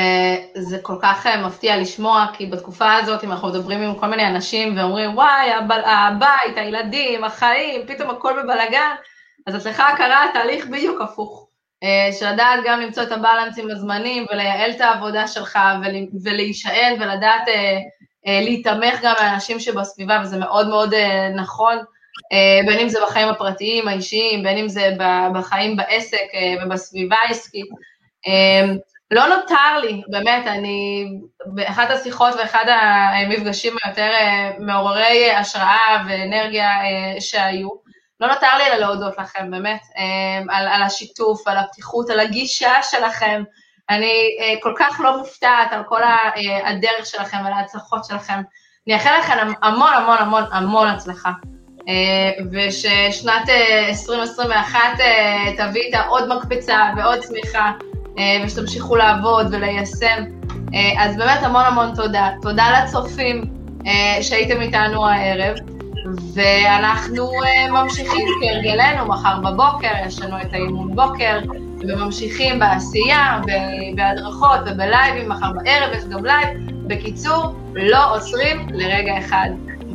זה 0.62 0.78
כל 0.82 0.96
כך 1.02 1.28
אה, 1.28 1.48
מפתיע 1.48 1.78
לשמוע, 1.78 2.26
כי 2.34 2.46
בתקופה 2.46 2.94
הזאת, 2.94 3.24
אם 3.24 3.32
אנחנו 3.32 3.48
מדברים 3.48 3.82
עם 3.82 3.96
כל 3.96 4.08
מיני 4.08 4.28
אנשים 4.28 4.78
ואומרים, 4.78 5.18
וואי, 5.18 5.52
הב, 5.52 5.72
הבית, 5.72 6.58
הילדים, 6.58 7.24
החיים, 7.24 7.82
פתאום 7.88 8.10
הכל 8.10 8.34
בבלגן, 8.44 8.92
אז 9.48 9.56
אצלך 9.56 9.84
קרה 9.98 10.26
תהליך 10.34 10.66
בדיוק 10.66 11.02
הפוך. 11.02 11.48
אה, 11.84 12.14
של 12.20 12.34
לדעת 12.34 12.60
גם 12.66 12.80
למצוא 12.80 13.04
את 13.04 13.12
הבלנסים 13.12 13.72
הזמנים 13.72 14.26
ולייעל 14.32 14.72
את 14.72 14.82
העבודה 14.82 15.28
שלך 15.28 15.60
ולהישען 16.24 17.02
ולדעת 17.02 17.48
אה, 17.48 17.80
להתמך 18.42 19.00
גם 19.04 19.14
באנשים 19.20 19.60
שבסביבה, 19.60 20.20
וזה 20.24 20.38
מאוד 20.38 20.68
מאוד 20.68 20.94
נכון, 21.36 21.78
בין 22.66 22.80
אם 22.80 22.90
זה 22.90 23.00
בחיים 23.08 23.28
הפרטיים, 23.28 23.88
האישיים, 23.88 24.44
בין 24.44 24.58
אם 24.58 24.68
זה 24.68 24.90
בחיים 25.34 25.76
בעסק 25.76 26.26
ובסביבה 26.64 27.16
העסקית. 27.28 27.68
לא 29.12 29.28
נותר 29.28 29.78
לי, 29.82 30.02
באמת, 30.08 30.48
אני, 30.48 31.06
באחת 31.46 31.90
השיחות 31.90 32.34
ואחד 32.40 32.66
המפגשים 32.68 33.76
היותר 33.84 34.10
אה, 34.12 34.52
מעוררי 34.60 35.32
השראה 35.32 36.04
ואנרגיה 36.08 36.70
אה, 36.70 37.22
שהיו, 37.22 37.70
לא 38.20 38.28
נותר 38.28 38.58
לי 38.58 38.64
אלא 38.68 38.76
להודות 38.76 39.18
לכם, 39.18 39.52
באמת, 39.52 39.82
אה, 39.98 40.58
על, 40.58 40.68
על 40.68 40.84
השיתוף, 40.84 41.48
על 41.48 41.58
הפתיחות, 41.58 42.10
על 42.10 42.20
הגישה 42.20 42.74
שלכם. 42.82 43.44
אני 43.90 44.38
כל 44.62 44.74
כך 44.78 45.00
לא 45.04 45.18
מופתעת 45.18 45.74
על 45.74 45.84
כל 45.84 46.02
הדרך 46.66 47.06
שלכם 47.06 47.38
ועל 47.44 47.54
ההצלחות 47.54 48.06
שלכם. 48.06 48.42
אני 48.88 48.96
אאחל 48.96 49.18
לכם 49.20 49.48
המון 49.62 49.94
המון 49.94 50.18
המון 50.18 50.44
המון 50.52 50.88
הצלחה. 50.88 51.32
וששנת 52.52 53.50
2021 53.90 54.80
תביא 55.58 55.82
איתה 55.82 56.02
עוד 56.02 56.28
מקפצה 56.28 56.90
ועוד 56.98 57.20
צמיחה. 57.20 57.72
אה, 58.18 58.44
ושתמשיכו 58.46 58.96
לעבוד 58.96 59.48
וליישם. 59.52 60.24
אה, 60.74 61.04
אז 61.04 61.18
באמת 61.18 61.44
המון 61.44 61.64
המון 61.66 61.96
תודה. 61.96 62.30
תודה 62.42 62.64
לצופים 62.84 63.44
אה, 63.88 64.24
שהייתם 64.24 64.62
איתנו 64.62 65.08
הערב, 65.08 65.58
ואנחנו 66.34 67.32
ממשיכים 67.72 68.28
כהרגלנו, 68.42 69.06
מחר 69.06 69.40
בבוקר 69.40 69.92
יש 70.08 70.22
לנו 70.22 70.42
את 70.42 70.54
האימון 70.54 70.96
בוקר, 70.96 71.40
וממשיכים 71.80 72.60
בעשייה, 72.60 73.42
בהדרכות 73.96 74.60
וב 74.66 74.82
lives, 74.82 75.30
מחר 75.30 75.52
בערב 75.52 75.94
יש 75.98 76.04
גם 76.04 76.26
live. 76.26 76.50
בקיצור, 76.88 77.56
לא 77.74 78.16
עוצרים 78.16 78.68
לרגע 78.70 79.18
אחד. 79.20 79.50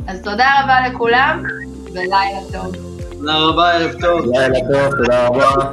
אז 0.07 0.21
תודה 0.21 0.47
רבה 0.63 0.87
לכולם, 0.87 1.43
ולילה 1.93 2.39
טוב. 2.51 2.75
תודה 3.11 3.37
רבה, 3.37 3.71
ערב 3.71 3.91
טוב. 4.01 4.25
לילה 4.25 4.59
טוב, 4.59 4.91
תודה 4.97 5.27
רבה. 5.27 5.71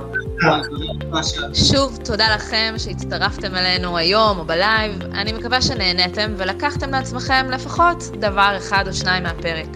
שוב, 1.54 1.98
תודה 2.04 2.34
לכם 2.34 2.74
שהצטרפתם 2.78 3.54
אלינו 3.54 3.96
היום 3.96 4.38
או 4.38 4.44
ב 4.44 4.54
live. 4.54 5.02
אני 5.02 5.32
מקווה 5.32 5.62
שנהניתם 5.62 6.34
ולקחתם 6.36 6.90
לעצמכם 6.90 7.46
לפחות 7.50 8.02
דבר 8.20 8.54
אחד 8.58 8.84
או 8.86 8.92
שניים 8.92 9.22
מהפרק. 9.22 9.66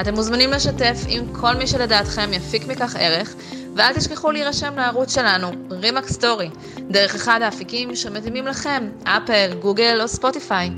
אתם 0.00 0.14
מוזמנים 0.14 0.50
לשתף 0.50 1.04
עם 1.08 1.32
כל 1.32 1.54
מי 1.54 1.66
שלדעתכם 1.66 2.32
יפיק 2.32 2.66
מכך 2.66 2.96
ערך, 2.98 3.34
ואל 3.76 3.92
תשכחו 3.92 4.30
להירשם 4.30 4.76
לערוץ 4.76 5.14
שלנו, 5.14 5.50
רימקס 5.70 6.08
סטורי, 6.08 6.50
דרך 6.90 7.14
אחד 7.14 7.42
האפיקים 7.42 7.96
שמתאימים 7.96 8.46
לכם, 8.46 8.88
אפל, 9.04 9.54
גוגל 9.60 9.98
או 10.02 10.08
ספוטיפיי. 10.08 10.70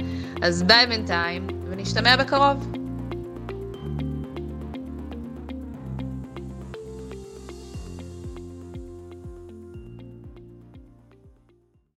אז 0.42 0.62
ביי 0.62 0.86
בינתיים, 0.86 1.46
ונשתמע 1.70 2.16
בקרוב. 2.16 2.81